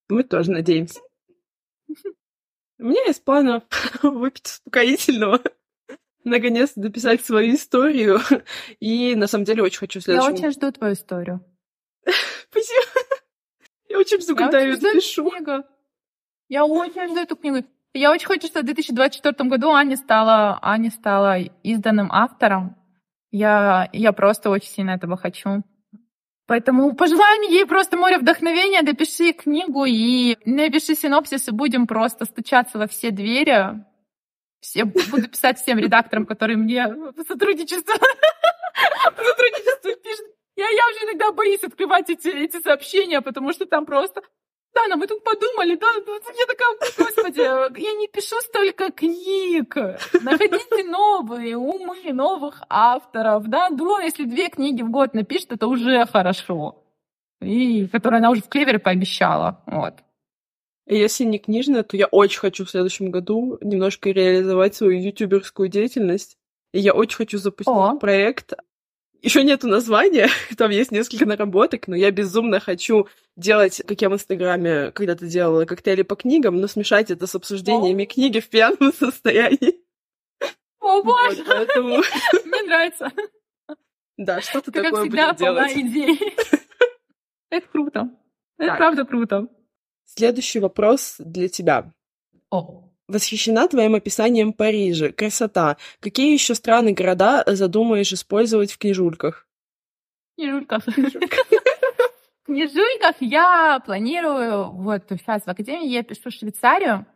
Мы 0.09 0.23
тоже 0.23 0.51
надеемся. 0.53 1.01
У 2.79 2.85
меня 2.85 3.05
есть 3.07 3.25
планы 3.25 3.63
выпить 4.03 4.47
успокоительного, 4.47 5.41
наконец-то 6.25 6.81
дописать 6.81 7.25
свою 7.25 7.55
историю. 7.55 8.21
И 8.81 9.15
на 9.15 9.27
самом 9.27 9.45
деле 9.45 9.63
очень 9.63 9.81
хочу 9.81 10.01
следующему... 10.01 10.31
Я 10.31 10.35
очень 10.35 10.51
жду 10.53 10.73
твою 10.73 10.95
историю. 10.95 11.45
Спасибо. 12.51 12.83
Я 13.89 13.99
очень 13.99 14.21
жду, 14.21 14.35
когда 14.35 14.61
я 14.61 14.69
ее 14.69 14.77
допишу. 14.77 15.31
Я 16.49 16.65
очень 16.65 17.09
жду 17.09 17.21
эту 17.21 17.37
книгу. 17.37 17.67
Я 17.93 18.11
очень 18.11 18.27
хочу, 18.27 18.49
чтобы 18.49 18.63
в 18.63 18.67
2024 18.67 19.49
году 19.49 19.71
Аня 19.71 19.97
стала, 19.97 20.59
Аня 20.63 20.91
стала 20.91 21.39
изданным 21.63 22.11
автором. 22.11 22.77
Я, 23.31 23.89
я 23.93 24.13
просто 24.13 24.51
очень 24.51 24.69
сильно 24.69 24.91
этого 24.91 25.17
хочу. 25.17 25.63
Поэтому 26.47 26.95
пожелаем 26.95 27.43
ей 27.43 27.65
просто 27.65 27.97
море 27.97 28.19
вдохновения, 28.19 28.83
допиши 28.83 29.33
книгу 29.33 29.85
и 29.87 30.37
напиши 30.45 30.95
синопсис, 30.95 31.49
и 31.49 31.53
будем 31.53 31.87
просто 31.87 32.27
стучаться 32.27 32.79
во 32.79 32.87
все 32.87 33.11
двери. 33.11 33.83
Все, 34.61 34.85
буду 34.85 35.29
писать 35.29 35.59
всем 35.59 35.79
редакторам, 35.79 36.27
которые 36.27 36.57
мне 36.57 36.87
сотрудничество, 37.27 37.95
сотрудничество 39.05 39.95
пишут. 40.03 40.27
Я, 40.57 40.69
я 40.69 40.89
уже 40.91 41.07
иногда 41.07 41.33
боюсь 41.33 41.65
открывать 41.65 42.11
эти, 42.11 42.29
эти 42.29 42.61
сообщения, 42.61 43.21
потому 43.21 43.53
что 43.53 43.67
там 43.67 43.87
просто 43.87 44.23
Дана, 44.75 44.97
мы 44.97 45.07
тут 45.07 45.23
подумали, 45.23 45.77
да, 45.77 45.87
я 45.97 46.47
такая, 46.47 46.77
господи, 46.99 47.41
я 47.41 47.93
не 47.95 48.09
пишу 48.09 48.37
столько 48.41 48.91
книг. 48.91 49.77
Находите 50.21 50.85
новые 50.85 51.57
умы, 51.57 52.13
новых 52.13 52.63
авторов, 52.69 53.47
да. 53.47 53.71
Думаю, 53.71 54.05
если 54.05 54.25
две 54.25 54.49
книги 54.49 54.83
в 54.83 54.91
год 54.91 55.15
напишет, 55.15 55.53
это 55.53 55.69
уже 55.69 56.05
хорошо. 56.07 56.83
И 57.41 57.87
которые 57.89 58.19
она 58.19 58.31
уже 58.31 58.43
в 58.43 58.49
Клевере 58.49 58.79
пообещала, 58.79 59.63
вот. 59.67 59.95
Если 60.87 61.25
не 61.25 61.39
книжная, 61.39 61.83
то 61.83 61.97
я 61.97 62.07
очень 62.07 62.41
хочу 62.41 62.65
в 62.65 62.71
следующем 62.71 63.11
году 63.11 63.59
немножко 63.63 64.11
реализовать 64.11 64.75
свою 64.75 65.01
ютуберскую 65.01 65.69
деятельность. 65.69 66.37
И 66.73 66.81
я 66.81 66.93
очень 66.93 67.17
хочу 67.17 67.39
запустить 67.39 67.73
О. 67.73 67.97
проект 67.97 68.55
еще 69.25 69.43
нету 69.43 69.67
названия, 69.67 70.29
там 70.57 70.71
есть 70.71 70.93
несколько 70.93 71.27
наработок, 71.27 71.89
но 71.89 71.97
я 71.97 72.11
безумно 72.11 72.61
хочу 72.61 73.09
делать, 73.37 73.83
как 73.87 74.01
я 74.01 74.11
в 74.11 74.15
Инстаграме 74.15 74.93
когда-то 74.93 75.27
делала, 75.27 75.65
коктейли 75.65 76.03
по 76.03 76.15
книгам, 76.15 76.61
но 76.61 76.69
смешать 76.69 77.11
это 77.11 77.27
с 77.27 77.35
обсуждениями 77.35 78.05
О. 78.05 78.07
книги 78.07 78.41
в 78.41 78.49
пьяном 78.49 78.93
состоянии. 78.99 79.81
О, 80.79 81.03
боже! 81.03 81.43
Вот, 81.43 81.47
поэтому... 81.47 82.03
Мне 82.45 82.63
нравится. 82.63 83.11
Да, 84.17 84.41
что-то 84.43 84.71
такое 84.71 84.91
как 84.91 85.01
всегда, 85.01 85.33
будем 85.33 85.45
делать. 85.45 85.73
идей. 85.73 86.21
Это 87.51 87.67
круто. 87.69 88.11
Это 88.59 88.77
правда 88.77 89.05
круто. 89.05 89.49
Следующий 90.05 90.61
вопрос 90.61 91.17
для 91.19 91.49
тебя. 91.49 91.93
О. 92.51 92.84
Восхищена 93.07 93.69
твоим 93.69 93.95
описанием 93.95 94.53
Парижа. 94.53 95.13
Красота. 95.13 95.77
Какие 96.01 96.33
еще 96.33 96.55
страны, 96.55 96.93
города 96.93 97.45
задумаешь 97.47 98.13
использовать 98.13 98.73
в 98.73 98.79
книжульках? 98.79 99.47
Книжульках. 100.37 100.85
В 102.45 102.47
книжульках 102.47 103.17
я 103.21 103.81
планирую, 103.87 104.71
вот 104.71 105.05
сейчас 105.09 105.45
в 105.45 105.49
Академии 105.49 105.89
я 105.89 106.03
пишу 106.03 106.31
Швейцарию, 106.31 107.07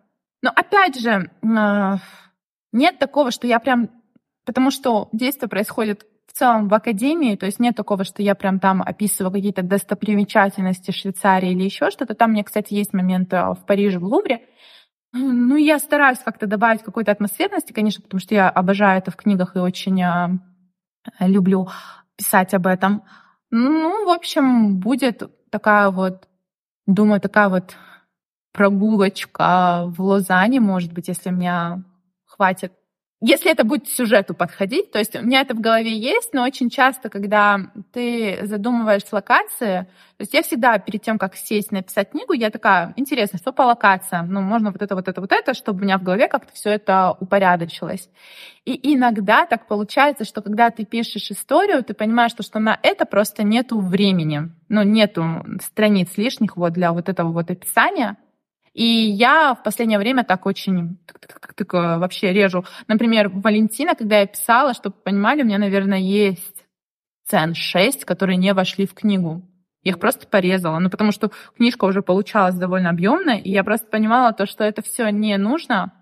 но 0.41 0.51
опять 0.51 0.99
же, 0.99 1.31
а, 1.43 1.99
нет 2.73 2.99
такого, 2.99 3.31
что 3.31 3.47
я 3.47 3.59
прям... 3.59 3.91
Потому 4.47 4.71
что 4.71 5.11
действие 5.13 5.51
происходит 5.51 6.07
в 6.27 6.33
целом 6.33 6.69
в 6.69 6.75
Академии, 6.75 7.37
то 7.37 7.45
есть 7.45 7.59
нет 7.59 7.77
такого, 7.77 8.05
что 8.05 8.23
я 8.23 8.35
прям 8.35 8.59
там 8.59 8.81
описываю 8.81 9.31
какие-то 9.31 9.63
достопримечательности 9.63 10.93
Швейцарии 10.93 11.53
или 11.53 11.65
еще 11.65 11.91
что-то. 11.91 12.15
Там, 12.15 12.31
мне, 12.31 12.43
кстати, 12.43 12.73
есть 12.73 12.95
моменты 12.95 13.37
в 13.37 13.67
Париже, 13.67 13.99
в 13.99 14.05
Лувре, 14.05 14.47
ну, 15.13 15.57
я 15.57 15.79
стараюсь 15.79 16.19
как-то 16.19 16.47
добавить 16.47 16.83
какой-то 16.83 17.13
атмосферности, 17.13 17.73
конечно, 17.73 18.03
потому 18.03 18.21
что 18.21 18.35
я 18.35 18.51
обожаю 18.51 18.99
это 18.99 19.11
в 19.11 19.17
книгах 19.17 19.57
и 19.57 19.61
очень 19.61 20.03
э, 20.03 20.29
люблю 21.21 21.69
писать 22.17 22.53
об 22.55 22.67
этом. 22.67 23.03
Ну, 23.51 24.07
в 24.07 24.11
общем, 24.11 24.79
будет 24.79 25.23
такая 25.51 25.91
вот, 25.91 26.29
думаю, 26.87 27.21
такая 27.21 27.49
вот 27.49 27.77
прогулочка 28.53 29.85
в 29.87 30.03
Лозанне, 30.03 30.61
может 30.61 30.93
быть, 30.93 31.09
если 31.09 31.31
у 31.31 31.33
меня 31.33 31.83
хватит 32.27 32.73
если 33.21 33.51
это 33.51 33.65
будет 33.65 33.89
сюжету 33.89 34.33
подходить, 34.33 34.93
то 34.93 34.99
есть 35.01 35.17
у 35.17 35.23
меня 35.23 35.41
это 35.41 35.55
в 35.55 35.61
голове 35.61 35.93
есть, 35.99 36.33
но 36.35 36.45
очень 36.45 36.71
часто, 36.71 37.09
когда 37.09 37.59
ты 37.93 38.39
задумываешь 38.45 39.03
локации, 39.11 39.89
то 40.17 40.23
есть 40.23 40.35
я 40.35 40.43
всегда 40.43 40.79
перед 40.79 41.03
тем, 41.03 41.19
как 41.19 41.35
сесть 41.35 41.73
написать 41.73 42.11
книгу, 42.11 42.33
я 42.33 42.51
такая, 42.51 42.93
интересно, 42.97 43.39
что 43.39 43.53
по 43.53 43.63
локациям? 43.63 44.33
Ну, 44.33 44.41
можно 44.41 44.71
вот 44.71 44.83
это, 44.83 44.95
вот 44.95 45.09
это, 45.09 45.21
вот 45.21 45.33
это, 45.33 45.55
чтобы 45.55 45.81
у 45.81 45.83
меня 45.83 45.99
в 45.99 46.05
голове 46.05 46.29
как-то 46.29 46.53
все 46.55 46.71
это 46.71 47.17
упорядочилось. 47.19 48.09
И 48.65 48.95
иногда 48.95 49.47
так 49.47 49.67
получается, 49.67 50.25
что 50.25 50.41
когда 50.41 50.71
ты 50.71 50.85
пишешь 50.85 51.31
историю, 51.33 51.83
ты 51.83 51.95
понимаешь, 51.95 52.33
что, 52.33 52.45
что 52.45 52.61
на 52.61 52.79
это 52.83 53.05
просто 53.05 53.43
нету 53.43 53.81
времени, 53.81 54.51
ну, 54.69 54.83
нету 54.85 55.45
страниц 55.61 56.17
лишних 56.17 56.57
вот 56.57 56.73
для 56.73 56.93
вот 56.93 57.09
этого 57.09 57.33
вот 57.33 57.51
описания, 57.51 58.17
и 58.79 59.11
я 59.11 59.55
в 59.55 59.65
последнее 59.65 59.99
время 59.99 60.23
так 60.23 60.47
очень 60.47 60.99
так, 61.57 61.73
вообще 61.73 62.33
режу. 62.33 62.65
Например, 62.87 63.29
Валентина, 63.29 63.97
когда 63.97 64.21
я 64.21 64.27
писала, 64.27 64.73
чтобы 64.73 64.95
понимали, 65.03 65.43
у 65.43 65.45
меня, 65.45 65.59
наверное, 65.59 65.99
есть 65.99 66.65
цен 67.25 67.57
6, 67.57 68.05
которые 68.05 68.37
не 68.37 68.55
вошли 68.55 68.87
в 68.87 68.95
книгу. 68.95 69.43
Я 69.83 69.91
их 69.91 69.99
просто 69.99 70.29
порезала. 70.29 70.79
Ну, 70.79 70.91
потому 70.91 71.11
что 71.11 71.33
книжка 71.57 71.87
уже 71.87 72.03
получалась 72.03 72.55
довольно 72.55 72.91
объемная, 72.91 73.39
и 73.39 73.51
я 73.51 73.65
просто 73.65 73.89
понимала 73.89 74.33
то, 74.33 74.47
что 74.47 74.63
это 74.63 74.81
все 74.81 75.09
не 75.09 75.37
нужно. 75.39 75.93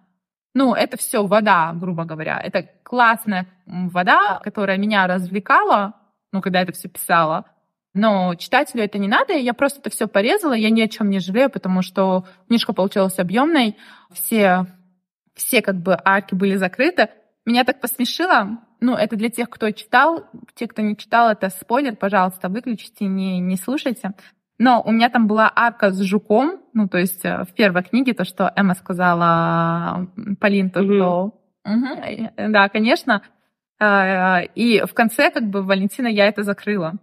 Ну, 0.52 0.74
это 0.74 0.98
все 0.98 1.26
вода, 1.26 1.72
грубо 1.72 2.04
говоря. 2.04 2.38
Это 2.38 2.68
классная 2.82 3.46
вода, 3.64 4.38
которая 4.44 4.76
меня 4.76 5.06
развлекала, 5.06 5.94
ну, 6.30 6.42
когда 6.42 6.60
это 6.60 6.72
все 6.72 6.90
писала. 6.90 7.46
Но 7.96 8.34
читателю 8.34 8.84
это 8.84 8.98
не 8.98 9.08
надо, 9.08 9.32
и 9.32 9.42
я 9.42 9.54
просто 9.54 9.80
это 9.80 9.88
все 9.88 10.06
порезала, 10.06 10.52
я 10.52 10.68
ни 10.68 10.82
о 10.82 10.88
чем 10.88 11.08
не 11.08 11.18
жалею, 11.18 11.48
потому 11.48 11.80
что 11.80 12.26
книжка 12.46 12.74
получилась 12.74 13.18
объемной, 13.18 13.74
все, 14.12 14.66
все 15.34 15.62
как 15.62 15.76
бы 15.76 15.96
арки 16.04 16.34
были 16.34 16.56
закрыты. 16.56 17.08
Меня 17.46 17.64
так 17.64 17.80
посмешило, 17.80 18.58
ну, 18.80 18.94
это 18.96 19.16
для 19.16 19.30
тех, 19.30 19.48
кто 19.48 19.70
читал, 19.70 20.26
те, 20.54 20.66
кто 20.66 20.82
не 20.82 20.94
читал, 20.94 21.30
это 21.30 21.48
спойлер, 21.48 21.96
пожалуйста, 21.96 22.50
выключите, 22.50 23.06
не, 23.06 23.40
не 23.40 23.56
слушайте. 23.56 24.12
Но 24.58 24.82
у 24.84 24.92
меня 24.92 25.08
там 25.08 25.26
была 25.26 25.50
арка 25.56 25.90
с 25.90 25.98
жуком, 26.02 26.60
ну, 26.74 26.88
то 26.88 26.98
есть 26.98 27.24
э, 27.24 27.44
в 27.44 27.54
первой 27.54 27.82
книге 27.82 28.12
то, 28.12 28.26
что 28.26 28.52
Эмма 28.56 28.74
сказала 28.74 30.06
Полин, 30.38 30.68
то, 30.68 30.82
что... 30.82 31.32
Угу, 31.64 32.50
да, 32.50 32.68
конечно. 32.68 33.22
Э, 33.80 34.44
и 34.54 34.82
в 34.84 34.92
конце, 34.92 35.30
как 35.30 35.44
бы, 35.44 35.62
Валентина, 35.62 36.08
я 36.08 36.26
это 36.26 36.42
закрыла. 36.42 36.96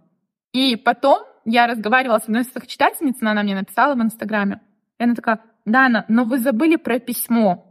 И 0.54 0.76
потом 0.76 1.24
я 1.44 1.66
разговаривала 1.66 2.18
с 2.18 2.24
одной 2.24 2.42
из 2.42 2.66
читательниц, 2.66 3.16
она 3.20 3.42
мне 3.42 3.56
написала 3.56 3.94
в 3.94 4.00
Инстаграме. 4.00 4.62
И 4.98 5.04
она 5.04 5.14
такая, 5.14 5.40
Дана, 5.66 6.04
но 6.08 6.24
вы 6.24 6.38
забыли 6.38 6.76
про 6.76 7.00
письмо. 7.00 7.66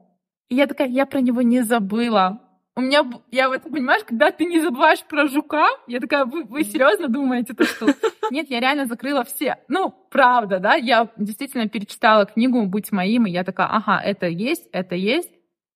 И 0.50 0.56
я 0.56 0.68
такая, 0.68 0.90
я 0.90 1.06
про 1.06 1.22
него 1.22 1.42
не 1.42 1.62
забыла. 1.62 2.42
У 2.76 2.82
меня, 2.82 3.04
я 3.32 3.50
вот, 3.50 3.64
понимаешь, 3.64 4.04
когда 4.04 4.32
ты 4.32 4.46
не 4.46 4.60
забываешь 4.60 5.04
про 5.04 5.28
жука, 5.28 5.68
я 5.88 6.00
такая, 6.00 6.26
вы, 6.26 6.44
вы 6.44 6.64
серьезно 6.64 7.08
думаете, 7.08 7.54
то, 7.54 7.64
что... 7.64 7.88
Нет, 8.32 8.50
я 8.50 8.60
реально 8.60 8.86
закрыла 8.86 9.24
все. 9.24 9.58
Ну, 9.68 9.94
правда, 10.10 10.60
да, 10.60 10.74
я 10.74 11.08
действительно 11.16 11.70
перечитала 11.70 12.26
книгу 12.26 12.66
«Будь 12.66 12.92
моим», 12.92 13.28
и 13.28 13.32
я 13.32 13.44
такая, 13.44 13.68
ага, 13.68 14.02
это 14.04 14.26
есть, 14.26 14.68
это 14.74 14.96
есть. 14.96 15.32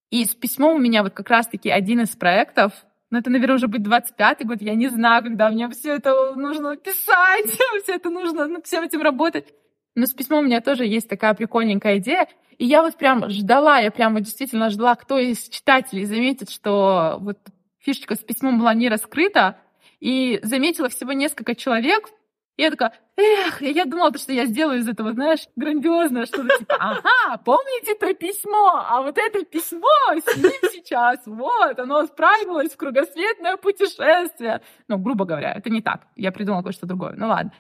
И 0.09 0.25
с 0.25 0.33
письмом 0.33 0.75
у 0.75 0.79
меня 0.79 1.03
вот 1.03 1.13
как 1.13 1.29
раз-таки 1.29 1.69
один 1.69 2.01
из 2.01 2.09
проектов, 2.15 2.73
ну, 3.09 3.19
это, 3.19 3.29
наверное, 3.29 3.55
уже 3.55 3.67
будет 3.67 3.87
25-й 3.87 4.45
год, 4.45 4.61
я 4.61 4.75
не 4.75 4.89
знаю, 4.89 5.23
когда 5.23 5.49
мне 5.49 5.69
все 5.69 5.95
это 5.95 6.35
нужно 6.35 6.75
писать, 6.75 7.45
все 7.83 7.95
это 7.95 8.09
нужно 8.09 8.47
над 8.47 8.65
всем 8.65 8.83
этим 8.83 9.01
работать. 9.01 9.53
Но 9.95 10.05
с 10.05 10.13
письмом 10.13 10.39
у 10.39 10.43
меня 10.43 10.61
тоже 10.61 10.85
есть 10.85 11.09
такая 11.09 11.33
прикольненькая 11.33 11.97
идея. 11.97 12.27
И 12.57 12.65
я 12.65 12.83
вот 12.83 12.97
прям 12.97 13.29
ждала, 13.29 13.79
я 13.79 13.91
прям 13.91 14.15
действительно 14.17 14.69
ждала, 14.69 14.95
кто 14.95 15.17
из 15.17 15.47
читателей 15.49 16.05
заметит, 16.05 16.49
что 16.49 17.17
вот 17.19 17.37
фишечка 17.79 18.15
с 18.15 18.19
письмом 18.19 18.59
была 18.59 18.73
не 18.73 18.89
раскрыта. 18.89 19.57
И 19.99 20.39
заметила 20.43 20.89
всего 20.89 21.13
несколько 21.13 21.55
человек, 21.55 22.09
я 22.57 22.71
такая, 22.71 22.93
эх, 23.15 23.61
я 23.61 23.85
думала, 23.85 24.11
что 24.17 24.33
я 24.33 24.45
сделаю 24.45 24.79
из 24.79 24.87
этого, 24.87 25.13
знаешь, 25.13 25.47
грандиозное 25.55 26.25
что-то 26.25 26.57
типа, 26.57 26.75
ага, 26.79 27.37
помните 27.45 27.95
то 27.95 28.13
письмо, 28.13 28.83
а 28.83 29.01
вот 29.01 29.17
это 29.17 29.45
письмо 29.45 29.87
с 30.15 30.37
ним 30.37 30.51
сейчас, 30.71 31.19
вот, 31.25 31.79
оно 31.79 31.97
отправилось 31.97 32.71
в 32.71 32.77
кругосветное 32.77 33.57
путешествие. 33.57 34.61
Ну, 34.87 34.97
грубо 34.97 35.25
говоря, 35.25 35.53
это 35.53 35.69
не 35.69 35.81
так. 35.81 36.07
Я 36.15 36.31
придумала 36.31 36.63
кое-что 36.63 36.87
другое. 36.87 37.13
Ну 37.15 37.27
ладно. 37.27 37.51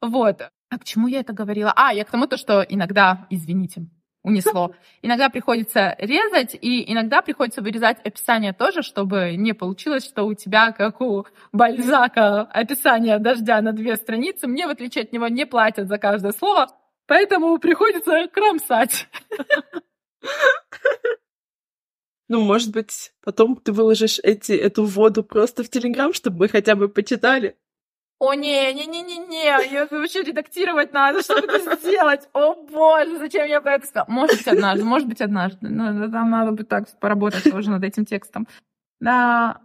Вот. 0.00 0.42
А 0.70 0.78
к 0.78 0.84
чему 0.84 1.06
я 1.06 1.20
это 1.20 1.32
говорила? 1.32 1.72
А, 1.76 1.92
я 1.92 2.04
к 2.04 2.10
тому, 2.10 2.26
то, 2.26 2.36
что 2.36 2.62
иногда, 2.62 3.26
извините, 3.30 3.86
унесло. 4.22 4.74
Иногда 5.02 5.28
приходится 5.28 5.96
резать, 5.98 6.56
и 6.60 6.92
иногда 6.92 7.22
приходится 7.22 7.62
вырезать 7.62 7.98
описание 8.04 8.52
тоже, 8.52 8.82
чтобы 8.82 9.36
не 9.36 9.52
получилось, 9.52 10.04
что 10.04 10.24
у 10.24 10.34
тебя, 10.34 10.72
как 10.72 11.00
у 11.00 11.26
Бальзака, 11.52 12.42
описание 12.42 13.18
дождя 13.18 13.60
на 13.60 13.72
две 13.72 13.96
страницы. 13.96 14.46
Мне, 14.46 14.66
в 14.66 14.70
отличие 14.70 15.04
от 15.04 15.12
него, 15.12 15.28
не 15.28 15.46
платят 15.46 15.88
за 15.88 15.98
каждое 15.98 16.32
слово, 16.32 16.68
поэтому 17.06 17.58
приходится 17.58 18.28
кромсать. 18.28 19.08
Ну, 22.28 22.40
может 22.40 22.72
быть, 22.72 23.12
потом 23.22 23.56
ты 23.56 23.72
выложишь 23.72 24.18
эти, 24.22 24.52
эту 24.52 24.84
воду 24.84 25.22
просто 25.22 25.64
в 25.64 25.68
Телеграм, 25.68 26.14
чтобы 26.14 26.38
мы 26.38 26.48
хотя 26.48 26.74
бы 26.76 26.88
почитали. 26.88 27.58
О, 28.24 28.34
не, 28.34 28.72
не, 28.72 28.86
не, 28.86 29.02
не, 29.02 29.18
не, 29.18 29.46
ее 29.66 29.88
вообще 29.90 30.22
редактировать 30.22 30.92
надо, 30.92 31.22
чтобы 31.22 31.40
это 31.52 31.74
сделать. 31.74 32.28
О, 32.32 32.54
боже, 32.54 33.18
зачем 33.18 33.48
я 33.48 33.60
про 33.60 33.74
это 33.74 33.86
сказала? 33.88 34.08
Может 34.08 34.36
быть, 34.36 34.46
однажды, 34.46 34.84
может 34.84 35.08
быть, 35.08 35.20
однажды. 35.20 35.68
Но 35.68 36.08
там 36.08 36.30
надо 36.30 36.52
бы 36.52 36.62
так 36.62 36.84
поработать 37.00 37.42
тоже 37.42 37.70
над 37.70 37.82
этим 37.82 38.04
текстом. 38.04 38.46
Да. 39.00 39.60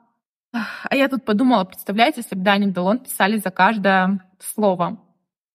А 0.51 0.95
я 0.95 1.07
тут 1.07 1.23
подумала, 1.23 1.65
представляете, 1.65 2.21
если 2.21 2.33
бы 2.33 2.41
Дани 2.41 2.65
Долон 2.65 2.97
писали 2.97 3.37
за 3.37 3.51
каждое 3.51 4.27
слово. 4.39 4.97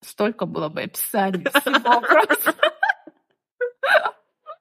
Столько 0.00 0.46
было 0.46 0.68
бы 0.68 0.82
описаний 0.82 1.44
всего 1.48 2.00
просто. 2.02 2.54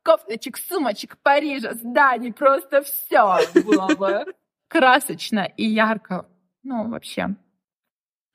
Кофточек, 0.01 0.57
сумочек, 0.57 1.19
Парижа, 1.21 1.75
зданий, 1.75 2.33
просто 2.33 2.81
все 2.81 3.37
было 3.63 3.93
бы 3.93 4.25
красочно 4.67 5.41
и 5.41 5.63
ярко. 5.63 6.25
Ну, 6.63 6.89
вообще, 6.89 7.35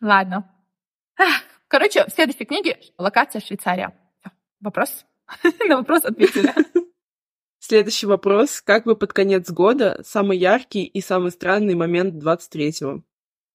Ладно. 0.06 0.48
Короче, 1.66 2.04
в 2.04 2.10
следующей 2.10 2.44
книге 2.44 2.78
локация 2.96 3.40
Швейцария. 3.40 3.92
Вопрос? 4.60 5.04
На 5.68 5.78
вопрос 5.78 6.04
ответили. 6.04 6.54
Следующий 7.58 8.06
вопрос. 8.06 8.60
Как 8.60 8.84
бы 8.84 8.94
под 8.94 9.12
конец 9.12 9.50
года 9.50 10.00
самый 10.04 10.38
яркий 10.38 10.84
и 10.84 11.00
самый 11.00 11.32
странный 11.32 11.74
момент 11.74 12.22
23-го? 12.22 13.02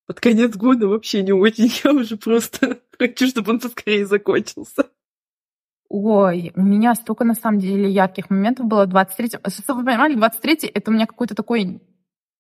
Под 0.08 0.20
конец 0.20 0.58
года 0.58 0.90
вообще 0.90 1.24
не 1.24 1.32
очень. 1.32 1.72
Я 1.86 1.94
уже 1.94 2.18
просто 2.18 2.82
хочу, 3.00 3.28
чтобы 3.28 3.52
он 3.52 3.62
поскорее 3.62 4.06
закончился. 4.06 4.90
Ой, 5.88 6.52
у 6.56 6.62
меня 6.62 6.96
столько, 6.96 7.24
на 7.24 7.34
самом 7.34 7.60
деле, 7.60 7.90
ярких 7.90 8.30
моментов 8.30 8.66
было 8.66 8.86
в 8.86 8.94
23-м. 8.94 9.40
Чтобы 9.50 9.80
вы 9.80 9.86
понимали, 9.86 10.18
23-й— 10.18 10.68
это 10.74 10.92
у 10.92 10.94
меня 10.94 11.06
какой-то 11.06 11.34
такой 11.34 11.80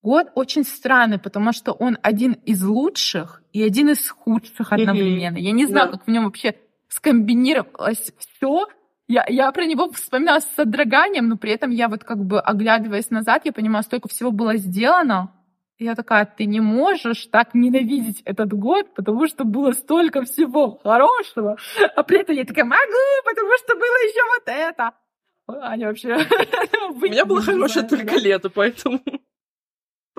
год 0.01 0.27
очень 0.35 0.63
странный, 0.63 1.19
потому 1.19 1.51
что 1.53 1.71
он 1.73 1.97
один 2.01 2.33
из 2.33 2.63
лучших 2.63 3.41
и 3.53 3.61
один 3.63 3.89
из 3.89 4.09
худших 4.09 4.71
одновременно. 4.71 5.37
Я 5.37 5.51
не 5.51 5.65
знаю, 5.65 5.87
да. 5.87 5.97
как 5.97 6.07
в 6.07 6.09
нем 6.09 6.25
вообще 6.25 6.55
скомбинировалось 6.87 8.11
все. 8.17 8.67
Я, 9.07 9.25
я 9.27 9.51
про 9.51 9.65
него 9.65 9.91
вспоминала 9.91 10.39
с 10.39 10.55
содроганием, 10.55 11.27
но 11.27 11.37
при 11.37 11.51
этом 11.51 11.71
я 11.71 11.89
вот 11.89 12.03
как 12.03 12.23
бы 12.23 12.39
оглядываясь 12.39 13.09
назад, 13.09 13.45
я 13.45 13.51
понимаю, 13.51 13.83
столько 13.83 14.07
всего 14.07 14.31
было 14.31 14.55
сделано. 14.57 15.33
И 15.77 15.85
я 15.85 15.95
такая, 15.95 16.25
ты 16.25 16.45
не 16.45 16.59
можешь 16.59 17.25
так 17.25 17.55
ненавидеть 17.55 18.21
этот 18.23 18.53
год, 18.53 18.93
потому 18.93 19.27
что 19.27 19.43
было 19.43 19.71
столько 19.71 20.23
всего 20.23 20.79
хорошего. 20.83 21.57
А 21.95 22.03
при 22.03 22.19
этом 22.19 22.35
я 22.35 22.45
такая, 22.45 22.65
могу, 22.65 22.81
потому 23.25 23.51
что 23.57 23.75
было 23.75 23.95
еще 24.05 24.21
вот 24.35 24.43
это. 24.45 24.91
Аня 25.47 25.87
вообще... 25.87 26.15
У 26.89 26.99
меня 26.99 27.25
было 27.25 27.41
хорошее 27.41 27.87
только 27.87 28.15
лето, 28.15 28.49
поэтому... 28.49 29.01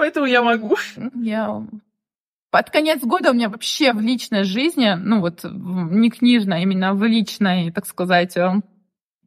Поэтому 0.02 0.26
я 0.26 0.42
могу. 0.42 0.76
Я 1.14 1.62
под 2.50 2.70
конец 2.70 3.00
года 3.04 3.30
у 3.30 3.34
меня 3.34 3.48
вообще 3.48 3.92
в 3.92 4.00
личной 4.00 4.42
жизни, 4.42 4.94
ну 4.96 5.20
вот 5.20 5.44
не 5.44 6.10
книжной, 6.10 6.56
а 6.56 6.60
именно 6.60 6.92
в 6.92 7.04
личной, 7.04 7.70
так 7.70 7.86
сказать, 7.86 8.36
э, 8.36 8.62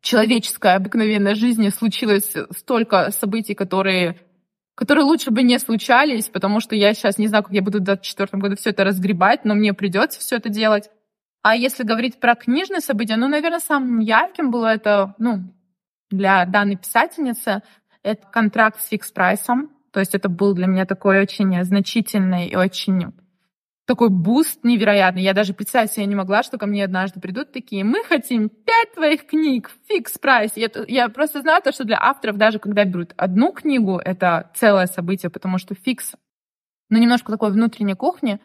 человеческой 0.01 0.75
обыкновенной 0.75 1.35
жизни 1.35 1.69
случилось 1.69 2.33
столько 2.51 3.09
событий, 3.11 3.53
которые, 3.53 4.19
которые 4.75 5.05
лучше 5.05 5.31
бы 5.31 5.43
не 5.43 5.59
случались, 5.59 6.27
потому 6.27 6.59
что 6.59 6.75
я 6.75 6.93
сейчас 6.93 7.17
не 7.17 7.27
знаю, 7.27 7.45
как 7.45 7.53
я 7.53 7.61
буду 7.61 7.77
в 7.77 7.83
2024 7.83 8.41
году 8.41 8.57
все 8.57 8.71
это 8.71 8.83
разгребать, 8.83 9.45
но 9.45 9.53
мне 9.55 9.73
придется 9.73 10.19
все 10.19 10.35
это 10.35 10.49
делать. 10.49 10.89
А 11.41 11.55
если 11.55 11.83
говорить 11.83 12.19
про 12.19 12.35
книжные 12.35 12.81
события, 12.81 13.15
ну, 13.15 13.29
наверное, 13.29 13.59
самым 13.59 13.99
ярким 13.99 14.51
было 14.51 14.73
это, 14.73 15.15
ну, 15.19 15.39
для 16.09 16.45
данной 16.45 16.75
писательницы, 16.75 17.61
это 18.03 18.27
контракт 18.27 18.81
с 18.81 18.89
фикс 18.89 19.09
прайсом. 19.09 19.74
То 19.95 20.01
есть 20.01 20.13
это 20.13 20.27
был 20.27 20.53
для 20.53 20.67
меня 20.67 20.85
такой 20.85 21.21
очень 21.21 21.63
значительный 21.63 22.49
и 22.49 22.55
очень 22.57 23.13
такой 23.87 24.09
буст 24.09 24.65
невероятный. 24.65 25.23
Я 25.23 25.33
даже 25.33 25.53
представить 25.53 25.93
себе 25.93 26.05
не 26.05 26.15
могла, 26.15 26.43
что 26.43 26.57
ко 26.57 26.65
мне 26.65 26.83
однажды 26.83 27.21
придут 27.21 27.53
такие, 27.53 27.85
мы 27.85 28.03
хотим 28.03 28.49
пять 28.49 28.93
твоих 28.93 29.25
книг, 29.25 29.71
фикс 29.87 30.17
прайс. 30.17 30.51
Я, 30.57 30.69
я 30.89 31.07
просто 31.07 31.39
знаю 31.39 31.61
то, 31.61 31.71
что 31.71 31.85
для 31.85 31.97
авторов, 31.97 32.35
даже 32.35 32.59
когда 32.59 32.83
берут 32.83 33.13
одну 33.15 33.53
книгу, 33.53 33.97
это 33.97 34.51
целое 34.53 34.87
событие, 34.87 35.29
потому 35.29 35.59
что 35.59 35.75
фикс, 35.75 36.11
ну, 36.89 36.97
немножко 36.97 37.31
такой 37.31 37.51
внутренней 37.51 37.95
кухни, 37.95 38.41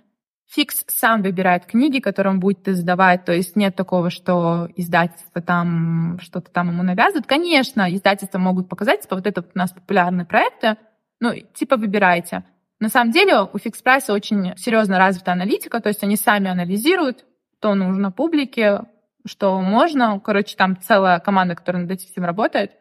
Фикс 0.53 0.85
сам 0.89 1.23
выбирает 1.23 1.65
книги, 1.65 2.01
которые 2.01 2.33
он 2.33 2.41
будет 2.41 2.67
издавать, 2.67 3.25
то 3.25 3.33
есть 3.33 3.55
нет 3.55 3.77
такого, 3.77 4.11
что 4.11 4.69
издательство 4.75 5.41
там 5.41 6.19
что-то 6.21 6.51
там 6.51 6.71
ему 6.71 6.83
навязывает. 6.83 7.27
Конечно, 7.27 7.87
издательства 7.95 8.39
могут 8.39 8.69
показать, 8.69 9.03
типа 9.03 9.15
вот 9.15 9.29
это 9.29 9.43
у 9.43 9.59
нас 9.59 9.71
популярные 9.71 10.27
проекты, 10.27 10.77
ну, 11.21 11.33
типа 11.55 11.77
выбирайте. 11.77 12.45
На 12.81 12.89
самом 12.89 13.13
деле 13.13 13.43
у 13.43 13.59
фикс 13.59 13.83
прайса 13.83 14.13
очень 14.13 14.57
серьезно 14.57 14.99
развита 14.99 15.33
аналитика, 15.33 15.81
то 15.81 15.89
есть 15.89 16.03
они 16.03 16.17
сами 16.17 16.49
анализируют, 16.49 17.25
что 17.59 17.75
нужно 17.75 18.11
публике, 18.11 18.81
что 19.27 19.61
можно. 19.61 20.19
Короче, 20.19 20.57
там 20.57 20.81
целая 20.81 21.21
команда, 21.21 21.55
которая 21.55 21.83
над 21.83 21.91
этим 21.91 22.09
всем 22.09 22.25
работает. 22.25 22.73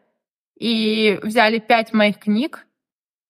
И 0.58 1.20
взяли 1.22 1.60
пять 1.60 1.94
моих 1.94 2.18
книг, 2.18 2.66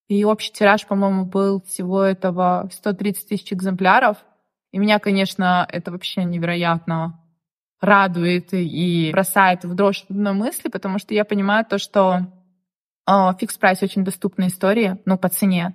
и 0.07 0.24
общий 0.26 0.51
тираж, 0.51 0.86
по-моему, 0.88 1.26
был 1.26 1.62
всего 1.62 2.01
этого 2.03 2.70
130 2.72 3.30
тысяч 3.30 3.53
экземпляров. 3.53 4.18
И 4.72 4.80
меня, 4.80 4.99
конечно, 4.99 5.68
это 5.72 5.91
вообще 5.91 6.24
невероятно 6.24 7.20
радует 7.80 8.49
и 8.51 9.10
бросает 9.12 9.64
в 9.64 9.74
дрожь 9.74 10.05
одной 10.10 10.34
мысли, 10.34 10.70
потому 10.70 10.99
что 10.99 11.14
я 11.14 11.26
понимаю 11.26 11.66
то, 11.66 11.78
что 11.78 12.28
Фикс 13.39 13.57
прайс 13.57 13.82
очень 13.82 14.03
доступная 14.03 14.47
история, 14.47 14.99
ну, 15.05 15.18
по 15.18 15.30
цене. 15.30 15.74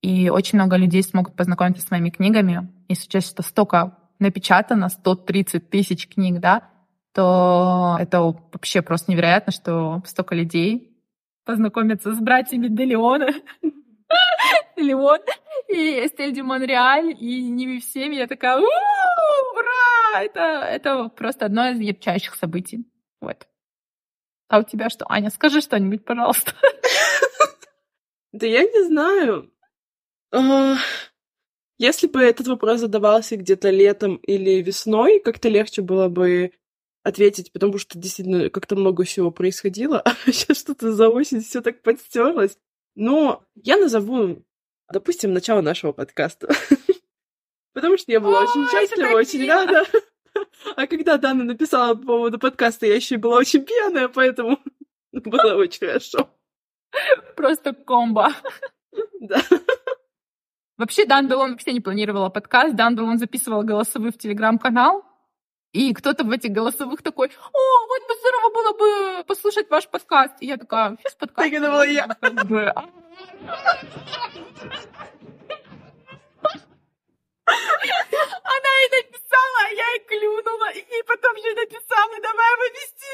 И 0.00 0.30
очень 0.30 0.58
много 0.58 0.76
людей 0.76 1.02
смогут 1.02 1.36
познакомиться 1.36 1.86
с 1.86 1.90
моими 1.90 2.10
книгами. 2.10 2.68
Если 2.88 3.06
учесть, 3.06 3.28
что 3.28 3.42
столько 3.42 3.96
напечатано, 4.18 4.88
130 4.88 5.70
тысяч 5.70 6.08
книг, 6.08 6.40
да, 6.40 6.68
то 7.14 7.96
это 8.00 8.20
вообще 8.22 8.82
просто 8.82 9.12
невероятно, 9.12 9.52
что 9.52 10.02
столько 10.06 10.34
людей 10.34 10.98
познакомятся 11.44 12.14
с 12.14 12.18
братьями 12.18 12.68
Делеона. 12.68 13.28
Делеон 14.76 15.20
и 15.68 16.06
Эстель 16.06 16.32
де 16.32 16.42
Монреаль, 16.42 17.14
и 17.18 17.42
ними 17.42 17.78
всеми. 17.78 18.16
Я 18.16 18.26
такая, 18.26 18.58
ура! 18.58 20.22
Это, 20.22 20.40
это 20.64 21.08
просто 21.08 21.46
одно 21.46 21.68
из 21.68 21.80
ярчайших 21.80 22.34
событий. 22.34 22.86
Вот. 23.20 23.46
А 24.52 24.58
у 24.58 24.64
тебя 24.64 24.90
что, 24.90 25.06
Аня? 25.08 25.30
Скажи 25.30 25.62
что-нибудь, 25.62 26.04
пожалуйста. 26.04 26.52
Да 28.32 28.46
я 28.46 28.62
не 28.62 28.84
знаю. 28.86 29.52
А, 30.30 30.76
если 31.76 32.06
бы 32.06 32.22
этот 32.22 32.48
вопрос 32.48 32.80
задавался 32.80 33.36
где-то 33.36 33.68
летом 33.68 34.16
или 34.16 34.62
весной, 34.62 35.20
как-то 35.20 35.50
легче 35.50 35.82
было 35.82 36.08
бы 36.08 36.52
ответить, 37.02 37.52
потому 37.52 37.76
что 37.76 37.98
действительно 37.98 38.48
как-то 38.48 38.74
много 38.74 39.04
всего 39.04 39.30
происходило, 39.30 40.00
а 40.04 40.14
сейчас 40.24 40.60
что-то 40.60 40.92
за 40.92 41.10
осень 41.10 41.42
все 41.42 41.60
так 41.60 41.82
подстерлось. 41.82 42.56
Но 42.94 43.44
я 43.54 43.76
назову, 43.76 44.42
допустим, 44.90 45.34
начало 45.34 45.60
нашего 45.60 45.92
подкаста. 45.92 46.48
Потому 47.74 47.98
что 47.98 48.12
я 48.12 48.20
была 48.20 48.44
очень 48.44 48.66
счастлива, 48.70 49.16
очень 49.16 49.46
рада. 49.46 49.84
А 50.76 50.86
когда 50.86 51.16
Дана 51.18 51.44
написала 51.44 51.94
по 51.94 52.02
поводу 52.02 52.38
подкаста, 52.38 52.86
я 52.86 52.96
еще 52.96 53.16
и 53.16 53.18
была 53.18 53.36
очень 53.36 53.64
пьяная, 53.64 54.08
поэтому 54.08 54.58
было 55.12 55.54
очень 55.56 55.86
хорошо. 55.86 56.30
Просто 57.36 57.72
комбо. 57.72 58.28
Да. 59.20 59.40
Вообще, 60.76 61.06
Дандалон 61.06 61.52
вообще 61.52 61.72
не 61.72 61.80
планировала 61.80 62.28
подкаст. 62.28 62.74
Дандалон 62.74 63.18
записывал 63.18 63.62
голосовые 63.62 64.10
в 64.10 64.18
телеграм-канал. 64.18 65.04
И 65.72 65.94
кто-то 65.94 66.24
в 66.24 66.30
этих 66.30 66.50
голосовых 66.50 67.02
такой, 67.02 67.28
о, 67.28 67.86
вот 67.86 68.08
бы 68.08 68.14
здорово 68.20 68.52
было 68.52 68.72
бы 68.76 69.24
послушать 69.24 69.70
ваш 69.70 69.88
подкаст. 69.88 70.34
И 70.40 70.46
я 70.46 70.56
такая, 70.56 70.96
физ 70.96 71.14
подкаст. 71.14 71.50
Так 71.50 71.52
это 71.52 71.70
была 71.70 71.86
я. 71.86 72.08
Она 78.42 78.70
ей 78.82 78.90
написала, 79.02 79.58
а 79.66 79.72
я 79.72 79.88
ей 79.94 80.00
клюнула, 80.06 80.70
и 80.72 80.78
ей 80.78 81.04
потом 81.04 81.36
же 81.36 81.54
написала, 81.54 82.20
давай 82.22 82.52
его 82.52 82.66
вести 82.76 83.12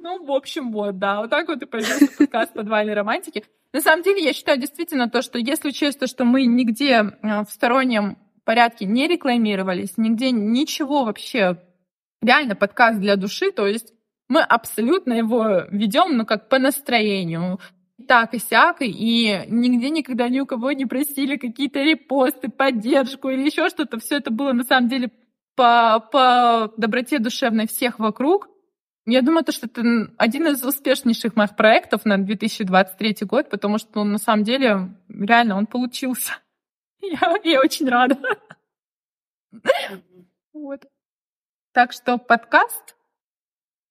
Ну, 0.00 0.24
в 0.24 0.32
общем, 0.32 0.72
вот, 0.72 0.98
да, 0.98 1.20
вот 1.20 1.30
так 1.30 1.48
вот 1.48 1.62
и 1.62 1.66
появился 1.66 2.08
подкаст 2.18 2.54
«Подвальной 2.54 2.94
романтики». 2.94 3.44
На 3.72 3.80
самом 3.80 4.02
деле, 4.02 4.24
я 4.24 4.32
считаю 4.32 4.58
действительно 4.58 5.08
то, 5.08 5.22
что 5.22 5.38
если 5.38 5.68
учесть 5.68 5.98
то, 6.00 6.06
что 6.06 6.24
мы 6.24 6.44
нигде 6.44 6.94
э, 7.22 7.44
в 7.44 7.50
стороннем 7.50 8.18
порядке 8.44 8.84
не 8.84 9.06
рекламировались, 9.06 9.96
нигде 9.96 10.30
ничего 10.30 11.04
вообще, 11.04 11.56
реально 12.20 12.56
подкаст 12.56 12.98
для 12.98 13.16
души, 13.16 13.52
то 13.52 13.66
есть 13.66 13.92
мы 14.28 14.42
абсолютно 14.42 15.12
его 15.12 15.64
ведем, 15.70 16.16
ну, 16.16 16.26
как 16.26 16.48
по 16.48 16.58
настроению, 16.58 17.60
так 18.02 18.34
и 18.34 18.38
сяк, 18.38 18.76
и 18.80 19.44
нигде 19.48 19.90
никогда 19.90 20.28
ни 20.28 20.40
у 20.40 20.46
кого 20.46 20.72
не 20.72 20.86
просили 20.86 21.36
какие-то 21.36 21.80
репосты, 21.80 22.48
поддержку 22.48 23.30
или 23.30 23.46
еще 23.46 23.68
что-то. 23.68 23.98
Все 23.98 24.16
это 24.18 24.30
было 24.30 24.52
на 24.52 24.64
самом 24.64 24.88
деле 24.88 25.10
по, 25.54 26.00
по 26.12 26.72
доброте 26.76 27.18
душевной 27.18 27.66
всех 27.66 27.98
вокруг. 27.98 28.48
Я 29.04 29.22
думаю, 29.22 29.44
то, 29.44 29.52
что 29.52 29.66
это 29.66 29.82
один 30.16 30.46
из 30.46 30.64
успешнейших 30.64 31.34
моих 31.34 31.56
проектов 31.56 32.04
на 32.04 32.18
2023 32.18 33.16
год, 33.22 33.50
потому 33.50 33.78
что 33.78 34.00
он 34.00 34.12
на 34.12 34.18
самом 34.18 34.44
деле 34.44 34.94
реально 35.08 35.56
он 35.56 35.66
получился. 35.66 36.34
Я, 37.00 37.36
я 37.42 37.60
очень 37.60 37.88
рада. 37.88 38.16
Вот. 40.52 40.84
Так 41.72 41.92
что 41.92 42.18
подкаст. 42.18 42.94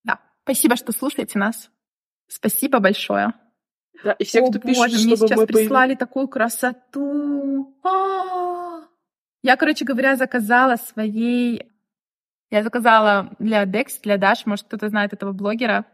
Да. 0.03 0.19
Спасибо, 0.43 0.75
что 0.75 0.91
слушаете 0.91 1.39
нас. 1.39 1.71
Спасибо 2.27 2.79
большое. 2.79 3.33
Да, 4.03 4.13
и 4.13 4.23
все, 4.23 4.41
О, 4.41 4.49
кто 4.49 4.59
пишет, 4.59 4.77
боже, 4.77 5.05
мне 5.05 5.15
сейчас 5.15 5.45
прислали 5.45 5.95
такую 5.95 6.27
красоту. 6.27 7.75
А! 7.83 8.81
Я, 9.43 9.55
короче 9.57 9.85
говоря, 9.85 10.15
заказала 10.15 10.75
своей... 10.75 11.67
Я 12.49 12.63
заказала 12.63 13.33
для 13.39 13.65
Декс, 13.65 13.99
для 13.99 14.17
Даш, 14.17 14.45
может, 14.45 14.65
кто-то 14.65 14.89
знает 14.89 15.13
этого 15.13 15.31
блогера. 15.31 15.85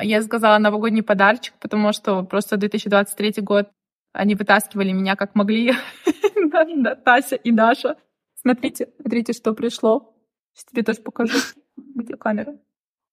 Я 0.00 0.22
заказала 0.22 0.58
новогодний 0.58 1.02
подарочек, 1.02 1.54
потому 1.60 1.92
что 1.92 2.22
просто 2.22 2.56
2023 2.56 3.42
год 3.42 3.68
они 4.12 4.34
вытаскивали 4.34 4.92
меня 4.92 5.16
как 5.16 5.34
могли. 5.34 5.74
Тася 7.04 7.36
и 7.36 7.52
Даша. 7.52 7.96
Смотрите, 8.34 8.88
смотрите, 9.00 9.32
что 9.32 9.52
пришло. 9.54 10.14
Сейчас 10.54 10.70
тебе 10.70 10.82
тоже 10.82 11.00
покажу. 11.00 11.36
Где 11.76 12.16
камера? 12.16 12.56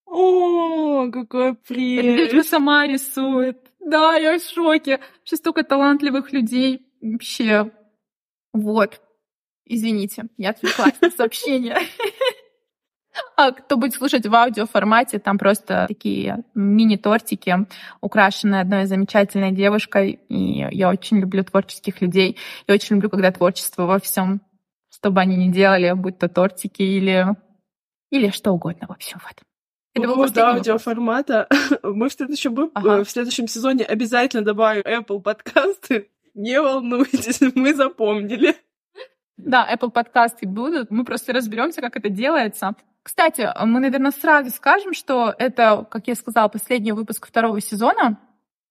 О, 0.06 1.10
какой 1.10 1.54
прелесть! 1.54 2.32
девочка 2.32 2.48
сама 2.48 2.86
рисует. 2.86 3.58
Да, 3.86 4.16
я 4.16 4.36
в 4.38 4.42
шоке. 4.42 5.00
Что 5.24 5.36
столько 5.36 5.62
талантливых 5.62 6.32
людей. 6.32 6.86
Вообще. 7.00 7.70
Вот. 8.52 9.00
Извините, 9.64 10.24
я 10.36 10.50
отвлеклась 10.50 11.00
на 11.00 11.10
сообщение. 11.10 11.78
А 13.36 13.52
кто 13.52 13.76
будет 13.76 13.94
слушать 13.94 14.26
в 14.26 14.34
аудиоформате, 14.34 15.18
там 15.18 15.38
просто 15.38 15.86
такие 15.88 16.44
мини-тортики, 16.54 17.66
украшенные 18.00 18.60
одной 18.60 18.86
замечательной 18.86 19.52
девушкой. 19.52 20.20
И 20.28 20.66
я 20.70 20.90
очень 20.90 21.20
люблю 21.20 21.44
творческих 21.44 22.00
людей. 22.00 22.38
Я 22.66 22.74
очень 22.74 22.96
люблю, 22.96 23.08
когда 23.08 23.30
творчество 23.30 23.86
во 23.86 24.00
всем, 24.00 24.40
что 24.90 25.10
бы 25.10 25.20
они 25.20 25.36
ни 25.36 25.52
делали, 25.52 25.92
будь 25.92 26.18
то 26.18 26.28
тортики 26.28 26.82
или, 26.82 27.26
или 28.10 28.30
что 28.30 28.50
угодно. 28.50 28.88
В 28.88 28.92
общем, 28.92 29.20
вот. 29.22 29.45
Это 29.96 30.08
был 30.08 30.16
вопрос. 30.16 30.36
аудиоформата. 30.36 31.48
Мы 31.82 32.08
в 32.08 32.12
следующем, 32.12 32.70
Ага. 32.74 32.98
э, 32.98 33.04
в 33.04 33.10
следующем 33.10 33.48
сезоне 33.48 33.84
обязательно 33.84 34.44
добавим 34.44 34.82
Apple 34.82 35.20
подкасты. 35.20 36.08
Не 36.34 36.60
волнуйтесь, 36.60 37.40
мы 37.54 37.74
запомнили. 37.74 38.56
Да, 39.38 39.66
Apple 39.72 39.90
подкасты 39.90 40.46
будут. 40.46 40.90
Мы 40.90 41.04
просто 41.04 41.32
разберемся, 41.32 41.80
как 41.80 41.96
это 41.96 42.08
делается. 42.10 42.74
Кстати, 43.02 43.48
мы, 43.64 43.80
наверное, 43.80 44.10
сразу 44.10 44.50
скажем, 44.50 44.92
что 44.92 45.34
это, 45.38 45.86
как 45.90 46.08
я 46.08 46.14
сказала, 46.14 46.48
последний 46.48 46.92
выпуск 46.92 47.26
второго 47.26 47.60
сезона. 47.60 48.18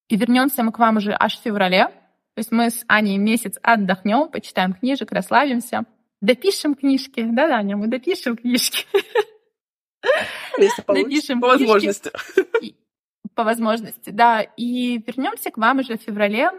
И 0.10 0.18
вернемся 0.18 0.62
мы 0.64 0.72
к 0.72 0.80
вам 0.80 0.98
уже 0.98 1.16
аж 1.18 1.38
в 1.40 1.42
феврале. 1.42 1.86
То 1.88 2.40
есть 2.40 2.52
мы 2.52 2.70
с 2.70 2.84
Аней 2.88 3.18
месяц 3.18 3.58
отдохнем, 3.64 4.28
почитаем 4.30 4.74
книжек, 4.74 5.12
расслабимся, 5.12 5.86
допишем 6.22 6.76
книжки. 6.76 7.22
Да-да, 7.32 7.56
Аня, 7.56 7.78
мы 7.78 7.88
допишем 7.88 8.36
книжки. 8.36 8.86
Если 10.64 10.82
получится, 10.82 11.36
по 11.36 11.48
возможности. 11.48 12.12
По 13.34 13.44
возможности, 13.44 14.10
да. 14.10 14.42
И 14.42 15.04
вернемся 15.06 15.52
к 15.52 15.58
вам 15.58 15.80
уже 15.80 15.98
в 15.98 16.02
феврале 16.02 16.52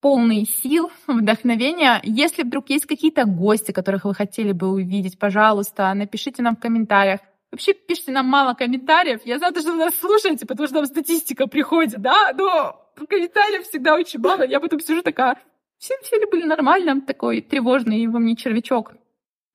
полные 0.00 0.44
сил, 0.44 0.90
вдохновения. 1.06 2.00
Если 2.04 2.42
вдруг 2.42 2.70
есть 2.70 2.86
какие-то 2.86 3.24
гости, 3.24 3.72
которых 3.72 4.04
вы 4.04 4.14
хотели 4.14 4.52
бы 4.52 4.68
увидеть, 4.68 5.18
пожалуйста, 5.18 5.92
напишите 5.94 6.42
нам 6.42 6.56
в 6.56 6.60
комментариях. 6.60 7.20
Вообще 7.50 7.72
пишите 7.72 8.12
нам 8.12 8.26
мало 8.26 8.54
комментариев. 8.54 9.20
Я 9.24 9.38
знаю, 9.38 9.54
что 9.58 9.72
вы 9.72 9.78
нас 9.78 9.94
слушаете, 9.96 10.46
потому 10.46 10.66
что 10.66 10.76
там 10.76 10.86
статистика 10.86 11.46
приходит, 11.46 12.00
да, 12.00 12.32
но 12.36 12.92
комментариев 13.08 13.66
всегда 13.66 13.94
очень 13.94 14.20
мало. 14.20 14.42
Я 14.42 14.60
потом 14.60 14.80
сижу 14.80 15.02
такая, 15.02 15.38
все, 15.78 15.94
все 16.02 16.18
ли 16.18 16.26
были 16.26 16.44
нормально, 16.44 17.00
такой 17.00 17.40
тревожный, 17.40 18.06
во 18.08 18.18
мне 18.18 18.36
червячок. 18.36 18.94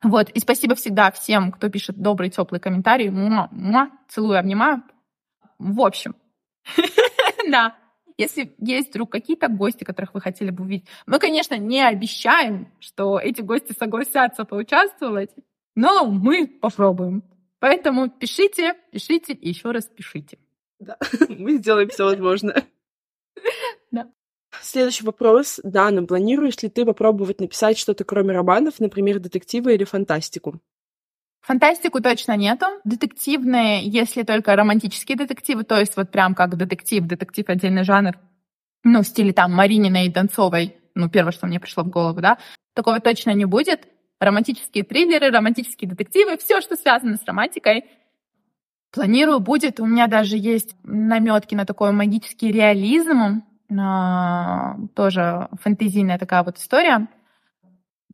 Вот, 0.03 0.29
и 0.29 0.39
спасибо 0.39 0.75
всегда 0.75 1.11
всем, 1.11 1.51
кто 1.51 1.69
пишет 1.69 1.97
добрые, 1.97 2.31
теплые 2.31 2.59
комментарии. 2.59 3.09
Муа, 3.09 3.49
муа, 3.51 3.89
целую, 4.09 4.39
обнимаю. 4.39 4.83
В 5.59 5.81
общем, 5.81 6.15
да, 7.51 7.75
если 8.17 8.55
есть 8.59 8.89
вдруг 8.89 9.11
какие-то 9.11 9.47
гости, 9.47 9.83
которых 9.83 10.13
вы 10.13 10.21
хотели 10.21 10.49
бы 10.49 10.63
увидеть, 10.63 10.87
мы, 11.05 11.19
конечно, 11.19 11.55
не 11.55 11.81
обещаем, 11.81 12.71
что 12.79 13.19
эти 13.19 13.41
гости 13.41 13.73
согласятся 13.77 14.43
поучаствовать, 14.43 15.31
но 15.75 16.05
мы 16.05 16.47
попробуем. 16.47 17.23
Поэтому 17.59 18.09
пишите, 18.09 18.75
пишите 18.91 19.33
и 19.33 19.49
еще 19.49 19.71
раз 19.71 19.85
пишите. 19.85 20.39
Да, 20.79 20.97
мы 21.29 21.57
сделаем 21.57 21.89
все 21.89 22.05
возможное. 22.05 22.65
Следующий 24.61 25.05
вопрос. 25.05 25.59
Дана, 25.63 26.03
планируешь 26.03 26.61
ли 26.61 26.69
ты 26.69 26.85
попробовать 26.85 27.39
написать 27.39 27.77
что-то 27.77 28.03
кроме 28.03 28.33
романов, 28.33 28.79
например, 28.79 29.19
детективы 29.19 29.73
или 29.75 29.85
фантастику? 29.85 30.59
Фантастику 31.41 32.01
точно 32.01 32.35
нету. 32.35 32.65
Детективные, 32.83 33.83
если 33.83 34.23
только 34.23 34.55
романтические 34.55 35.17
детективы, 35.17 35.63
то 35.63 35.79
есть 35.79 35.97
вот 35.97 36.11
прям 36.11 36.35
как 36.35 36.55
детектив, 36.55 37.05
детектив 37.05 37.49
отдельный 37.49 37.83
жанр, 37.83 38.17
ну, 38.83 39.01
в 39.01 39.07
стиле 39.07 39.33
там 39.33 39.53
Марининой 39.53 40.07
и 40.07 40.11
Донцовой, 40.11 40.75
ну, 40.93 41.09
первое, 41.09 41.31
что 41.31 41.47
мне 41.47 41.59
пришло 41.59 41.83
в 41.83 41.89
голову, 41.89 42.21
да, 42.21 42.37
такого 42.73 42.99
точно 42.99 43.31
не 43.31 43.45
будет. 43.45 43.87
Романтические 44.19 44.83
триллеры, 44.83 45.31
романтические 45.31 45.89
детективы, 45.89 46.37
все, 46.37 46.61
что 46.61 46.75
связано 46.75 47.17
с 47.17 47.25
романтикой. 47.25 47.85
Планирую, 48.91 49.39
будет. 49.39 49.79
У 49.79 49.85
меня 49.85 50.05
даже 50.05 50.37
есть 50.37 50.75
наметки 50.83 51.55
на 51.55 51.65
такой 51.65 51.91
магический 51.91 52.51
реализм, 52.51 53.41
тоже 54.95 55.47
фэнтезийная 55.61 56.17
такая 56.17 56.43
вот 56.43 56.57
история 56.57 57.07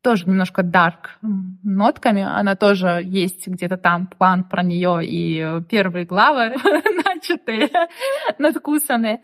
тоже 0.02 0.26
немножко 0.26 0.64
дарк 0.64 1.18
нотками. 1.22 2.22
Она 2.22 2.56
тоже 2.56 3.02
есть 3.04 3.48
где-то 3.48 3.78
там 3.78 4.08
план 4.08 4.44
про 4.44 4.64
нее 4.64 5.02
и 5.04 5.62
первые 5.70 6.06
главы 6.06 6.56
начатые, 7.06 7.70
надкусанные. 8.38 9.22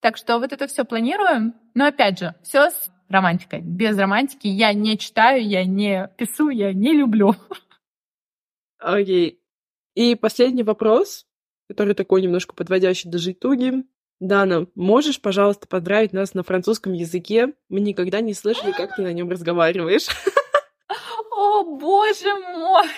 Так 0.00 0.16
что 0.16 0.38
вот 0.38 0.52
это 0.52 0.66
все 0.66 0.84
планируем. 0.84 1.54
Но 1.74 1.86
опять 1.86 2.18
же, 2.18 2.34
все 2.42 2.70
с 2.70 2.90
романтикой. 3.08 3.60
Без 3.60 3.96
романтики 3.96 4.46
я 4.46 4.72
не 4.72 4.98
читаю, 4.98 5.46
я 5.46 5.64
не 5.64 6.10
пишу, 6.16 6.48
я 6.48 6.72
не 6.72 6.92
люблю. 6.92 7.34
Окей. 8.78 9.40
И 9.94 10.14
последний 10.16 10.62
вопрос, 10.62 11.26
который 11.68 11.94
такой 11.94 12.22
немножко 12.22 12.54
подводящий 12.54 13.08
даже 13.08 13.32
итоги. 13.32 13.84
Дана, 14.24 14.66
можешь, 14.74 15.20
пожалуйста, 15.20 15.68
поздравить 15.68 16.14
нас 16.14 16.32
на 16.32 16.42
французском 16.42 16.94
языке? 16.94 17.52
Мы 17.68 17.80
никогда 17.80 18.22
не 18.22 18.32
слышали, 18.32 18.72
как 18.72 18.96
ты 18.96 19.02
на 19.02 19.12
нем 19.12 19.30
разговариваешь. 19.30 20.06
О, 21.30 21.64
боже 21.64 22.34
мой! 22.34 22.88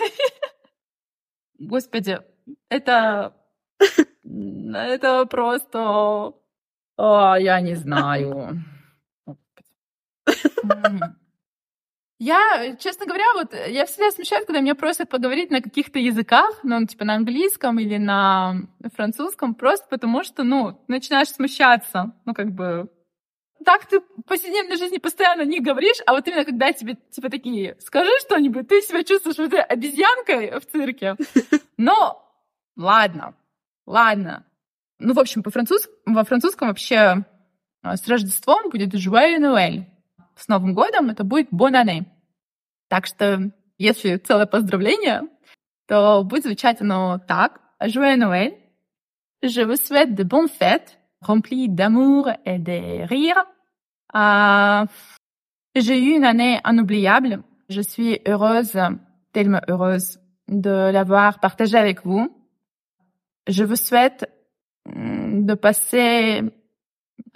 Господи, 1.58 2.20
это... 2.68 3.34
Это 4.24 5.26
просто... 5.26 6.34
О, 6.96 7.36
я 7.36 7.60
не 7.60 7.74
знаю. 7.74 8.62
Я, 12.18 12.76
честно 12.78 13.04
говоря, 13.04 13.24
вот 13.34 13.52
я 13.52 13.84
всегда 13.84 14.10
смущаюсь, 14.10 14.46
когда 14.46 14.60
меня 14.60 14.74
просят 14.74 15.10
поговорить 15.10 15.50
на 15.50 15.60
каких-то 15.60 15.98
языках, 15.98 16.60
ну, 16.62 16.86
типа 16.86 17.04
на 17.04 17.14
английском 17.14 17.78
или 17.78 17.98
на 17.98 18.62
французском, 18.94 19.54
просто 19.54 19.86
потому 19.90 20.24
что, 20.24 20.42
ну, 20.42 20.82
начинаешь 20.88 21.28
смущаться. 21.28 22.12
Ну, 22.24 22.32
как 22.32 22.52
бы, 22.52 22.88
так 23.66 23.84
ты 23.86 24.00
в 24.00 24.22
повседневной 24.26 24.76
жизни 24.76 24.96
постоянно 24.96 25.42
не 25.42 25.60
говоришь, 25.60 25.98
а 26.06 26.12
вот 26.12 26.26
именно 26.26 26.44
когда 26.44 26.72
тебе, 26.72 26.96
типа, 27.10 27.28
такие, 27.28 27.76
скажи 27.80 28.10
что-нибудь, 28.20 28.68
ты 28.68 28.80
себя 28.80 29.04
чувствуешь 29.04 29.36
вот 29.36 29.48
этой 29.48 29.62
обезьянкой 29.62 30.58
в 30.58 30.66
цирке. 30.66 31.16
Но, 31.76 32.24
ладно, 32.76 33.34
ладно. 33.84 34.46
Ну, 34.98 35.12
в 35.12 35.18
общем, 35.18 35.42
по 35.42 35.50
француз... 35.50 35.88
во 36.06 36.24
французском 36.24 36.68
вообще 36.68 37.24
а, 37.82 37.96
с 37.96 38.08
Рождеством 38.08 38.70
будет 38.70 38.94
«Joyeux 38.94 39.38
Noël». 39.38 39.84
с 40.35 40.47
Новым 40.47 40.73
годом, 40.73 41.09
это 41.09 41.23
будет 41.23 41.47
«Бонане». 41.51 42.05
Так 42.89 43.05
что, 43.05 43.51
если 43.77 44.17
целое 44.17 44.45
поздравление, 44.45 45.23
то 45.87 46.23
будет 46.23 46.43
звучать 46.43 46.81
оно 46.81 47.19
так. 47.19 47.61
«Joyeux 47.81 48.17
Noël! 48.17 48.53
Je 49.43 49.61
vous 49.61 49.75
souhaite 49.75 50.13
de 50.13 50.23
bonnes 50.23 50.49
fêtes, 50.49 50.99
remplies 51.21 51.67
d'amour 51.69 52.29
et 52.45 52.59
de 52.59 53.07
rire. 53.07 53.43
Euh, 54.15 54.85
J'ai 55.73 56.03
eu 56.03 56.15
une 56.17 56.25
année 56.25 56.59
inoubliable. 56.65 57.43
Je 57.69 57.81
suis 57.81 58.19
heureuse, 58.27 58.77
tellement 59.31 59.61
heureuse 59.69 60.19
de 60.49 60.91
l'avoir 60.91 61.39
partagée 61.39 61.77
avec 61.77 62.05
vous. 62.05 62.29
Je 63.47 63.63
vous 63.63 63.77
souhaite 63.77 64.29
de 64.85 65.53
passer 65.53 66.43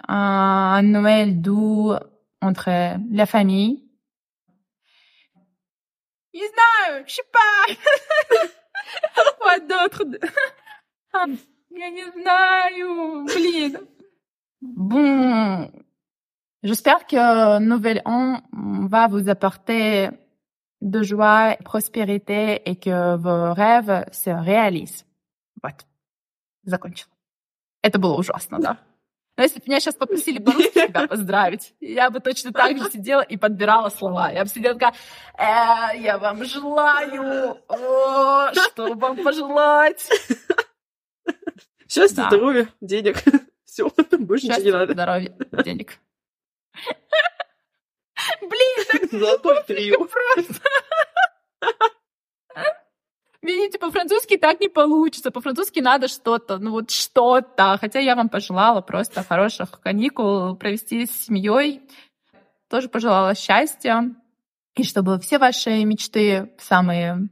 un 0.06 0.82
Noël 0.82 1.40
doux 1.40 1.94
entre 2.40 2.96
la 3.10 3.26
famille. 3.26 3.82
Не 6.34 6.46
знаю, 6.48 7.06
щипа! 7.06 7.66
Вот 9.40 9.66
d'autres. 9.66 10.04
Я 11.70 11.90
не 11.90 12.04
знаю, 12.12 13.24
блин. 13.26 13.78
Bon, 14.60 15.70
j'espère 16.62 17.06
que 17.06 17.58
Nouvel 17.58 18.02
An 18.04 18.42
va 18.52 19.08
vous 19.08 19.28
apporter 19.28 20.10
de 20.80 21.02
joie, 21.02 21.56
prospérité 21.64 22.62
et 22.68 22.76
que 22.76 23.16
vos 23.16 23.52
rêves 23.54 24.04
se 24.12 24.30
réalisent. 24.30 25.04
Вот. 25.62 25.86
Закончила. 26.64 27.10
Это 27.82 27.98
было 27.98 28.16
ужасно, 28.16 28.58
да. 28.58 28.78
Но 29.41 29.45
если 29.45 29.57
бы 29.57 29.63
меня 29.69 29.79
сейчас 29.79 29.95
попросили 29.95 30.37
по-русски 30.37 30.69
тебя 30.87 31.07
поздравить, 31.07 31.73
я 31.79 32.11
бы 32.11 32.19
точно 32.19 32.53
так 32.53 32.77
же 32.77 32.91
сидела 32.91 33.21
и 33.21 33.37
подбирала 33.37 33.89
слова. 33.89 34.29
Я 34.31 34.43
бы 34.43 34.49
сидела 34.51 34.75
такая, 34.77 34.93
э, 35.35 35.97
я 35.99 36.19
вам 36.19 36.45
желаю, 36.45 37.57
о, 37.67 38.53
что 38.53 38.93
вам 38.93 39.17
пожелать. 39.23 40.07
Счастья, 41.89 42.17
Да. 42.17 42.27
здоровья, 42.27 42.69
денег. 42.81 43.17
Все, 43.65 43.89
больше 43.89 44.45
ничего 44.45 44.57
не 44.59 44.63
Счастья, 44.63 44.71
надо. 44.73 44.93
здоровья, 44.93 45.35
денег. 45.63 45.97
Блин, 48.41 49.09
Золотой 49.11 49.63
трио. 49.63 50.05
просто. 50.05 50.61
Видите, 53.41 53.79
по-французски 53.79 54.37
так 54.37 54.59
не 54.59 54.69
получится. 54.69 55.31
По-французски 55.31 55.79
надо 55.79 56.07
что-то, 56.07 56.59
ну 56.59 56.71
вот 56.71 56.91
что-то. 56.91 57.77
Хотя 57.79 57.99
я 57.99 58.15
вам 58.15 58.29
пожелала 58.29 58.81
просто 58.81 59.23
хороших 59.23 59.81
каникул, 59.81 60.55
провести 60.55 61.07
с 61.07 61.25
семьей. 61.25 61.81
Тоже 62.69 62.87
пожелала 62.87 63.33
счастья. 63.33 64.15
И 64.75 64.83
чтобы 64.83 65.19
все 65.19 65.39
ваши 65.39 65.83
мечты, 65.83 66.53
самые 66.59 67.29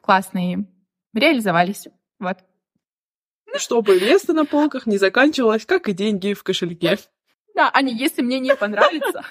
классные, 0.00 0.66
реализовались. 1.14 1.86
Вот. 2.18 2.38
Чтобы 3.56 4.00
место 4.00 4.32
на 4.32 4.44
полках 4.44 4.86
не 4.86 4.98
заканчивалось, 4.98 5.64
как 5.64 5.88
и 5.88 5.92
деньги 5.92 6.34
в 6.34 6.42
кошельке. 6.42 6.98
Да, 7.54 7.70
Аня, 7.72 7.94
если 7.94 8.22
мне 8.22 8.40
не 8.40 8.54
понравится, 8.56 9.22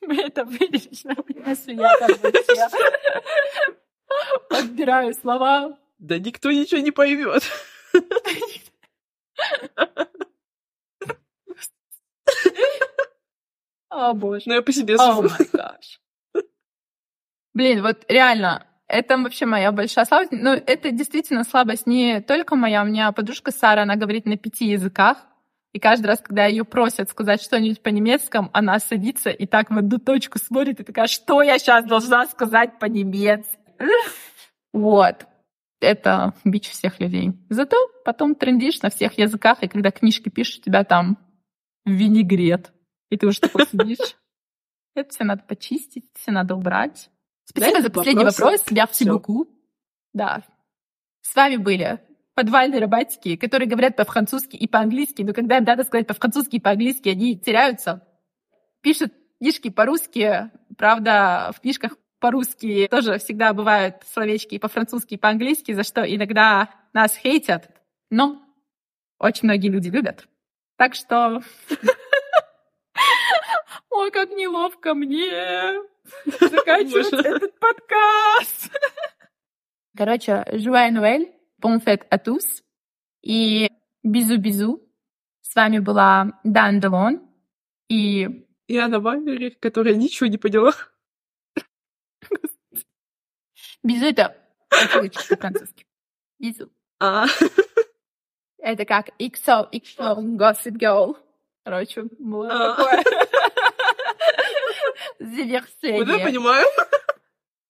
мы 0.00 0.16
это 0.22 0.44
вырежем, 0.44 1.16
если 1.44 1.74
я 1.74 1.96
там 1.98 2.10
вообще 2.22 3.74
подбираю 4.48 5.14
слова. 5.14 5.76
Да 5.98 6.18
никто 6.18 6.50
ничего 6.50 6.80
не 6.80 6.90
поймет. 6.90 7.42
О, 13.90 14.12
боже. 14.12 14.44
Ну, 14.46 14.54
я 14.54 14.62
по 14.62 14.72
себе 14.72 14.96
сужу. 14.98 15.30
Блин, 17.54 17.82
вот 17.82 18.04
реально, 18.08 18.66
это 18.86 19.18
вообще 19.18 19.46
моя 19.46 19.72
большая 19.72 20.04
слабость. 20.04 20.32
Но 20.32 20.54
это 20.54 20.92
действительно 20.92 21.44
слабость 21.44 21.86
не 21.86 22.20
только 22.20 22.54
моя. 22.54 22.82
У 22.82 22.86
меня 22.86 23.10
подружка 23.12 23.50
Сара, 23.50 23.82
она 23.82 23.96
говорит 23.96 24.26
на 24.26 24.36
пяти 24.36 24.66
языках. 24.66 25.18
И 25.72 25.80
каждый 25.80 26.06
раз, 26.06 26.20
когда 26.20 26.46
ее 26.46 26.64
просят 26.64 27.10
сказать 27.10 27.42
что-нибудь 27.42 27.82
по-немецкому, 27.82 28.48
она 28.52 28.78
садится 28.78 29.30
и 29.30 29.46
так 29.46 29.70
в 29.70 29.76
одну 29.76 29.98
точку 29.98 30.38
смотрит 30.38 30.80
и 30.80 30.84
такая, 30.84 31.06
что 31.08 31.42
я 31.42 31.58
сейчас 31.58 31.84
должна 31.84 32.26
сказать 32.26 32.78
по-немецки? 32.78 33.57
Вот. 34.72 35.26
Это 35.80 36.34
бич 36.44 36.68
всех 36.68 37.00
людей. 37.00 37.32
Зато 37.48 37.76
потом 38.04 38.34
трендишь 38.34 38.82
на 38.82 38.90
всех 38.90 39.16
языках, 39.18 39.62
и 39.62 39.68
когда 39.68 39.90
книжки 39.90 40.28
пишешь, 40.28 40.58
у 40.58 40.62
тебя 40.62 40.84
там 40.84 41.16
винегрет. 41.84 42.72
И 43.10 43.16
ты 43.16 43.26
уже 43.26 43.40
такой 43.40 43.66
сидишь. 43.66 44.16
Это 44.94 45.10
все 45.10 45.24
надо 45.24 45.44
почистить, 45.44 46.06
все 46.14 46.32
надо 46.32 46.54
убрать. 46.54 47.10
Спасибо 47.44 47.80
за 47.80 47.90
последний 47.90 48.24
вопрос. 48.24 48.62
Я 48.70 48.86
Всё. 48.86 48.92
всебуку. 48.92 49.46
Да. 50.12 50.42
С 51.22 51.34
вами 51.34 51.56
были 51.56 52.00
подвальные 52.34 52.80
рыбатики, 52.80 53.36
которые 53.36 53.68
говорят 53.68 53.96
по-французски 53.96 54.56
и 54.56 54.68
по-английски, 54.68 55.22
но 55.22 55.32
когда 55.32 55.58
им 55.58 55.64
надо 55.64 55.84
сказать 55.84 56.06
по-французски 56.06 56.56
и 56.56 56.60
по-английски, 56.60 57.08
они 57.08 57.38
теряются. 57.38 58.06
Пишут 58.80 59.12
книжки 59.38 59.70
по-русски, 59.70 60.50
правда, 60.76 61.52
в 61.54 61.60
книжках 61.60 61.96
по-русски 62.20 62.88
тоже 62.90 63.18
всегда 63.18 63.52
бывают 63.52 63.96
словечки 64.12 64.54
и 64.54 64.58
по-французски, 64.58 65.14
и 65.14 65.18
по-английски, 65.18 65.72
за 65.72 65.84
что 65.84 66.02
иногда 66.02 66.70
нас 66.92 67.16
хейтят, 67.16 67.70
но 68.10 68.42
очень 69.18 69.44
многие 69.44 69.68
люди 69.68 69.88
любят. 69.88 70.28
Так 70.76 70.94
что... 70.94 71.42
Ой, 73.90 74.10
как 74.10 74.30
неловко 74.30 74.94
мне 74.94 75.80
заканчивать 76.24 77.12
этот 77.12 77.58
подкаст. 77.58 78.70
Короче, 79.96 80.44
bon 81.60 81.80
fête 81.80 82.06
à 82.10 82.18
tous 82.18 82.62
и 83.22 83.68
бизу-бизу. 84.04 84.80
С 85.42 85.54
вами 85.54 85.78
была 85.78 86.38
Дан 86.44 86.78
Делон 86.80 87.20
и 87.88 88.46
И 88.68 88.76
Анна 88.76 89.00
Валери, 89.00 89.50
которая 89.50 89.94
ничего 89.94 90.28
не 90.28 90.36
поняла. 90.36 90.74
Бизу 93.82 94.06
это 94.06 94.36
по-французски. 94.68 95.86
Бизу. 96.38 96.70
А, 97.00 97.26
Это 98.58 98.84
как 98.84 99.08
XO, 99.18 99.68
XO, 99.72 100.16
Gossip 100.36 100.76
Girl. 100.78 101.16
Короче, 101.64 102.04
было 102.18 102.48
А. 102.50 102.74
такое 102.76 102.96
вот 102.96 103.06
я 105.20 105.26
завершение. 105.26 106.24
понимаю. 106.24 106.66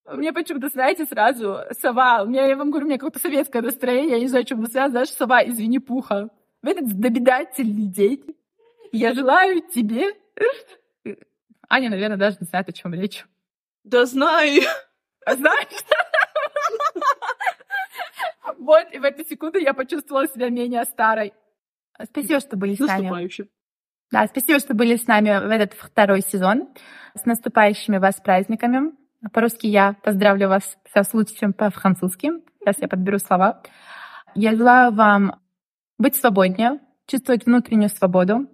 Мне 0.07 0.33
почему-то, 0.33 0.69
знаете, 0.69 1.05
сразу 1.05 1.61
сова. 1.81 2.23
У 2.23 2.27
меня, 2.27 2.47
я 2.47 2.57
вам 2.57 2.71
говорю, 2.71 2.87
у 2.87 2.89
меня 2.89 2.99
какое-то 2.99 3.19
советское 3.19 3.61
настроение. 3.61 4.13
Я 4.17 4.21
не 4.21 4.29
знаю, 4.29 4.45
чем 4.45 4.65
связано. 4.67 4.91
Знаешь, 4.91 5.11
сова 5.13 5.43
из 5.43 5.59
Винни-Пуха. 5.59 6.31
В 6.63 6.67
этот 6.67 6.89
знаменательный 6.89 7.87
день 7.87 8.35
я 8.91 9.13
желаю 9.13 9.61
тебе... 9.63 10.15
Аня, 11.69 11.91
наверное, 11.91 12.17
даже 12.17 12.39
не 12.41 12.47
знает, 12.47 12.69
о 12.69 12.73
чем 12.73 12.95
речь. 12.95 13.27
Да 13.85 14.07
знаю. 14.07 14.63
А 15.29 15.37
знаешь? 15.37 15.69
Вот, 18.59 18.87
и 18.93 18.99
в 18.99 19.05
эту 19.05 19.25
секунду 19.25 19.59
я 19.59 19.73
почувствовала 19.73 20.27
себя 20.27 20.49
менее 20.49 20.85
старой. 20.85 21.33
Спасибо, 22.03 22.41
что 22.41 22.57
были 22.57 22.75
с 22.75 22.81
нами. 22.81 23.09
Да, 24.11 24.27
спасибо, 24.27 24.59
что 24.59 24.75
были 24.75 24.97
с 24.97 25.07
нами 25.07 25.29
в 25.29 25.51
этот 25.51 25.75
второй 25.75 26.23
сезон. 26.23 26.69
С 27.15 27.25
наступающими 27.25 27.99
вас 27.99 28.17
праздниками. 28.17 28.93
По-русски 29.33 29.67
я 29.67 29.95
поздравлю 30.03 30.49
вас 30.49 30.77
со 30.93 31.03
случаем 31.03 31.53
по-французски. 31.53 32.31
Сейчас 32.61 32.79
я 32.81 32.89
подберу 32.89 33.19
слова. 33.19 33.63
Я 34.35 34.55
желаю 34.55 34.93
вам 34.93 35.41
быть 35.99 36.17
свободнее, 36.17 36.81
чувствовать 37.07 37.47
внутреннюю 37.47 37.91
свободу, 37.91 38.49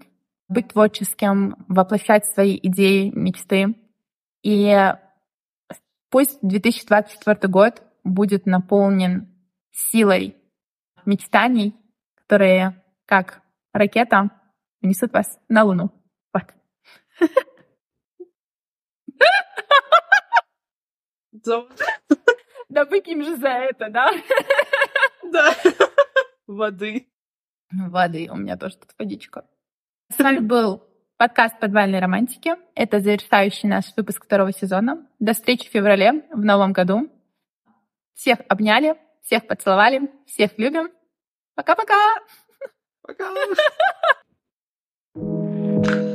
быть 0.48 0.68
творческим, 0.68 1.56
воплощать 1.68 2.26
свои 2.26 2.58
идеи, 2.62 3.10
мечты. 3.14 3.74
И 4.42 4.94
пусть 6.14 6.38
2024 6.42 7.50
год 7.50 7.82
будет 8.04 8.46
наполнен 8.46 9.36
силой 9.72 10.36
мечтаний, 11.04 11.74
которые, 12.14 12.84
как 13.04 13.42
ракета, 13.72 14.30
несут 14.80 15.12
вас 15.12 15.40
на 15.48 15.64
Луну. 15.64 15.90
Вот. 16.32 16.44
Да 22.68 22.84
выпьем 22.84 23.24
же 23.24 23.36
за 23.36 23.48
это, 23.48 23.90
да? 23.90 24.12
Да. 25.32 25.52
Воды. 26.46 27.08
Воды, 27.72 28.28
у 28.30 28.36
меня 28.36 28.56
тоже 28.56 28.76
тут 28.76 28.94
водичка. 28.96 29.48
С 30.16 30.18
вами 30.20 30.38
был 30.38 30.88
Подкаст 31.16 31.60
«Подвальной 31.60 32.00
романтики»— 32.00 32.56
это 32.74 32.98
завершающий 32.98 33.68
наш 33.68 33.84
выпуск 33.96 34.24
второго 34.24 34.52
сезона. 34.52 35.06
До 35.20 35.32
встречи 35.32 35.68
в 35.68 35.72
феврале 35.72 36.24
в 36.32 36.44
новом 36.44 36.72
году. 36.72 37.08
Всех 38.14 38.40
обняли, 38.48 38.96
всех 39.22 39.46
поцеловали, 39.46 40.10
всех 40.26 40.58
любим. 40.58 40.90
Пока-пока! 41.54 41.94
Пока! 43.02 43.30
-пока. 43.30 43.54
Пока. 45.84 46.13